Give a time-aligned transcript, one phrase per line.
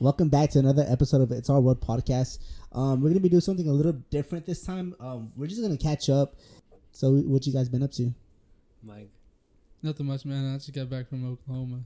[0.00, 2.38] Welcome back to another episode of It's Our World podcast.
[2.70, 4.94] Um, we're gonna be doing something a little different this time.
[5.00, 6.36] Um, we're just gonna catch up.
[6.92, 8.14] So, what you guys been up to?
[8.84, 9.10] Mike.
[9.82, 10.54] Nothing much, man.
[10.54, 11.80] I just got back from Oklahoma.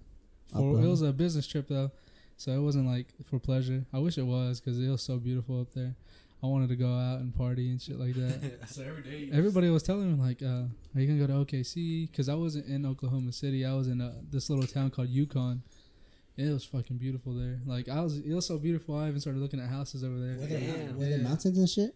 [0.51, 0.87] For, Oklahoma.
[0.87, 1.91] It was a business trip though,
[2.37, 3.87] so it wasn't like for pleasure.
[3.95, 5.95] I wish it was because it was so beautiful up there.
[6.43, 8.59] I wanted to go out and party and shit like that.
[8.69, 9.31] So every day.
[9.33, 12.67] Everybody was telling me like, uh, "Are you gonna go to OKC?" Because I wasn't
[12.67, 13.65] in Oklahoma City.
[13.65, 15.63] I was in uh, this little town called Yukon.
[16.37, 17.61] It was fucking beautiful there.
[17.67, 18.97] Like I was, it was so beautiful.
[18.97, 20.37] I even started looking at houses over there.
[20.39, 20.99] Were there, Damn.
[20.99, 21.95] were there mountains and shit?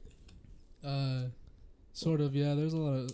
[0.86, 1.22] Uh,
[1.92, 2.34] sort of.
[2.34, 3.10] Yeah, there's a lot of.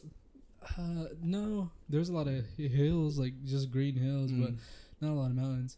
[0.79, 4.59] Uh, no, there's a lot of hills, like just green hills, but Mm.
[5.01, 5.77] not a lot of mountains.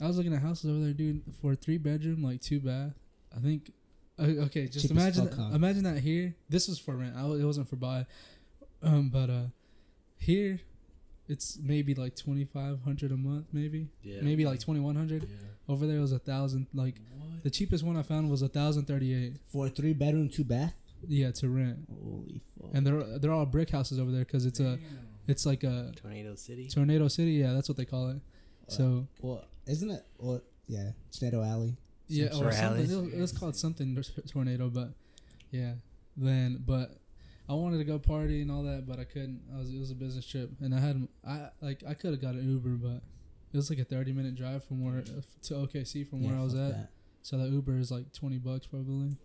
[0.00, 2.92] I was looking at houses over there, dude, for a three bedroom, like two bath.
[3.36, 3.72] I think.
[4.18, 5.28] Uh, okay, just Cheap imagine.
[5.28, 5.54] fuck, huh?
[5.54, 6.34] Imagine that here.
[6.48, 7.14] This was for rent.
[7.16, 8.06] I, it wasn't for buy.
[8.82, 9.44] Um, but uh,
[10.18, 10.60] here,
[11.28, 14.20] it's maybe like twenty five hundred a month, maybe, Yeah.
[14.22, 15.22] maybe like twenty one hundred.
[15.24, 15.36] Yeah.
[15.72, 16.66] Over there it was a thousand.
[16.72, 17.42] Like What?
[17.44, 19.36] the cheapest one I found was a thousand thirty eight.
[19.52, 20.74] For a three bedroom, two bath.
[21.06, 21.78] Yeah, to rent.
[22.02, 22.70] Holy fuck!
[22.74, 24.78] And they're they're all brick houses over there because it's a
[25.28, 26.68] it's like a Tornado City.
[26.68, 27.32] tornado city.
[27.32, 28.20] Yeah, that's what they call it.
[28.68, 30.04] So well, isn't it?
[30.18, 31.76] Well, yeah, Tornado Alley.
[32.08, 32.64] yeah, Or or something.
[32.64, 32.92] alleys.
[32.92, 33.96] It was, it was called something
[34.28, 34.90] tornado, but
[35.50, 35.74] yeah.
[36.16, 36.96] Then, but
[37.48, 39.40] I wanted to go party and all that, but I couldn't.
[39.54, 42.20] I was it was a business trip, and I had I like I could have
[42.20, 43.02] got an Uber, but
[43.52, 46.54] it was like a thirty minute drive from where to OKC from where I was
[46.54, 46.70] at.
[46.72, 46.88] that.
[47.22, 49.16] So the Uber is like twenty bucks probably.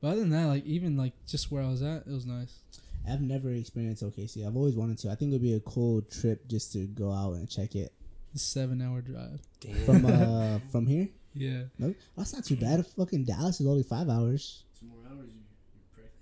[0.00, 2.60] But other than that, like even like just where I was at, it was nice.
[3.08, 4.46] I've never experienced OKC.
[4.46, 5.10] I've always wanted to.
[5.10, 7.92] I think it would be a cool trip just to go out and check it
[8.34, 9.40] Seven hour drive.
[9.60, 9.74] Damn.
[9.84, 11.08] from uh from here.
[11.34, 11.64] Yeah.
[11.78, 12.84] No, that's not too bad.
[12.96, 14.24] Fucking Dallas is only five hours.
[14.24, 14.67] Two more hours, you, you're pregnant.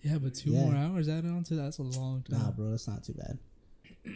[0.06, 0.66] Yeah, but two Yeah.
[0.66, 2.38] more hours added on to that, that's a long time.
[2.38, 3.38] Nah, bro, that's not too bad.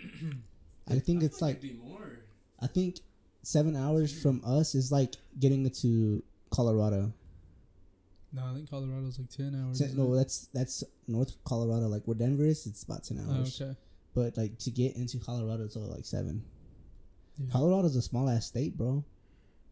[0.89, 2.21] I think it's feel like it'd more.
[2.61, 3.01] I think
[3.43, 7.13] seven hours from us is like getting to Colorado.
[8.33, 9.81] No, I think Colorado's like ten hours.
[9.81, 10.19] Ten- no, it?
[10.19, 11.89] that's that's North Colorado.
[11.89, 13.61] Like where Denver is, it's about ten oh, hours.
[13.61, 13.77] okay.
[14.15, 16.45] But like to get into Colorado, it's only like seven.
[17.37, 17.51] Yeah.
[17.51, 19.05] Colorado's a small ass state, bro.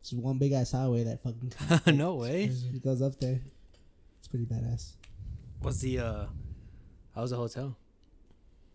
[0.00, 2.50] It's one big ass highway that fucking no way.
[2.74, 3.40] It goes up there.
[4.18, 4.94] It's pretty badass.
[5.60, 6.26] What's the uh?
[7.14, 7.76] How was the hotel?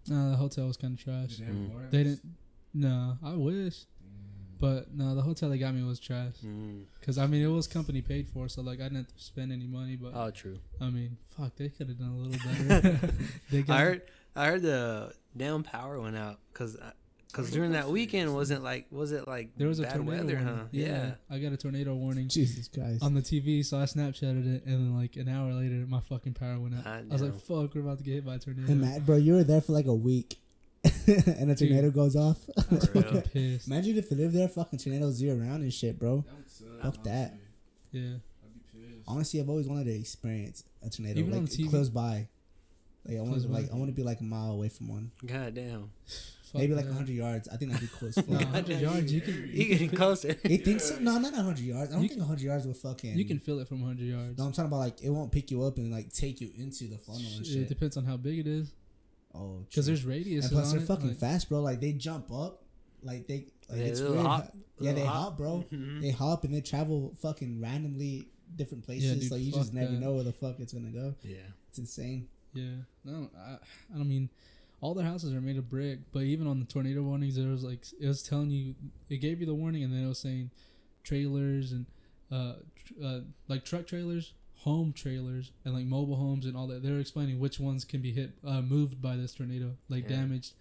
[0.07, 1.37] Nah, the hotel was kind of trash.
[1.37, 1.91] Did they Mm.
[1.91, 2.21] They didn't.
[2.73, 3.85] No, I wish,
[4.59, 6.33] but no, the hotel they got me was trash.
[6.45, 6.83] Mm.
[7.05, 9.51] Cause I mean it was company paid for, so like I didn't have to spend
[9.51, 9.95] any money.
[9.95, 10.57] But Oh, true.
[10.81, 12.99] I mean, fuck, they could have done a little better.
[13.51, 14.01] they got I heard.
[14.35, 16.75] I heard the damn power went out because
[17.33, 20.35] because during that weekend wasn't like was it like there was a bad tornado weather,
[20.35, 20.55] warning.
[20.55, 20.63] huh?
[20.71, 21.11] Yeah.
[21.29, 23.03] I got a tornado warning Jesus Christ.
[23.03, 26.33] on the TV, so I Snapchatted it, and then like an hour later, my fucking
[26.35, 26.85] power went out.
[26.87, 29.05] I I, was like, "Fuck, we're about to get hit by a tornado." And Matt,
[29.05, 30.37] bro, you were there for like a week,
[30.83, 31.69] and a Dude.
[31.69, 32.37] tornado goes off.
[32.57, 33.67] I was For fucking pissed.
[33.67, 36.23] Imagine if you live there, fucking tornadoes year round and shit, bro.
[36.27, 36.81] That would suck.
[36.95, 37.31] Fuck that.
[37.31, 37.39] honestly.
[37.91, 38.17] Yeah.
[38.43, 39.03] I'd be pissed.
[39.07, 41.69] Honestly, I've always wanted to experience a tornado, Even like on TV.
[41.69, 42.27] close by.
[43.05, 43.53] Like I want to, by.
[43.59, 45.89] like I want to be like a mile away from one, God damn.
[46.53, 46.93] Fuck maybe like that.
[46.93, 47.49] hundred yards.
[47.49, 48.15] I think that'd be close.
[48.15, 48.45] No, fuck.
[48.45, 49.49] 100 yards, you can.
[49.51, 50.35] You getting closer?
[50.45, 50.97] You think so?
[50.99, 51.89] No, not hundred yards.
[51.91, 53.17] I don't You think hundred yards will fucking.
[53.17, 54.37] You can feel it from 100 yards.
[54.37, 56.85] No, I'm talking about like it won't pick you up and like take you into
[56.87, 58.71] the funnel and It depends on how big it is,
[59.35, 60.45] oh, because there's radius.
[60.45, 61.59] and plus on they're it, fucking like- fast, bro.
[61.61, 62.63] Like they jump up,
[63.01, 64.17] like they like Yeah, it's weird.
[64.25, 65.15] hop- yeah, they hop.
[65.15, 65.65] hop, bro.
[65.73, 66.01] Mhm.
[66.01, 69.19] They hop and they travel fucking randomly different places.
[69.21, 69.99] dude, like you just never that.
[69.99, 71.15] know where the fuck it's gonna go.
[71.23, 71.37] Yeah.
[71.69, 72.27] It's insane.
[72.55, 72.69] Yeah,
[73.03, 73.53] no, I,
[73.91, 74.29] I don't mean
[74.83, 77.63] all their houses are made of brick, but even on the tornado warnings, there was
[77.63, 78.75] like it was telling you
[79.09, 80.51] it gave you the warning, and then it was saying
[81.03, 81.85] trailers and
[82.31, 82.53] uh,
[82.85, 86.83] tr- uh like truck trailers, home trailers, and like mobile homes and all that.
[86.83, 90.17] They're explaining which ones can be hit, uh, moved by this tornado, like Yeah.
[90.17, 90.53] damaged.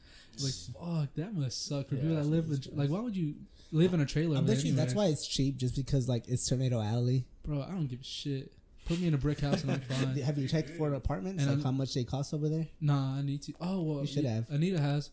[0.43, 2.91] Like fuck, that must suck for Yeah, people that live in Jesus like.
[2.91, 3.35] Why would you
[3.71, 4.37] live in a trailer?
[4.37, 7.27] I with bet you that's why it's cheap, just because like it's tornado alley.
[7.45, 7.61] bro.
[7.63, 8.53] I don't give a shit.
[8.87, 10.17] Put me in a brick house and I'm fine.
[10.19, 11.43] Have you checked for apartments?
[11.43, 12.67] And like I'm- how much they cost over there?
[12.81, 13.53] Nah, I need to.
[13.61, 14.51] Oh well, You should yeah, have.
[14.51, 15.11] Anita has,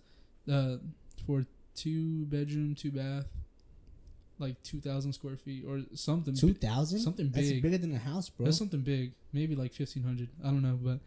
[0.52, 0.78] uh,
[1.28, 3.26] for two bedroom, two bath,
[4.40, 6.34] like two thousand square feet or something.
[6.36, 7.00] Two bi- thousand.
[7.00, 7.62] something That's big.
[7.62, 8.46] bigger than a house, bro.
[8.46, 9.14] That's something big.
[9.34, 10.30] Maybe like fifteen hundred.
[10.44, 11.00] I don't know, but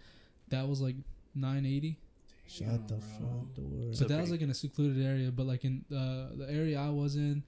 [0.49, 0.97] that was like
[1.35, 1.99] nine eighty.
[2.47, 3.21] Shut the Damn, fuck
[3.57, 3.65] bro.
[3.65, 3.95] door.
[3.95, 4.33] So But that was big.
[4.33, 5.31] like in a secluded area.
[5.31, 7.43] But like in uh, the area I was in,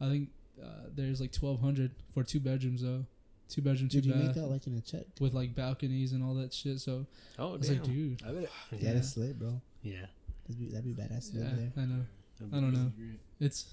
[0.00, 0.30] I think
[0.62, 3.04] uh, there's like twelve hundred for two bedrooms though.
[3.48, 5.04] Two bedroom, two Did you make bath that like in a check?
[5.20, 6.80] with like balconies and all that shit.
[6.80, 7.06] So
[7.38, 7.78] Oh I was damn.
[7.78, 8.50] like, dude, I bet it-
[8.80, 9.60] Yeah, that's lit, bro.
[9.82, 10.06] Yeah.
[10.46, 11.72] That'd be, that'd be badass to yeah, there.
[11.76, 12.04] I know.
[12.52, 12.92] I don't know.
[12.96, 13.18] Great.
[13.40, 13.66] It's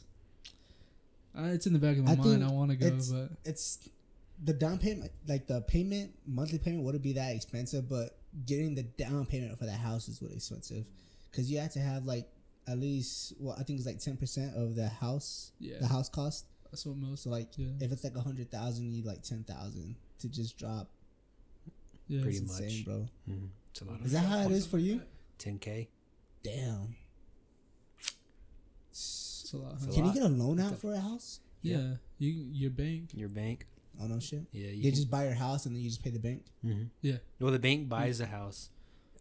[1.38, 2.44] uh, it's in the back of my I mind.
[2.44, 3.90] I want to go, it's- but It's
[4.44, 8.84] the down payment, like the payment, monthly payment wouldn't be that expensive, but getting the
[8.84, 10.86] down payment for the house is what expensive,
[11.32, 12.28] because you have to have like
[12.68, 16.10] at least well, I think it's like ten percent of the house, yeah, the house
[16.10, 16.46] cost.
[16.72, 17.24] That's what most.
[17.24, 17.68] So like, Yeah.
[17.80, 20.90] if it's like a hundred thousand, you need like ten thousand to just drop.
[22.08, 22.22] Yeah.
[22.22, 22.62] Pretty It's much.
[22.62, 23.08] insane, bro.
[23.30, 23.50] Mhm.
[23.72, 25.02] It's a lot Is that how it is for you?
[25.40, 25.88] 10k.
[26.44, 26.96] Damn.
[28.92, 29.72] It's a lot.
[29.72, 29.78] huh?
[29.88, 31.40] It's a Can you get a loan out for a house?
[31.62, 31.78] Yeah.
[31.78, 31.94] Yeah.
[32.20, 33.10] You your bank.
[33.14, 33.68] Your bank.
[34.00, 34.46] Oh no shit.
[34.52, 36.44] Yeah, you You can, just buy your house and then you just pay the bank.
[36.64, 36.90] Mhm.
[37.02, 37.18] Yeah.
[37.40, 38.70] Well, the bank buys the house,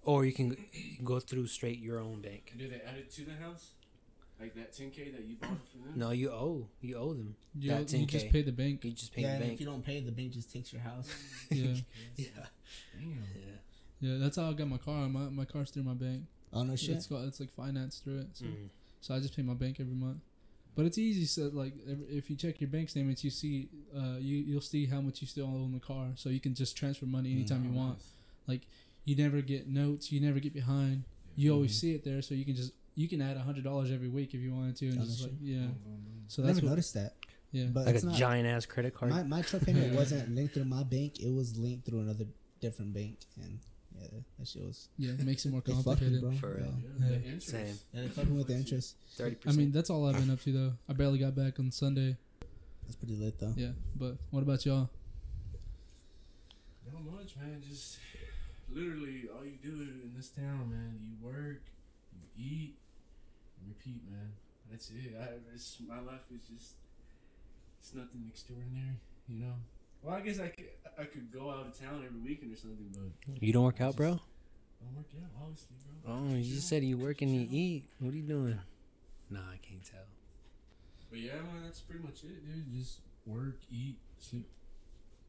[0.02, 2.48] or you can, you can go through straight your own bank.
[2.50, 3.70] And do they add it to the house?
[4.44, 5.92] Like that 10k that you bought for them?
[5.96, 6.68] No, you owe.
[6.80, 7.34] You owe them.
[7.58, 8.32] You, That you just 10K.
[8.32, 8.84] pay the bank.
[8.84, 9.52] You just pay yeah, the and bank.
[9.54, 11.08] if you don't pay, the bank just takes your house.
[11.50, 11.74] Yeah.
[12.16, 12.26] yeah.
[12.98, 13.10] Damn.
[13.34, 13.56] Yeah.
[14.00, 14.18] Yeah.
[14.18, 15.08] That's how I got my car.
[15.08, 16.22] My my car's through my bank.
[16.52, 16.96] Oh no shit.
[16.96, 18.28] It's got it's like financed through it.
[18.34, 18.68] So, Mm.
[19.00, 20.18] so I just pay my bank every month.
[20.76, 21.24] But it's easy.
[21.26, 24.86] So like if- if you check your bank statements, you see uh you you'll see
[24.86, 26.08] how much you still owe on the car.
[26.16, 27.98] So you can just transfer money anytime you Oh, want.
[28.46, 28.62] Like,
[29.06, 30.10] You never get notes.
[30.12, 31.04] You never get behind.
[31.36, 31.80] You always Mhm.
[31.80, 34.34] see it there, so you can just you can add a hundred dollars every week
[34.34, 35.66] if you wanted to, and Oh, just like yeah.
[36.28, 37.14] So I that's never what noticed that.
[37.52, 37.64] yeah.
[37.66, 38.14] But Like a not.
[38.16, 39.10] giant ass credit card.
[39.12, 41.20] My my truck payment wasn't linked through my bank.
[41.20, 42.24] It was linked through another
[42.60, 43.58] different bank, and
[44.00, 44.08] yeah,
[44.38, 44.88] that shit was.
[44.98, 46.20] yeah, it makes it more They fucked me, complicated.
[46.22, 46.32] bro.
[46.32, 46.74] For real.
[47.00, 47.08] Yeah.
[47.10, 47.34] Yeah, Yeah.
[47.34, 47.40] the.
[47.40, 47.78] Same.
[47.92, 48.96] And they fucking with the interest.
[49.16, 50.72] Thirty I mean, that's all I've been up to though.
[50.88, 52.16] I barely got back on Sunday.
[52.84, 53.54] That's pretty lit though.
[53.56, 54.90] Yeah, but what about y'all?
[56.92, 57.62] Not much, man.
[57.68, 57.98] Just
[58.72, 60.98] literally all you do in this town, man.
[61.02, 61.62] You work,
[62.36, 62.83] you eat, and
[63.68, 64.32] repeat, man.
[64.70, 65.14] That's it.
[65.20, 66.74] I, it's, my life is just
[67.80, 69.54] it's nothing extraordinary, you know.
[70.02, 70.68] Well, I guess I could
[70.98, 72.86] I could go out of town every weekend or something,
[73.26, 74.08] but you don't work out, bro.
[74.10, 76.14] don't work out, obviously, bro.
[76.14, 77.84] Oh, you just said you work and you eat.
[77.98, 78.58] What are you doing?
[79.30, 80.04] Nah, I can't tell.
[81.10, 82.72] But yeah, man, that's pretty much it, dude.
[82.72, 84.48] Just work, eat, sleep,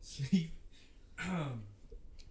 [0.02, 0.52] sleep.
[1.24, 1.64] Um,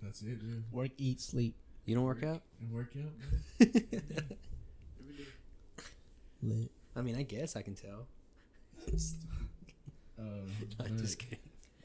[0.03, 0.65] that's it, dude.
[0.73, 1.55] Work, eat, sleep.
[1.87, 2.43] You don't work out?
[2.61, 3.41] And work out, man.
[3.61, 4.37] Every day.
[6.45, 6.71] Lit.
[6.97, 8.07] I mean, I guess I can tell.
[8.87, 8.93] Uh,
[10.85, 11.39] I'm just kidding.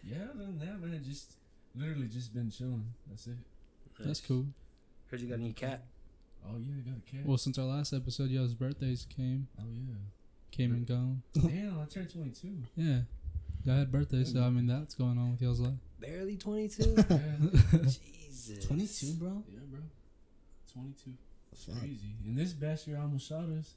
[0.04, 1.34] yeah, other than that, man, just
[1.76, 2.86] literally just been chilling.
[3.08, 3.38] That's it.
[4.00, 4.46] That's cool.
[5.10, 5.84] Heard you got a new cat.
[6.46, 7.26] Oh yeah, I got a cat.
[7.26, 9.96] Well, since our last episode, y'all's birthdays came, oh yeah.
[10.52, 11.22] came and gone.
[11.34, 12.48] Damn, I turned 22.
[12.76, 13.00] Yeah,
[13.66, 15.74] y'all had birthdays, so I mean that's going on with y'all's life.
[16.00, 16.84] Barely 22.
[18.30, 18.66] Jesus.
[18.66, 19.44] Twenty two, bro.
[19.50, 19.80] yeah, bro.
[20.74, 21.12] 22.
[21.56, 21.80] Fuck.
[21.82, 22.16] Crazy.
[22.26, 23.74] And this bastard almost shot us.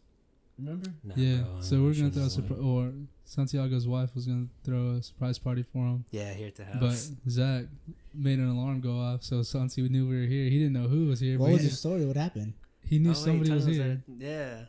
[0.59, 0.91] Remember?
[1.03, 2.93] Nah, yeah, bro, so we're gonna throw a surprise, or
[3.25, 7.09] Santiago's wife was gonna throw a surprise party for him, Yeah, here at the house.
[7.25, 7.31] but.
[7.31, 7.65] Zach
[8.15, 10.45] made an alarm go off, so Santi knew we were here.
[10.45, 12.05] He didn't know who was here, What but was he, the story?
[12.05, 12.53] What happened?
[12.85, 14.65] he knew Oh, somebody tell was here, that- Yeah.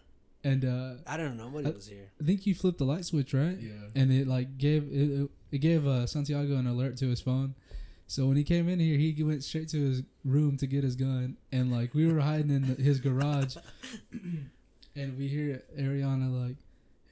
[0.50, 1.46] and uh, I don't know.
[1.50, 2.10] Nobody I- was here.
[2.22, 3.60] I think you flipped the light switch, right?
[3.60, 3.72] Yeah.
[3.96, 7.56] and it like gave it, it, it gave uh, Santiago an alert to his phone.
[8.08, 10.96] So when he came in here, he went straight to his room to get his
[10.96, 13.58] gun, and like we were hiding in the, his garage,
[14.96, 16.58] and we hear Ariana like,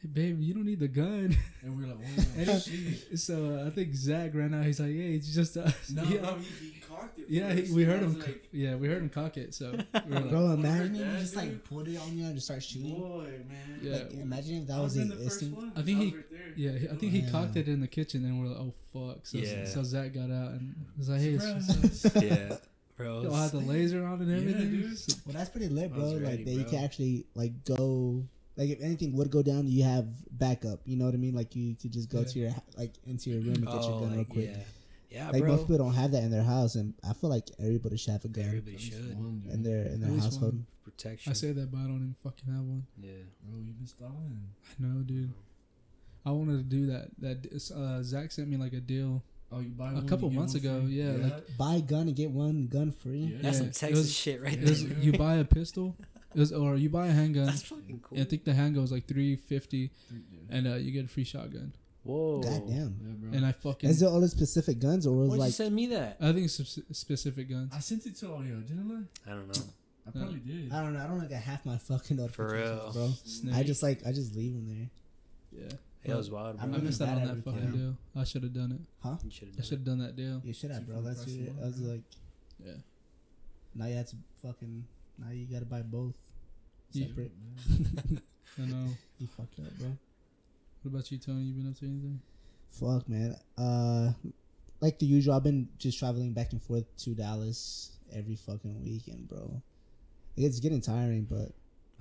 [0.01, 3.19] "Hey babe, you don't need the gun." And we are like, oh, And shit.
[3.19, 4.65] so uh, I think Zach ran out.
[4.65, 7.25] He's like, "Yeah, it's just us." No, yeah, bro, he, he cocked it.
[7.29, 8.21] yeah, he, we heard was him.
[8.21, 9.53] co- Like, yeah, we heard him cock it.
[9.53, 9.71] So
[10.07, 11.63] we were like, Bro, Wanna imagine hurt if you that, just like dude?
[11.65, 12.99] pulled it on you and just start shooting.
[12.99, 13.79] boy, man.
[13.81, 13.91] Yeah.
[13.93, 15.71] Like, imagine if that I was, was in the the first one.
[15.75, 16.25] I think was he- right
[16.57, 17.29] yeah, I think he Yeah.
[17.31, 19.65] cocked it in the kitchen, and we're like, "Oh fuck!" So, Yeah.
[19.65, 22.57] so Zach got out and was like, "Hey, it's just us." Yeah.
[23.03, 23.21] Bro.
[23.23, 24.71] Y'all have the laser on and Yeah, everything.
[24.71, 24.97] dude.
[25.25, 26.03] Well, that's pretty lit, I bro.
[26.03, 28.23] was like ready, that you can actually like go.
[28.57, 30.07] Like if anything would go down, you have
[30.37, 30.81] backup.
[30.85, 31.33] You know what I mean?
[31.33, 32.25] Like you could just go Yeah.
[32.25, 34.49] to your like into your room and get your Oh, gun real quick.
[34.51, 34.57] yeah.
[35.09, 35.51] Yeah, Like bro.
[35.53, 38.23] most people don't have that in their house, and I feel like everybody should have
[38.23, 39.17] a gun Everybody should.
[39.17, 40.53] one, in their in their At household.
[40.53, 40.65] one.
[40.85, 41.29] Protection.
[41.31, 42.85] I say that, but I don't even fucking have one.
[43.01, 43.11] Yeah.
[43.49, 44.39] Bro, you been stalling.
[44.79, 45.31] I know, dude.
[46.25, 47.09] I wanted to do that.
[47.19, 49.21] That uh, Zach sent me like a deal
[49.53, 50.81] Oh, you buy a one, couple you months one ago.
[50.81, 51.01] free?
[51.01, 53.19] Yeah, like Buy a gun and get one gun free.
[53.19, 53.37] Yeah.
[53.41, 54.97] That's Yeah, some Texas was- shit right it was, there.
[54.99, 55.95] you buy a pistol,
[56.33, 57.47] it was, or you buy a handgun.
[57.47, 58.19] That's fucking cool.
[58.19, 60.17] I think the handgun was like three fifty, Yeah.
[60.57, 61.73] and uh, you get a free shotgun.
[62.03, 62.41] Whoa.
[62.41, 62.95] God damn.
[62.99, 63.31] Yeah, bro.
[63.37, 65.85] And I fucking, Is it all the specific guns, or was Why'd you send me
[65.87, 66.17] that?
[66.19, 67.71] I think it's specific guns.
[67.75, 69.31] I sent it to all y'all, didn't I?
[69.31, 69.63] I don't know.
[70.07, 70.21] I No.
[70.25, 70.71] probably did.
[70.71, 70.99] I don't know.
[71.03, 72.91] I don't look at half my fucking notifications, real.
[72.93, 73.13] bro.
[73.23, 73.53] Snake.
[73.55, 75.61] I just like I just leave them there.
[75.63, 75.69] yeah.
[76.03, 76.65] It was wild, I'm bro.
[76.65, 77.97] I really missed out bad on that fucking deal.
[78.15, 78.81] I should have done it.
[79.03, 79.17] Huh?
[79.23, 80.41] You should have I should have done that deal.
[80.43, 81.01] You should have, bro.
[81.01, 82.01] That's price your, I was like,
[82.63, 82.73] Yeah.
[83.75, 84.85] now you have to fucking.
[85.19, 86.15] Now you gotta buy both
[86.91, 87.07] Yeah.
[87.07, 87.31] separate.
[88.57, 88.87] I know.
[89.19, 89.95] You fucked up, bro.
[90.81, 91.43] What about you, Tony?
[91.43, 92.19] You been up to anything?
[92.69, 93.35] Fuck, man.
[93.57, 94.13] Uh,
[94.79, 99.27] like the usual, I've been just traveling back and forth to Dallas every fucking weekend,
[99.27, 99.61] bro.
[100.35, 101.51] It's getting tiring, but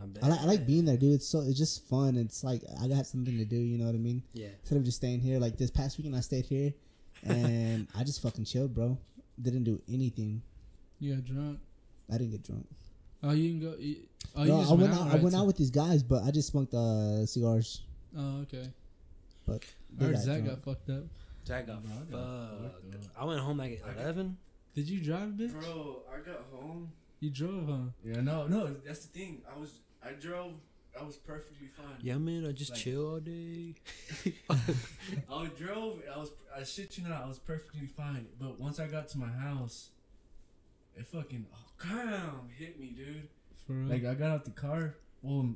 [0.00, 0.26] I.
[0.26, 1.14] I, like I like being there, dude.
[1.14, 2.16] It's so it's just fun.
[2.16, 3.56] It's like I got something to do.
[3.56, 4.22] You know what I mean?
[4.32, 4.48] Yeah.
[4.60, 6.72] Instead of just staying here, like this past weekend, I stayed here,
[7.24, 8.98] and I just fucking chilled, bro.
[9.40, 10.42] Didn't do anything.
[10.98, 11.58] You got drunk?
[12.12, 12.66] I didn't get drunk.
[13.22, 13.76] Oh, you can go.
[13.78, 13.96] You,
[14.36, 15.00] oh, you no, just I went out.
[15.00, 17.82] I right, went to- out with these guys, but I just smoked uh cigars.
[18.16, 18.68] Oh, okay.
[19.46, 19.64] but
[20.00, 20.48] I heard got Zach drunk.
[20.48, 21.04] got fucked up.
[21.46, 22.94] Jack got Bro, fucked fucked.
[22.94, 23.00] up.
[23.20, 24.36] I went home like at eleven.
[24.74, 25.52] Did you drive, bitch?
[25.52, 26.92] Bro, I got home.
[27.20, 27.76] You drove, huh?
[28.04, 29.42] Yeah, no, no, that's the thing.
[29.54, 30.52] I was, I drove.
[30.98, 31.96] I was perfectly fine.
[32.02, 32.44] Yeah, man.
[32.46, 33.74] I just Like- chill all day.
[34.50, 36.02] I drove.
[36.12, 36.30] I was.
[36.56, 37.22] I shit you not.
[37.22, 38.26] I was perfectly fine.
[38.40, 39.90] But once I got to my house,
[40.96, 43.28] it fucking oh, damn hit me, dude.
[43.66, 43.88] For real?
[43.88, 44.96] Like I got out the car.
[45.22, 45.54] Well,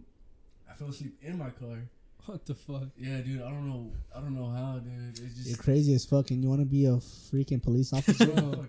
[0.70, 1.78] I fell asleep in my car.
[2.26, 2.84] what the fuck?
[2.96, 3.42] Yeah, dude.
[3.42, 3.90] I don't know.
[4.14, 5.10] I don't know how, dude.
[5.10, 5.48] It's just.
[5.48, 6.40] You're crazy as fucking.
[6.42, 8.26] you want to be a freaking police officer?
[8.26, 8.66] Bro,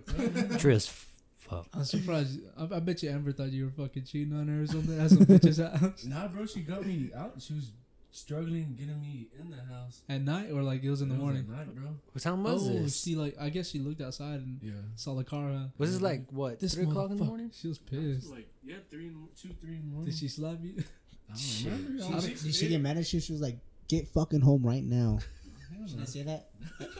[1.48, 1.80] fucked up, man.
[1.80, 1.80] True as fuck.
[1.80, 2.40] I'm surprised.
[2.72, 5.10] I, I bet you Amber thought you were fucking cheating on her or something at
[5.10, 6.46] some bitch's house Nah, bro.
[6.46, 7.34] She got me out.
[7.38, 7.72] She was
[8.12, 10.00] struggling getting me in the house.
[10.08, 11.46] at night or like it was in the was morning.
[11.50, 11.90] at night, bro.
[12.12, 13.02] What time was oh, this?
[13.02, 14.72] she like I guess she looked outside and Yeah.
[14.94, 15.50] saw the car.
[15.50, 16.58] Uh, Was this like what?
[16.60, 17.50] this three o'clock in the morning?
[17.54, 18.30] She was It was pissed.
[18.32, 20.10] like yeah, three, in, two, three in the morning.
[20.10, 20.74] Did she slap you?
[20.78, 20.82] I
[21.28, 21.72] don't Shit.
[21.72, 22.02] remember.
[22.04, 23.20] I She- don't- she- Did she get mad at you?
[23.20, 25.18] She was like, "Get fucking home right now."
[25.74, 26.02] Hell Did no.
[26.02, 26.48] I say that?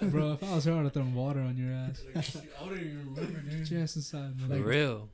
[0.10, 2.02] Bro, if I was her, I would have thrown water on your ass.
[2.14, 3.70] Like, I don't even remember, Get dude.
[3.70, 4.62] your ass inside, For man.
[4.64, 5.08] real.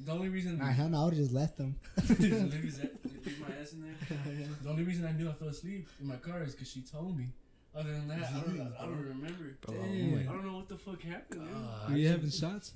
[0.00, 1.76] The only reason Nah, hell no, I would have just left them.
[2.18, 4.46] leave, his- leave my ass in there.
[4.62, 7.16] The only reason I knew I fell asleep in my car is because she told
[7.16, 7.28] me.
[7.74, 9.56] Other than that, I don't, I don't remember.
[9.62, 10.28] Bro, Damn.
[10.28, 11.40] I don't know what the fuck happened.
[11.42, 11.52] dude.
[11.52, 11.90] God.
[11.90, 12.72] Were you having shots?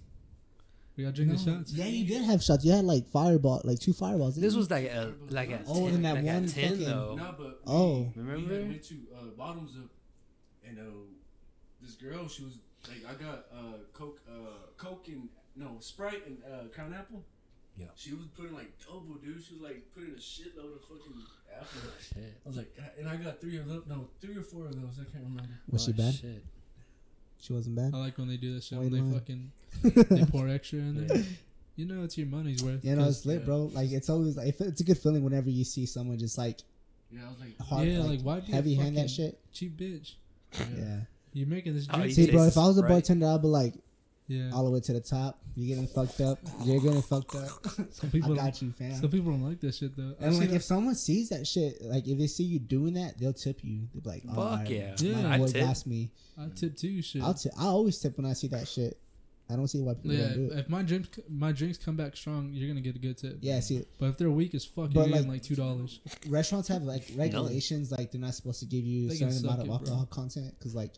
[0.96, 1.56] We got drinking No.
[1.58, 1.72] shots.
[1.72, 2.64] Yeah, you did have shots.
[2.64, 4.34] You had like fireball, like two fireballs.
[4.34, 4.58] didn't This you?
[4.58, 7.14] was like a like at Oh, ten, in that like one at ten fucking- though.
[7.16, 8.12] Nah, but Oh.
[8.14, 8.48] we, Remember?
[8.50, 9.88] we had went to uh, Bottoms Up,
[10.66, 10.82] and uh,
[11.82, 16.38] this girl, she was like, I got uh, Coke, uh, Coke and no Sprite and
[16.44, 17.22] uh, Crown Apple.
[17.76, 17.86] Yeah.
[17.96, 19.42] She was putting like double, dude.
[19.42, 21.22] She was like putting a shitload of fucking
[21.54, 21.90] apple.
[22.02, 22.36] Shit.
[22.44, 23.82] I was like, "God," and I got three of those.
[23.88, 24.98] No, three or four of those.
[25.00, 25.44] I can't remember.
[25.70, 26.14] Was she Oh, bad?
[26.14, 26.44] Shit.
[27.40, 27.92] She wasn't bad.
[27.94, 29.12] I like when they do this shit White when they line.
[29.14, 31.22] fucking they pour extra in there.
[31.76, 32.84] You know it's your money's worth.
[32.84, 33.46] You know, 'cause- it's lit, yeah.
[33.46, 33.70] bro.
[33.72, 36.58] Like it's always like if it's a good feeling whenever you see someone just like
[37.10, 39.38] Yeah, I was like, hard, Yeah, like, like, why be a heavy hand that shit.
[39.54, 40.14] cheap bitch.
[40.58, 40.66] Yeah.
[40.78, 40.96] Yeah.
[41.32, 42.12] You're making this Oh, drink.
[42.12, 42.88] See, bro, if I was a Sprite.
[42.90, 43.74] bartender, I'd be like
[44.26, 44.50] yeah.
[44.52, 45.38] all the way to the top.
[45.56, 46.38] You're getting fucked up.
[46.64, 47.50] You're getting fucked up.
[47.90, 48.94] Some I got you, fam.
[48.94, 50.14] some people don't like that shit though.
[50.20, 53.18] And like, that- if someone sees that shit, like if they see you doing that,
[53.18, 53.88] they'll tip you.
[53.92, 54.94] They'll be like, "Oh, Fuck alright, yeah.
[54.98, 55.22] Yeah.
[55.22, 55.86] my I'd boy tip.
[55.86, 57.02] me." I tip too.
[57.02, 57.22] Shit.
[57.22, 57.52] I'll tip.
[57.58, 58.98] I always tip when I see that shit.
[59.50, 60.58] I don't see why people yeah, don't do it.
[60.60, 63.38] if my drinks my drinks come back strong, you're gonna get a good tip.
[63.40, 66.00] Yeah, see, But if they're weak as fuck, you're getting like- like two dollars.
[66.28, 69.46] restaurants have like regulations, like they're not supposed to give you a They can certain
[69.48, 69.76] amount of it, bro.
[69.78, 70.92] alcohol content because like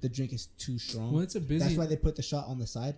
[0.00, 1.12] the drink is too strong.
[1.12, 2.96] When it's a busy, That's why they put the shot on the side.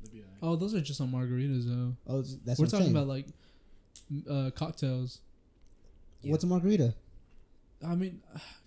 [0.00, 0.38] It'd be alright.
[0.42, 1.94] oh, those are just on margaritas though.
[2.06, 2.96] Oh, that's We're what I'm talking saying.
[2.96, 3.26] about like
[4.30, 5.20] uh, cocktails.
[6.22, 6.94] What's a margarita?
[7.86, 8.22] I mean,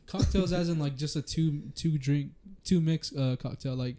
[0.06, 2.32] cocktails as in like just a two two drink
[2.64, 3.96] two mix uh cocktail like.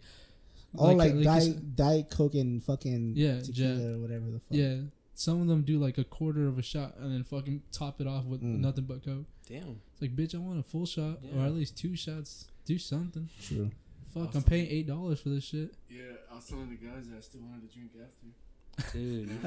[0.77, 3.85] Oh, like, you diet, diet coke and fucking Yeah, tequila Jack.
[3.85, 4.47] or whatever the fuck.
[4.49, 4.75] Yeah,
[5.13, 8.07] some of them do like a quarter of a shot and then fucking top it
[8.07, 8.59] off with Mm.
[8.59, 9.25] nothing but coke.
[9.47, 9.81] Damn.
[9.93, 12.47] It's like, bitch, I want a full shot or at least two shots.
[12.65, 13.29] Do something.
[13.41, 13.71] True.
[14.13, 15.73] Fuck, I'm paying eight dollars for this shit.
[15.89, 18.91] Yeah, I was telling the guys that I still wanted to drink after.
[18.97, 19.37] Dude, you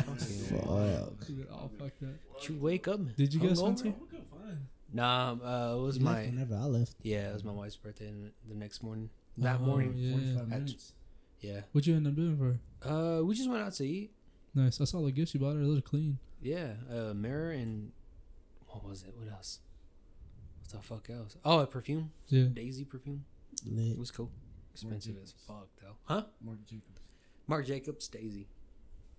[0.50, 1.16] fucking wild.
[1.18, 1.26] Fuck.
[1.26, 2.40] Dude, oh fuck that.
[2.40, 3.16] Did you wake up?
[3.16, 3.64] Did you guys hungover?
[3.64, 3.88] hunt too?
[3.88, 4.58] I woke up fine.
[4.92, 6.94] Nah, uh, it was You left my whenever I left.
[7.02, 8.12] yeah, it was my wife's birthday
[8.48, 9.10] the next morning.
[9.38, 10.12] That Oh, morning, yeah.
[10.12, 10.92] 45 At- minutes.
[11.40, 11.60] Yeah.
[11.72, 12.88] What you end up doing for?
[12.88, 13.18] her?
[13.18, 14.12] Uh, we just went out to eat.
[14.54, 14.80] Nice.
[14.80, 15.62] I saw the gifts you bought her.
[15.62, 16.18] Those are clean.
[16.42, 17.92] Yeah, a mirror and
[18.68, 19.14] what was it?
[19.16, 19.60] What else?
[20.62, 21.36] What the fuck else?
[21.44, 22.44] Oh, a perfume, Yeah.
[22.52, 23.24] Daisy perfume.
[23.66, 24.30] It was cool.
[24.72, 25.44] Expensive as Jacobs.
[25.46, 25.96] fuck though.
[26.04, 26.24] Huh?
[26.42, 27.00] Marc Jacobs.
[27.46, 28.48] Marc Jacobs, Daisy.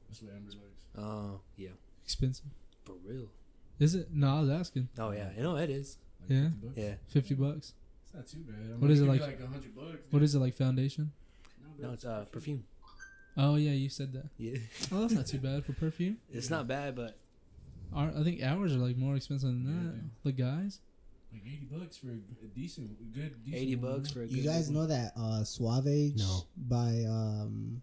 [0.07, 0.83] That's what Amber likes.
[0.97, 1.69] Oh, yeah,
[2.03, 2.45] Expensive.
[2.85, 3.29] for real.
[3.79, 4.09] Is it?
[4.13, 4.89] No, I was asking.
[4.99, 5.97] Oh yeah, you know it is.
[6.21, 6.49] Like Yeah?
[6.49, 6.77] 50 bucks?
[6.77, 6.93] Yeah.
[7.07, 7.73] Fifty bucks.
[8.05, 8.55] It's not too bad.
[8.69, 9.97] I What mean, is it could be like- Like hundred bucks.
[10.11, 10.53] What is it like?
[10.55, 11.11] Foundation?
[11.79, 12.63] No, it's uh perfume.
[13.35, 14.25] Oh yeah, you said that.
[14.37, 14.57] Yeah,
[14.91, 16.17] Oh, that's not too bad for perfume.
[16.31, 17.17] it's not bad, but
[17.93, 19.93] Our, I think ours are like more expensive than that.
[19.93, 20.09] dude.
[20.23, 20.79] The guys.
[21.31, 22.11] Like eighty bucks for a
[22.43, 24.25] a decent, good, decent eighty one, bucks man.
[24.25, 24.75] for a You good guys one.
[24.75, 26.45] know that uh Suave No.
[26.57, 27.81] by um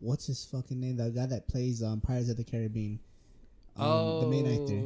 [0.00, 0.96] what's his fucking name?
[0.96, 2.98] The guy that plays um Pirates of the Caribbean.
[3.76, 4.80] Um, oh, the main actor.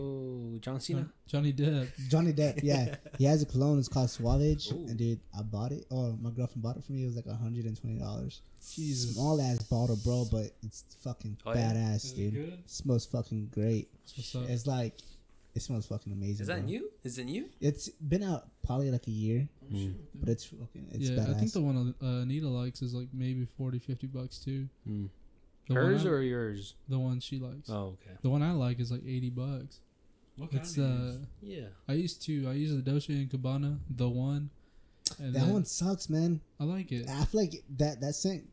[0.60, 1.08] John Cena.
[1.26, 1.88] Johnny Depp.
[2.10, 2.94] Johnny Depp, yeah.
[3.18, 4.70] he has a cologne, it's called Sauvage.
[4.72, 4.86] Ooh.
[4.88, 5.86] And dude, I bought it.
[5.90, 7.02] Oh, my girlfriend bought it for me.
[7.02, 8.40] It was like hundred and twenty dollars.
[8.74, 9.14] Jesus.
[9.14, 11.72] Small ass bottle, bro, but it's fucking Oh, yeah?
[11.72, 12.34] badass, Is it dude.
[12.34, 12.58] good?
[12.66, 13.88] smells fucking great.
[13.94, 14.50] That's what's up.
[14.50, 14.94] It's like
[15.54, 16.42] it smells fucking amazing.
[16.42, 16.66] Is that bro.
[16.66, 16.90] new?
[17.02, 17.46] Is it new?
[17.60, 19.90] It's been out probably like a year, shit.
[20.20, 21.36] but it's fucking it's yeah, badass.
[21.36, 24.68] I think the one uh, Anita likes is like maybe 40, 50 bucks too.
[24.88, 25.08] Mm.
[25.68, 26.74] The Hers one I- or yours?
[26.88, 27.70] the one she likes.
[27.70, 28.16] Oh, okay.
[28.22, 29.78] The one I like is like eighty bucks.
[30.40, 31.12] What It's do uh.
[31.42, 31.66] Yeah.
[31.88, 34.50] I used to I use the Dolce and Gabbana, the one.
[35.18, 36.40] And that then- one sucks, man.
[36.58, 37.08] I like it.
[37.08, 38.44] I feel like that that scent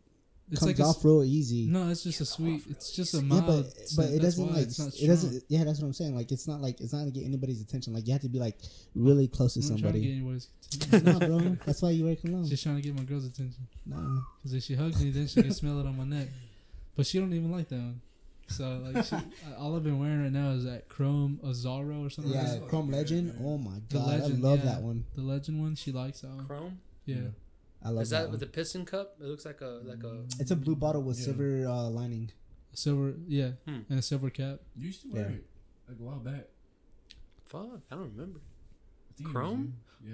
[0.52, 1.68] It's comes like a s- off real easy.
[1.68, 2.64] No, it's just a sweet.
[2.70, 3.46] It's just a Yeah, mild.
[3.48, 5.44] but scent, but it doesn't like it's not it doesn't.
[5.50, 6.16] Yeah, that's what I'm saying.
[6.16, 7.94] Like it's not like it's not gonna get anybody's attention.
[7.94, 8.58] Like you have to be like
[8.96, 10.18] really close to I'm not trying to get somebody.
[10.18, 11.20] anybody's attention.
[11.30, 11.58] no, bro.
[11.66, 12.46] That's why you wear cologne.
[12.48, 13.68] Just trying to get my girl's attention.
[13.86, 14.22] Nah.
[14.40, 16.28] Because if she hugs me, then she can smell it on my neck.
[16.96, 18.02] But she don't even like that one.
[18.48, 19.16] So like, she,
[19.58, 22.34] all I've been wearing right now is that Chrome Azzaro or something.
[22.34, 22.70] Yeah, like that.
[22.70, 23.38] Chrome Legend.
[23.44, 24.66] Oh my god, Legend, I love yeah.
[24.72, 25.06] that one.
[25.16, 26.46] The Legend one, she likes that one.
[26.48, 26.80] Chrome.
[27.06, 27.16] Yeah.
[27.16, 27.22] Yeah.
[27.84, 29.16] I love Is that, that with the piston cup?
[29.20, 30.24] It looks like a like a.
[30.40, 31.26] It's a blue bottle with Yeah.
[31.26, 32.32] silver uh, lining.
[32.74, 33.16] silver.
[33.28, 33.80] Yeah, Hmm.
[33.90, 34.60] and a silver cap.
[34.76, 35.36] You used to wear Yeah.
[35.38, 35.46] it
[35.90, 36.46] like a while back.
[37.46, 38.40] Fuck, I don't remember.
[38.40, 39.74] I think it was Chrome?
[40.06, 40.14] Yeah.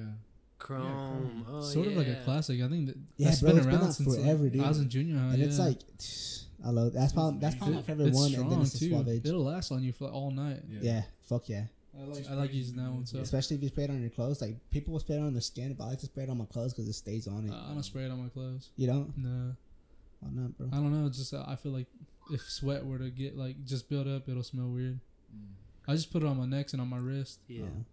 [0.60, 0.82] Chrome.
[0.88, 1.46] Chrome.
[1.50, 2.62] Oh, sort of like a classic.
[2.62, 4.63] I think that Yeah, that's bro, been it's been around out since forever, like, dude.
[4.63, 5.30] I was in junior high.
[5.30, 5.46] and yeah.
[5.46, 5.80] it's like,
[6.65, 8.29] I love that's probably that's probably my It- favorite it's one.
[8.32, 8.91] strong and then it's the too.
[8.91, 9.25] Sauvage.
[9.25, 10.63] It'll last on you for like, all night.
[10.70, 10.79] Yeah.
[10.82, 11.65] Yeah, fuck yeah.
[12.00, 13.05] I like I like using that one.
[13.05, 14.41] So Especially if you spray it on your clothes.
[14.41, 16.38] Like people will spray it on their skin, but I like to spray it on
[16.38, 17.51] my clothes because it stays on it.
[17.51, 18.70] uh, I don't spray it on my clothes.
[18.77, 19.13] you don't?
[19.17, 19.55] No,
[20.22, 20.67] Why not, bro?
[20.72, 21.05] I don't know.
[21.08, 21.88] It's just uh, I feel like
[22.32, 25.00] if sweat were to get like just build up, it'll smell weird.
[25.36, 25.48] Mm.
[25.88, 27.39] I just put it on my necks and on my wrist.
[27.48, 27.65] Yeah.
[27.65, 27.86] Oh.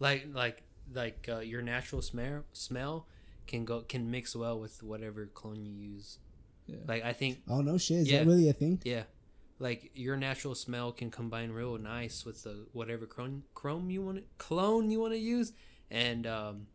[0.00, 3.06] Like like like uh, your natural smell smell
[3.46, 6.18] can go can mix well with whatever cologne you use.
[6.68, 6.76] Yeah.
[6.86, 7.98] Like I think Oh no shit.
[7.98, 8.18] Is Yeah.
[8.20, 8.80] that really a thing?
[8.84, 9.04] yeah.
[9.58, 14.18] Like your natural smell can combine real nice with the whatever chrome chrome you want
[14.18, 15.52] to cologne you want to use,
[15.90, 16.66] and um,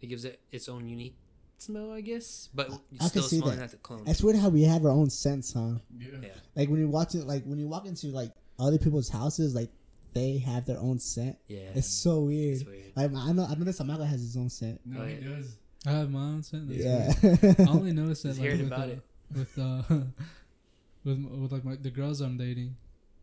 [0.00, 1.16] it gives it its own unique
[1.58, 2.48] smell, I guess.
[2.52, 3.62] But I you can still see smelling that.
[3.62, 4.08] like the cologne.
[4.08, 5.74] It's weird how we have our own scents, huh?
[5.96, 6.08] Yeah.
[6.22, 6.28] Yeah.
[6.56, 9.70] Like when you walk in, like when you walk into like other people's houses, like
[10.12, 11.36] they have their own scent.
[11.46, 11.70] Yeah.
[11.76, 12.56] It's so weird.
[12.56, 12.92] It's weird.
[12.96, 14.80] Like I know, I noticed that Michael has his own scent.
[14.84, 15.28] No, Oh, he yeah.
[15.36, 15.54] does.
[15.86, 16.68] I have my own scent.
[16.68, 17.12] That's Yeah.
[17.22, 17.60] weird.
[17.60, 19.00] I only noticed that Just like, hearing with, about it.
[19.34, 19.82] With uh
[21.04, 22.76] with with like my the girls I'm dating.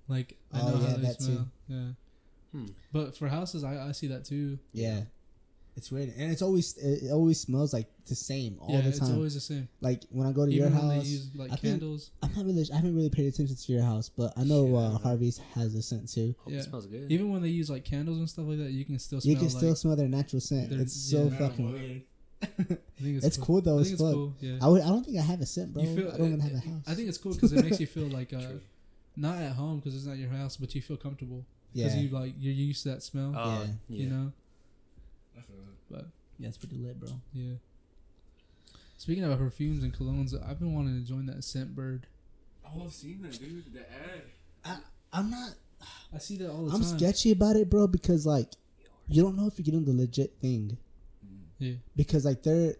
[0.07, 1.23] Like I Oh, know yeah, how they that too.
[1.25, 1.47] smell.
[1.67, 1.87] Yeah.
[2.51, 2.65] Hmm.
[2.91, 4.59] But for houses, I, I see that too.
[4.73, 5.01] yeah.
[5.77, 8.91] It's weird, and it's always it it always smells like the same all yeah, the
[8.91, 8.91] time.
[8.91, 9.69] it's always the same.
[9.79, 12.11] like when I go to Even your when they house, use like I think- candles.
[12.21, 14.75] I'm not really, I haven't really paid attention to your house, but I know Shit,
[14.75, 14.97] I uh.
[14.97, 16.35] Harvey's has a scent too.
[16.39, 16.59] Hope Yeah.
[16.59, 17.09] it smells good.
[17.09, 19.37] Even when they use like candles and stuff like that, you can still smell You
[19.37, 19.55] can like.
[19.57, 20.71] still smell their natural scent.
[20.71, 21.37] They're- It's so yeah.
[21.37, 22.01] fucking Matter weird.
[22.41, 22.47] I
[23.03, 24.13] think It's cool though I as think it's fuck.
[24.13, 24.35] cool.
[24.39, 24.57] Yeah.
[24.61, 25.83] I, would, I don't think I have a scent, bro.
[25.83, 26.83] You feel- I don't even have a house.
[26.87, 28.41] I think it's cool because it makes you feel like uh,
[29.15, 32.09] not at home because it's not your house, but you feel comfortable yeah, because you
[32.09, 33.33] like you're used to that smell.
[33.35, 33.67] Oh, Yeah.
[33.89, 34.03] yeah.
[34.03, 34.31] You know,
[35.37, 35.75] I feel it.
[35.89, 36.05] but
[36.39, 37.09] yeah, it's pretty lit, bro.
[37.33, 37.53] yeah.
[38.97, 42.03] Speaking of perfumes and colognes, I've been wanting to join that Scentbird.
[42.65, 43.73] Oh, I've seen that, dude.
[43.73, 44.77] The ad.
[45.11, 45.51] I'm not.
[46.13, 46.97] I see that all the I'm time.
[46.99, 48.49] sketchy about it, bro, because like
[49.07, 50.77] you don't know if you're getting the legit thing
[51.61, 52.75] Yeah, because like they're.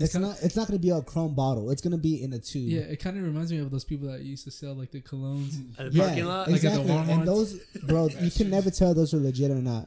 [0.00, 0.42] It's, kinda- not.
[0.42, 1.70] It's not gonna be a chrome bottle.
[1.70, 2.68] It's gonna be in a tube.
[2.68, 2.80] yeah.
[2.80, 5.54] It kind of reminds me of those people that used to sell like the colognes.
[5.78, 6.50] At the Yeah, parking lot.
[6.50, 6.90] Like at the exactly.
[6.94, 7.08] Walmart.
[7.20, 9.86] and those, bro, you can never tell those are legit or not.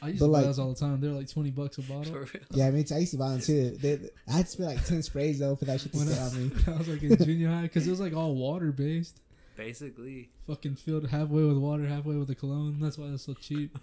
[0.00, 1.00] I used But, to buy like- those all the time.
[1.02, 2.24] They're like twenty bucks a bottle.
[2.52, 3.76] Yeah, I mean, I used to buy them too.
[3.80, 6.18] They, I had to spend like ten sprays though for that shit to When sit
[6.18, 6.50] I, on me.
[6.68, 9.20] I was like in junior high because it was like all water based.
[9.54, 12.78] Basically, Fucking filled halfway with water, halfway with the cologne.
[12.80, 13.76] That's why it's so cheap.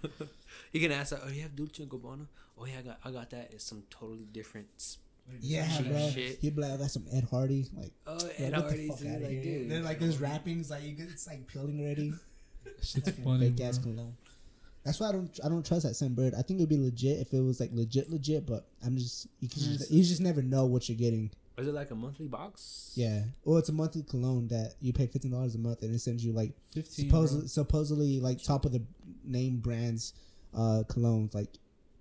[0.74, 1.22] you can ask that.
[1.24, 2.26] Oh, you have Dolce and Gabbana?
[2.60, 3.50] Oh yeah, I got I got that.
[3.54, 4.68] It's some totally different.
[5.42, 6.10] Yeah, Cheap bro.
[6.10, 6.40] shit.
[6.40, 9.00] He'd be like, "That's some Ed Hardy." Like, Oh, like, Ed what the Hardy's fuck
[9.00, 9.70] dude, outta like, dude.
[9.72, 12.14] Then like there's wrappings, like you get it's like peeling already.
[12.82, 13.52] Shit's funny.
[13.52, 14.16] Fake ass cologne.
[14.84, 16.34] That's why I don't I don't trust that Scentbird.
[16.38, 19.48] I think it'd be legit if it was like legit legit, but I'm just you
[19.50, 21.30] can just, you just never know what you're getting.
[21.60, 22.94] Is it like a monthly box?
[22.96, 23.22] Yeah.
[23.44, 26.26] Well, it's a monthly cologne that you pay fifteen dollars a month, and it sends
[26.26, 27.06] you like Fifteen.
[27.08, 27.48] supposedly bro.
[27.48, 28.82] supposedly like top of the
[29.26, 30.14] name brands,
[30.56, 31.36] uh, colognes.
[31.36, 31.50] Like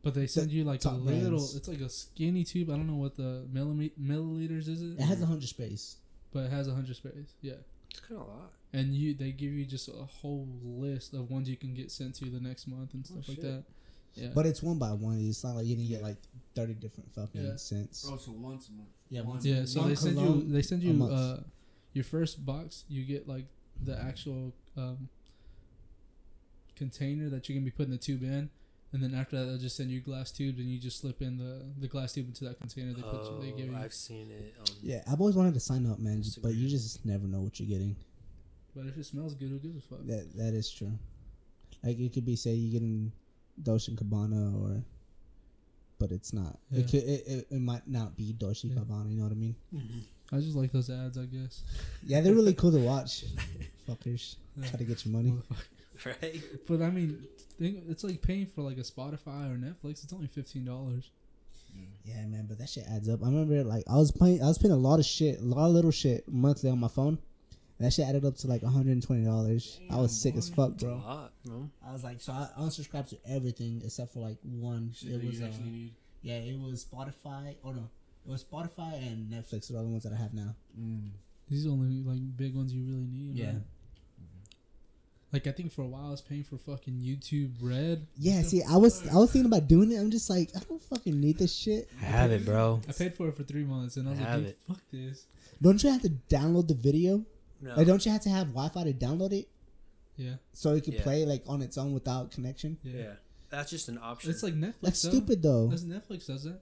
[0.02, 1.30] But they send you like a top little.
[1.30, 1.56] brands.
[1.56, 2.70] It's like a skinny tube.
[2.70, 5.96] I don't know what the millime- milliliters is it, it has a hundred space.
[6.32, 7.34] but it has a hundred space.
[7.42, 7.54] Yeah,
[7.90, 8.52] It's kind of a lot.
[8.72, 12.14] and you they give you just a whole list of ones you can get sent
[12.16, 13.42] to you the next month and stuff like shit.
[13.42, 13.64] that.
[14.14, 15.18] Yeah, But it's one by one.
[15.20, 16.16] It's not like you can get like
[16.54, 17.56] thirty different fucking Yeah.
[17.56, 18.06] scents.
[18.08, 18.88] Oh, so once a month.
[19.10, 19.64] Yeah, once- yeah.
[19.64, 21.12] So one they send you cologne they send a you month.
[21.12, 21.40] uh
[21.92, 22.84] your first box.
[22.88, 23.46] You get like
[23.82, 25.08] the actual um
[26.76, 28.50] container that you're gonna be putting the tube in.
[28.92, 31.36] And then after that, they'll just send you glass tubes, and you just slip in
[31.36, 33.38] the, the glass tube into that container they put you.
[33.40, 33.84] They give Oh, you.
[33.84, 34.54] I've seen it.
[34.58, 36.42] Um, Yeah, I've always wanted to sign up, man, Instagram.
[36.42, 37.96] but you just never know what you're getting.
[38.74, 40.06] But if it smells good, who gives a fuck?
[40.06, 40.92] That that is true.
[41.84, 43.12] Like it could be say you getting
[43.62, 44.82] Dolce and Gabbana or,
[45.98, 46.58] but it's not.
[46.70, 46.80] Yeah.
[46.80, 48.76] It could it, it, it might not be Dolce Yeah.
[48.76, 49.10] Gabbana.
[49.10, 49.56] You know what I mean?
[49.74, 50.00] mhm.
[50.32, 51.62] I just like those ads, I guess.
[52.06, 53.24] Yeah, they're really cool to watch.
[53.88, 54.68] Fuckers Yeah.
[54.68, 55.34] try to get your money.
[56.04, 56.22] Motherfucker.
[56.22, 56.42] right?
[56.66, 57.26] But I mean,
[57.58, 60.04] think it's like paying for like a Spotify or Netflix.
[60.04, 61.10] It's only fifteen dollars.
[61.74, 62.14] Yeah.
[62.16, 63.22] Yeah, man, but that shit adds up.
[63.22, 65.66] I remember like I was paying, I was paying a lot of shit, a lot
[65.66, 67.18] of little shit monthly on my phone.
[67.78, 69.78] And that shit added up to like 120 dollars.
[69.90, 70.96] I was sick as fuck, It's a bro.
[70.96, 71.70] lot, bro.
[71.86, 74.92] I was like, so I unsubscribed to everything except for like one.
[74.96, 75.92] Shit it was uh, need.
[76.22, 77.54] yeah, it was Spotify.
[77.64, 77.88] Oh no,
[78.26, 80.54] it was Spotify and Netflix are the only ones that I have now.
[80.78, 81.10] Mm.
[81.48, 83.34] These are the only like big ones you really need.
[83.36, 83.46] Yeah.
[83.48, 83.56] right?
[85.32, 88.06] Like I think for a while I was paying for fucking YouTube Red.
[88.16, 89.96] Yeah, see, I was I was thinking about doing it.
[89.96, 91.88] I'm just like, I don't fucking need this shit.
[92.00, 92.80] I have it, bro.
[92.88, 94.58] I paid for it for three months, and I was I like, dude, it.
[94.66, 95.26] fuck this.
[95.60, 97.24] Don't you have to download the video?
[97.60, 97.74] No.
[97.74, 99.48] Like, don't you have to have Wi-Fi to download it
[100.16, 101.02] Yeah, so it can Yeah.
[101.02, 102.78] play like on its own without connection?
[102.82, 102.92] yeah.
[102.96, 103.12] Yeah,
[103.50, 104.30] that's just an option.
[104.30, 104.74] It's like Netflix.
[104.80, 105.10] That's though.
[105.10, 105.68] stupid though.
[105.68, 106.60] Does Netflix does that?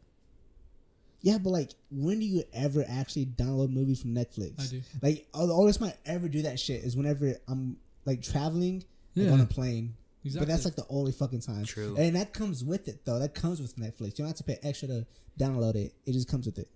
[1.20, 4.60] Yeah, but like, when do you ever actually download movies from Netflix?
[4.60, 4.82] I do.
[5.02, 7.76] Like, oh, the oldest time I ever do that shit is whenever I'm
[8.06, 9.94] like traveling like, Yeah, on a plane.
[10.24, 10.46] exactly.
[10.46, 11.64] But that's like the only fucking time.
[11.64, 11.96] True.
[11.98, 13.18] And that comes with it though.
[13.18, 14.18] That comes with Netflix.
[14.18, 15.06] You don't have to pay extra to
[15.38, 15.92] download it.
[16.06, 16.68] It just comes with it.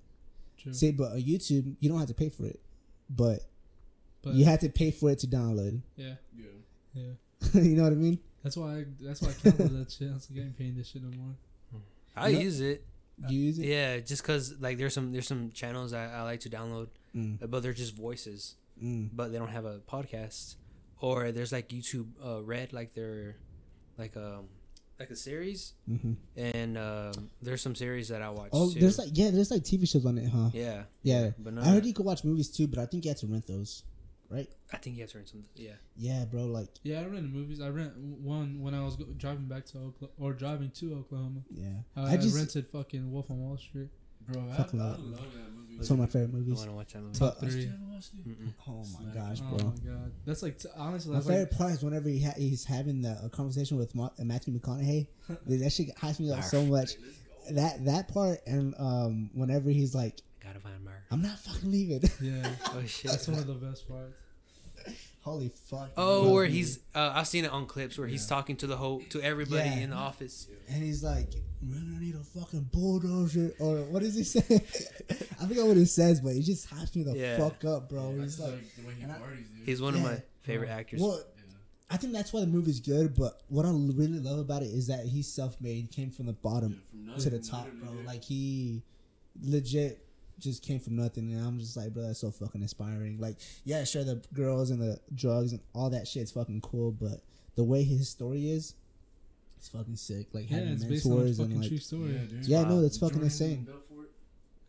[0.58, 0.74] True.
[0.74, 2.60] See, but on YouTube, you don't have to pay for it,
[3.08, 3.40] but,
[4.22, 5.80] but you have to pay for it to download.
[5.96, 6.44] yeah, Yeah.
[6.94, 7.02] yeah.
[7.62, 8.18] you know what I mean?
[8.42, 8.78] That's why.
[8.80, 10.10] I, that's why I canceled that shit.
[10.10, 11.34] I was like, I ain't paying this shit no more.
[12.16, 12.84] I You know- use it.
[13.28, 13.66] You use it.
[13.66, 17.38] Yeah, just cause like there's some there's some channels I, I like to download, Mm,
[17.50, 19.10] but they're just voices, mm.
[19.12, 20.54] but they don't have a podcast.
[21.00, 23.36] Or there's like YouTube uh, Red, like they're
[23.98, 24.48] like um
[24.98, 28.50] like a series, hmm and um, there's some series that I watch.
[28.52, 28.80] Oh, too.
[28.80, 30.50] there's like yeah, there's like TV shows on it, huh?
[30.52, 31.30] yeah, Yeah.
[31.38, 33.26] but no, I heard you could watch movies too, but I think you have to
[33.26, 33.84] rent those,
[34.28, 34.46] right?
[34.74, 35.44] I think you have to rent some.
[35.54, 36.44] Yeah, Yeah, bro.
[36.44, 37.62] Like, Yeah, I rent movies.
[37.62, 41.40] I rent one when I was go- driving back to Oklahoma or driving to Oklahoma.
[41.50, 41.80] yeah.
[41.96, 43.88] I, I just rented fucking Wolf on Wall Street.
[44.32, 45.76] Bro, I, I Fucking love love that movie.
[45.78, 46.56] it's one of my favorite I movies.
[46.58, 47.18] want to watch that movie.
[47.18, 47.70] Top But- three.
[48.66, 49.14] Oh my Snack.
[49.14, 49.66] gosh, Oh bro.
[49.66, 52.32] my god, that's like t- honestly My that's favorite like part is whenever he ha-
[52.36, 55.06] he's having the a conversation with Ma- uh, Matthew McConaughey.
[55.46, 56.92] Dude, that shit hypes me up so much.
[57.50, 60.94] That that part and um whenever he's like, I Gotta find Murph.
[61.10, 63.10] "I'm not fucking leaving." yeah, Oh shit.
[63.10, 64.14] that's one of the best parts.
[65.30, 65.90] Holy fuck!
[65.96, 66.32] Oh, bro.
[66.32, 69.20] where he's uh, I've seen it on clips where he's talking to the whole to
[69.22, 69.76] everybody Yeah.
[69.78, 70.48] in the office.
[70.68, 74.40] and he's like, "We're gonna need a fucking bulldozer," or what does he say?
[75.40, 77.38] I forgot what he says, but he just hypes me the Yeah.
[77.38, 78.12] fuck up, bro.
[78.16, 79.66] That's He's like, like the way he and I- parties, dude.
[79.68, 81.00] He's one of my favorite actors.
[81.00, 81.22] well.
[81.92, 83.16] I think that's why the movie's good.
[83.16, 86.80] But what I really love about it is that he's self-made, came from the bottom.
[86.94, 87.90] Yeah, from to the top, bro.
[88.06, 88.84] Like he
[89.42, 90.04] legit
[90.40, 93.18] just came from nothing, and I'm just like, bro, that's so fucking inspiring.
[93.20, 97.20] Like, yeah, sure, the girls and the drugs and all that shit's fucking cool, but
[97.56, 98.74] the way his story is,
[99.58, 100.28] it's fucking sick.
[100.32, 102.12] Like Yeah, having it's based on a mentors fucking and true like, story.
[102.12, 102.46] Yeah, dude.
[102.46, 103.68] yeah, no, that's fucking Jordan insane.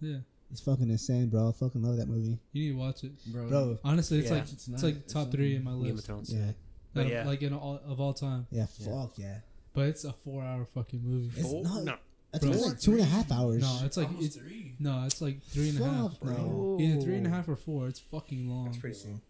[0.02, 0.18] Yeah,
[0.52, 1.50] It's fucking insane, bro.
[1.50, 3.12] I fucking love that movie, you need to watch it.
[3.32, 3.48] bro.
[3.48, 3.78] bro.
[3.84, 4.34] Honestly, it's Yeah.
[4.36, 6.08] like It's, it's not- like top three in my Game of list.
[6.08, 6.34] Thrones.
[6.34, 6.52] Yeah,
[6.94, 7.26] But Out of- yeah.
[7.26, 8.48] like in all of all time.
[8.52, 8.86] yeah, Yeah.
[9.02, 9.38] fuck yeah.
[9.74, 11.32] But it's a four-hour fucking movie.
[11.40, 11.64] It's Four?
[11.64, 11.96] not- no.
[12.34, 12.70] I think it's Bro.
[12.72, 13.62] like two and a half hours.
[13.62, 14.74] No, it's like it's three.
[14.80, 16.12] no, it's like three and a half.
[16.18, 16.78] Fuck, no.
[16.80, 17.88] Either three and a half or four.
[17.88, 19.22] It's fucking long, That's pretty long.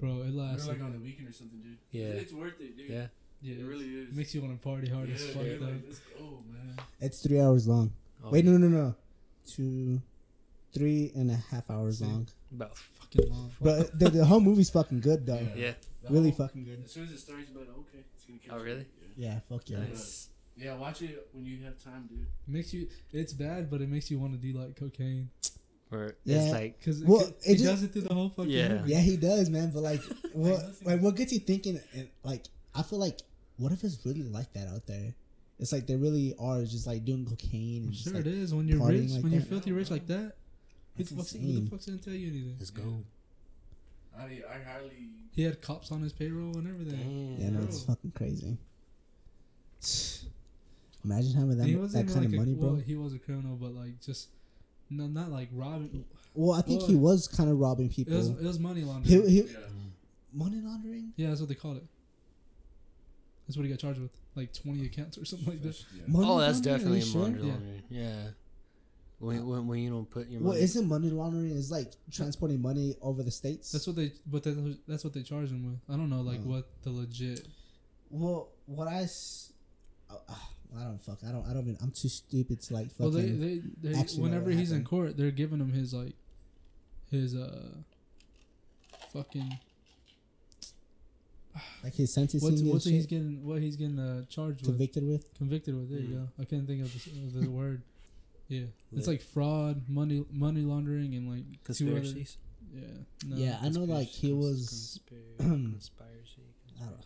[0.00, 0.10] bro.
[0.10, 0.68] It We're lasts.
[0.68, 1.78] like on a weekend or something, dude.
[1.92, 2.06] Yeah.
[2.20, 2.90] It's worth it, dude.
[2.90, 3.06] Yeah.
[3.42, 4.14] yeah, It really is.
[4.14, 5.42] Makes you want to party hard yeah, as fuck.
[5.42, 5.64] dude, though.
[5.66, 6.76] like, let's go, man.
[7.00, 7.92] It's three hours long.
[8.22, 8.50] Oh, Wait, yeah.
[8.52, 8.94] no, no, no, no,
[9.46, 10.02] two,
[10.74, 12.04] three and a half hours See?
[12.04, 12.26] long.
[12.54, 13.50] About fucking long.
[13.62, 15.46] But uh, the, the whole movie's fucking good though.
[15.56, 15.72] yeah.
[16.02, 16.82] The Really whole- fucking good.
[16.84, 18.86] As soon as it starts, you're okay, it's gonna catch Oh, really?
[19.16, 19.32] Yeah.
[19.34, 19.78] Yeah, fuck yeah.
[19.78, 20.28] Nice.
[20.56, 22.20] Yeah, watch it when you have time, dude.
[22.20, 22.88] It makes you.
[23.12, 25.30] It's bad, but it makes you want to do like cocaine
[25.88, 26.42] Where Yeah.
[26.42, 28.68] it's like because Well, he it just- does it through the whole fucking Yeah.
[28.78, 28.90] movie.
[28.92, 29.70] Yeah, he does, man.
[29.72, 31.80] But like, what like what gets you thinking?
[31.94, 33.20] And like, I feel like,
[33.56, 35.14] what if it's really like that out there?
[35.58, 37.78] It's like they really are just like doing cocaine.
[37.78, 39.48] I'm And just, sure like, it is when you're partying rich, like when you're that.
[39.48, 40.36] filthy rich like that.
[40.96, 42.56] Who That's the, fuck's, who the fuck's gonna tell you anything?
[42.58, 42.84] let's Yeah.
[42.84, 43.04] go.
[44.18, 45.08] I I highly.
[45.32, 47.36] He had cops on his payroll and everything.
[47.38, 47.42] Damn.
[47.54, 48.58] Yeah, no, it's fucking crazy.
[51.04, 52.68] Imagine having that, And he that wasn't kind like of money, a, bro.
[52.72, 54.28] Well, he was a criminal, but like just
[54.90, 56.04] no, not like robbing.
[56.34, 58.16] Well, I think he was kind of robbing It people.
[58.16, 59.28] was it was money laundering.
[59.28, 59.56] he, Yeah.
[60.32, 61.12] money laundering.
[61.16, 61.84] yeah, that's what they called it.
[63.46, 65.76] That's what he got charged with, like twenty accounts or something like that.
[65.94, 66.02] Yeah.
[66.06, 66.76] Money Oh, that's laundering?
[66.76, 67.22] Definitely you sure?
[67.22, 67.50] money Yeah.
[67.52, 67.82] laundering.
[67.90, 68.16] Yeah.
[69.18, 70.62] When, when, when you don't put your Well, money.
[70.62, 73.70] isn't money laundering is like transporting money over the states?
[73.72, 75.78] That's what they, but that, that's what they charge him with.
[75.94, 76.48] I don't know, like Oh.
[76.50, 77.46] what the legit.
[78.10, 79.06] Well, what I,
[80.10, 80.16] uh,
[80.78, 81.18] I don't fuck.
[81.26, 81.44] I don't.
[81.48, 81.62] I don't.
[81.62, 83.04] Even, I'm too stupid to like fucking.
[83.04, 86.14] Well, they, they, they actually whenever what he's in court, they're giving him his like,
[87.10, 87.74] his uh,
[89.12, 89.58] fucking
[91.82, 94.66] like his sentencing what's and what's shit he's getting what he's getting uh, charged with
[94.70, 95.34] convicted with.
[95.36, 95.90] convicted with.
[95.90, 96.12] There you Mm.
[96.12, 96.28] go.
[96.40, 97.82] I can't think of the, of the word.
[98.48, 102.36] Yeah, it's like fraud, money money laundering, and like two other- Conspiracies.
[102.72, 102.82] Yeah,
[103.26, 103.84] no, yeah, I know.
[103.84, 105.00] Like he was.
[105.08, 105.36] Conspiracy.
[105.72, 106.42] Conspiracy.
[106.80, 107.04] I don't.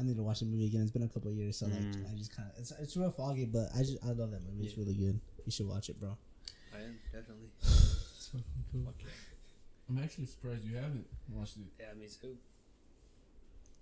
[0.00, 0.04] Know.
[0.04, 0.82] I, I need to watch the movie again.
[0.82, 2.12] It's been a couple of years, so like Mm.
[2.12, 4.64] I just kind of it's it's real foggy, but I just I love that movie.
[4.66, 4.84] It's Yeah.
[4.84, 5.20] really good.
[5.46, 6.16] You should watch it, bro.
[6.74, 7.50] I am, definitely.
[7.60, 8.82] It's fucking cool.
[8.84, 9.06] Fuck yeah.
[9.88, 11.64] I'm actually surprised you haven't watched it.
[11.80, 12.36] Yeah, me too.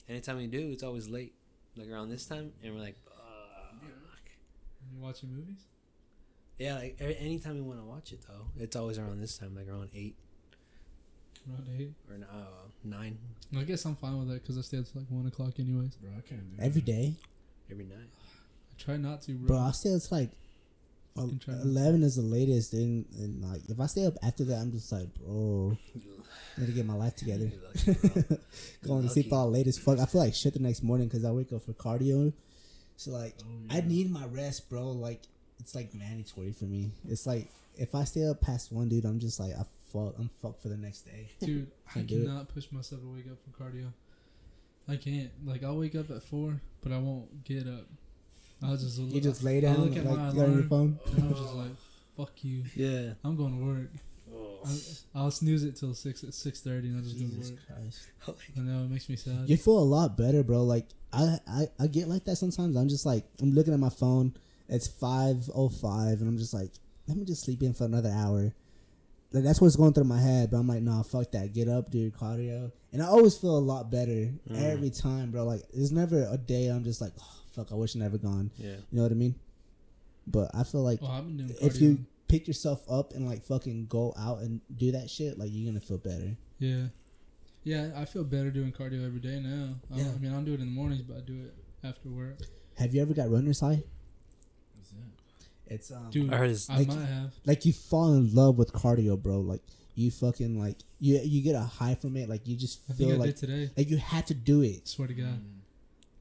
[0.09, 1.35] Anytime we do, it's always late.
[1.77, 4.31] Like around this time, and we're like, fuck.
[4.93, 5.67] You watching movies?
[6.59, 9.55] Yeah, like every, anytime we want to watch it though, it's always around this time,
[9.55, 10.17] like around eight.
[11.51, 11.93] Around eight.
[12.09, 12.45] or uh,
[12.85, 13.19] nine
[13.57, 15.95] I guess I'm fine with that because I stay up to like one o'clock anyways.
[15.97, 16.87] Bro, I can't do Every that.
[16.87, 17.15] day,
[17.71, 17.97] every night.
[18.71, 19.47] I try not to, bro.
[19.49, 19.59] bro.
[19.59, 20.31] I stay it's like
[21.17, 22.73] Fucking try not eleven is the latest.
[22.73, 26.67] Then and like if I stay up after that, I'm just like, bro, I need
[26.67, 27.51] to get my life together.
[27.87, 28.37] You're lucky, bro.
[28.87, 29.37] Going to sleep Lucky.
[29.37, 29.99] all late as fuck.
[29.99, 32.33] I feel like shit the next morning because I wake up for cardio.
[32.97, 33.87] So like, Oh, I yeah.
[33.87, 34.91] need my rest, bro.
[34.91, 35.23] Like
[35.59, 36.91] it's like mandatory for me.
[37.09, 40.15] It's like if I stay up past one, dude, I'm just like I fuck.
[40.19, 41.31] I'm fucked for the next day.
[41.41, 42.27] Dude, I Can't do it.
[42.27, 43.93] cannot push myself to wake up for cardio.
[44.89, 45.31] I can't.
[45.45, 47.87] Like I'll wake up at four, but I won't get up.
[48.63, 50.69] I'll just You just lay down, look like at you my got on your alarm,
[50.69, 50.99] phone.
[51.15, 51.71] and I'm just like,
[52.17, 52.65] "Fuck you!
[52.75, 53.13] Yeah.
[53.23, 53.91] I'm going to work."
[54.35, 54.59] Oh.
[54.67, 57.51] I, I'll snooze it till six at six thirty, and I'll just go to Jesus
[57.53, 57.61] work.
[57.67, 58.09] Christ.
[58.57, 59.45] I know it makes me sad.
[59.49, 60.65] You feel a lot better, bro.
[60.65, 62.77] Like I, I, I get like that sometimes.
[62.77, 64.35] I'm just like I'm looking at my phone.
[64.69, 66.71] It's five oh five, and I'm just like,
[67.07, 68.53] let me just sleep in for another hour.
[69.33, 70.51] Like that's what's going through my head.
[70.51, 71.53] But I'm like, nah, fuck that.
[71.53, 74.63] Get up, do your cardio, and I always feel a lot better Mm.
[74.73, 75.45] every time, bro.
[75.45, 78.51] Like there's never a day I'm just like, oh, fuck, I wish I never gone.
[78.57, 78.69] Yeah.
[78.77, 79.35] You know what I mean?
[80.27, 81.63] But I feel like I've been doing cardio.
[81.67, 85.51] if you pick yourself up and like fucking go out and do that shit, like
[85.53, 86.37] you're gonna feel better.
[86.59, 86.87] yeah,
[87.65, 89.75] yeah, I feel better doing cardio every day now.
[89.95, 90.13] I, Yeah.
[90.15, 92.39] I mean, I don't do it in the mornings, but I do it after work.
[92.77, 93.83] Have you ever got runner's high?
[95.71, 95.95] What's that?
[95.97, 97.33] It's um, Dude, I heard it's I Like- might have.
[97.47, 99.41] like you fall in love with cardio, bro.
[99.41, 99.63] Like
[99.95, 102.29] you fucking like you you get a high from it.
[102.29, 103.71] Like you just I think feel I like did today.
[103.77, 104.87] like you had to do it.
[104.89, 105.27] Swear to God.
[105.27, 105.59] Mm.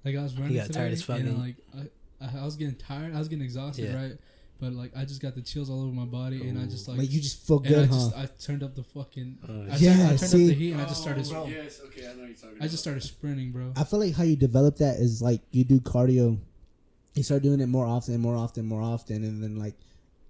[0.06, 2.56] Like I was running got today, tired as fuck, and like I, I, I was
[2.56, 3.14] getting tired.
[3.16, 3.96] I was getting exhausted, Yeah.
[3.96, 4.18] right?
[4.60, 6.98] But like I just got the chills all over my body, and I just like,
[6.98, 7.94] Like you just feel and good, I huh?
[7.94, 9.38] just I turned up the fucking.
[9.48, 10.44] Oh, I, Yeah, turned, I turned see?
[10.44, 11.28] up the heat, and I just started.
[11.28, 13.74] Oh, spr- yes, okay, I know what you're talking I just started sprinting, bro.
[13.76, 16.40] I feel like how you develop that is like you do cardio,
[17.18, 19.76] you start doing it more often, and more often, more often, and then like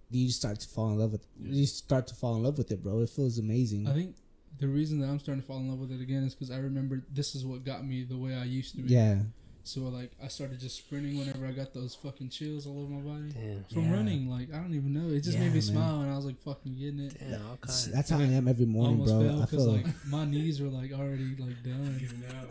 [0.10, 1.26] you just start to fall in love with.
[1.42, 1.54] Yeah.
[1.54, 3.02] You start to fall in love with it, bro.
[3.02, 3.88] It feels amazing.
[3.88, 4.16] I think
[4.60, 6.58] the reason that I'm starting to fall in love with it again is because I
[6.58, 8.94] remember this is what got me the way I used to be.
[8.94, 9.18] yeah,
[9.64, 13.02] So like I started just sprinting whenever I got those fucking chills all over my
[13.02, 13.66] body Damn.
[13.72, 13.94] from Yeah.
[13.94, 14.30] running.
[14.30, 15.10] Like I don't even know.
[15.14, 15.62] It just Yeah, made me man.
[15.62, 17.18] smile, and I was like fucking getting it.
[17.20, 17.42] Damn.
[17.46, 19.20] All that's, how I am every morning, bro.
[19.28, 22.00] fell I feel like my knees were like already like done.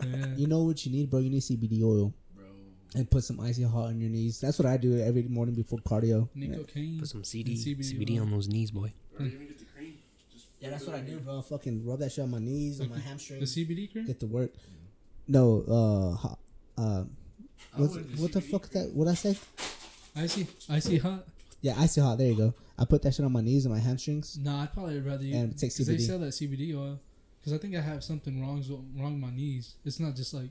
[0.05, 0.27] Yeah.
[0.37, 1.19] you know what you need, bro.
[1.19, 2.13] You need CBD oil bro.
[2.95, 4.39] And put some icy hot on your knees.
[4.39, 6.29] That's what I do every morning before cardio.
[6.35, 6.99] Need Yeah.
[6.99, 8.91] Put some CD, CBD CBD, on those knees, boy.
[9.15, 9.93] Bro, you even get the cream.
[10.33, 11.41] Just Yeah, that's put what I it do, on bro.
[11.41, 13.45] Fucking rub that shit on my knees, on my my The.
[13.45, 14.05] CBD cream.
[14.05, 14.53] Get to work.
[15.27, 17.03] No, uh, uh,
[17.75, 18.85] what's, wouldn't do what the fuck cream.
[18.85, 18.93] that?
[18.93, 19.37] What I say?
[20.15, 21.27] Icy, icy hot.
[21.61, 22.17] Yeah, icy hot.
[22.17, 22.53] There you go.
[22.77, 24.37] I put that shit on my knees and my hamstrings.
[24.37, 25.35] Nah, I'd probably rather you.
[25.35, 26.05] And take 'cause They CBD.
[26.05, 26.99] sell that CBD oil.
[27.39, 28.63] Because I think I have something wrong
[28.97, 29.75] wrong with my knees.
[29.85, 30.49] It's not just like,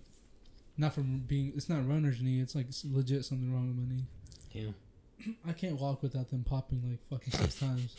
[0.76, 1.52] not from being.
[1.56, 2.40] It's not runner's knee.
[2.40, 4.04] It's like it's legit something wrong with my knee.
[4.52, 5.32] Yeah.
[5.48, 7.94] I can't walk without them popping like fucking six times.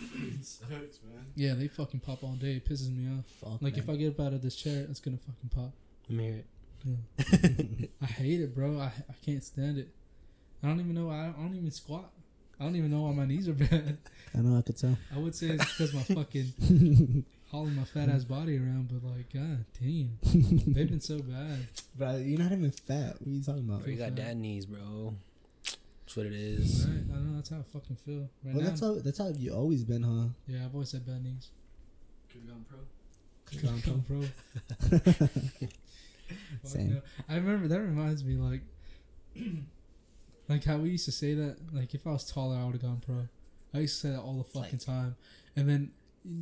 [0.00, 0.70] It sucks,
[1.02, 1.26] man.
[1.34, 2.52] Yeah, they fucking pop all day.
[2.56, 3.24] It pisses me off.
[3.40, 5.72] Fuck, Like if I get up out of this chair, it's gonna fucking pop.
[6.08, 6.46] Let me hear it.
[6.84, 7.86] Yeah.
[8.02, 8.78] I hate it, bro.
[8.78, 9.88] I I can't stand it.
[10.62, 11.10] I don't even know.
[11.10, 12.10] I don't even squat.
[12.60, 13.98] I don't even know why my knees are bad.
[14.36, 14.96] I know I could tell.
[15.14, 19.32] I would say it's because my fucking hauling my fat ass body around, but like,
[19.32, 20.18] god damn,
[20.72, 21.66] they've been so bad.
[21.98, 23.16] But you're not even fat.
[23.20, 23.82] What are you talking about?
[23.82, 24.14] Bro, you got fat.
[24.16, 25.14] dad knees, bro.
[25.64, 26.86] That's what it is.
[26.86, 27.04] Right?
[27.14, 28.68] I know that's how I fucking feel right Well, now.
[28.68, 30.28] that's how that's how you always been, huh?
[30.46, 31.48] yeah, I've always had bad knees.
[32.32, 32.78] Could have gone pro.
[33.46, 35.68] Could Gone pro.
[36.64, 36.94] Same.
[36.94, 37.00] no.
[37.28, 38.60] I remember that reminds me like,
[40.48, 41.56] like how we used to say that.
[41.72, 43.28] Like if I was taller, I would have gone pro.
[43.74, 45.16] I used to say that all the fucking Like- time,
[45.56, 45.90] and then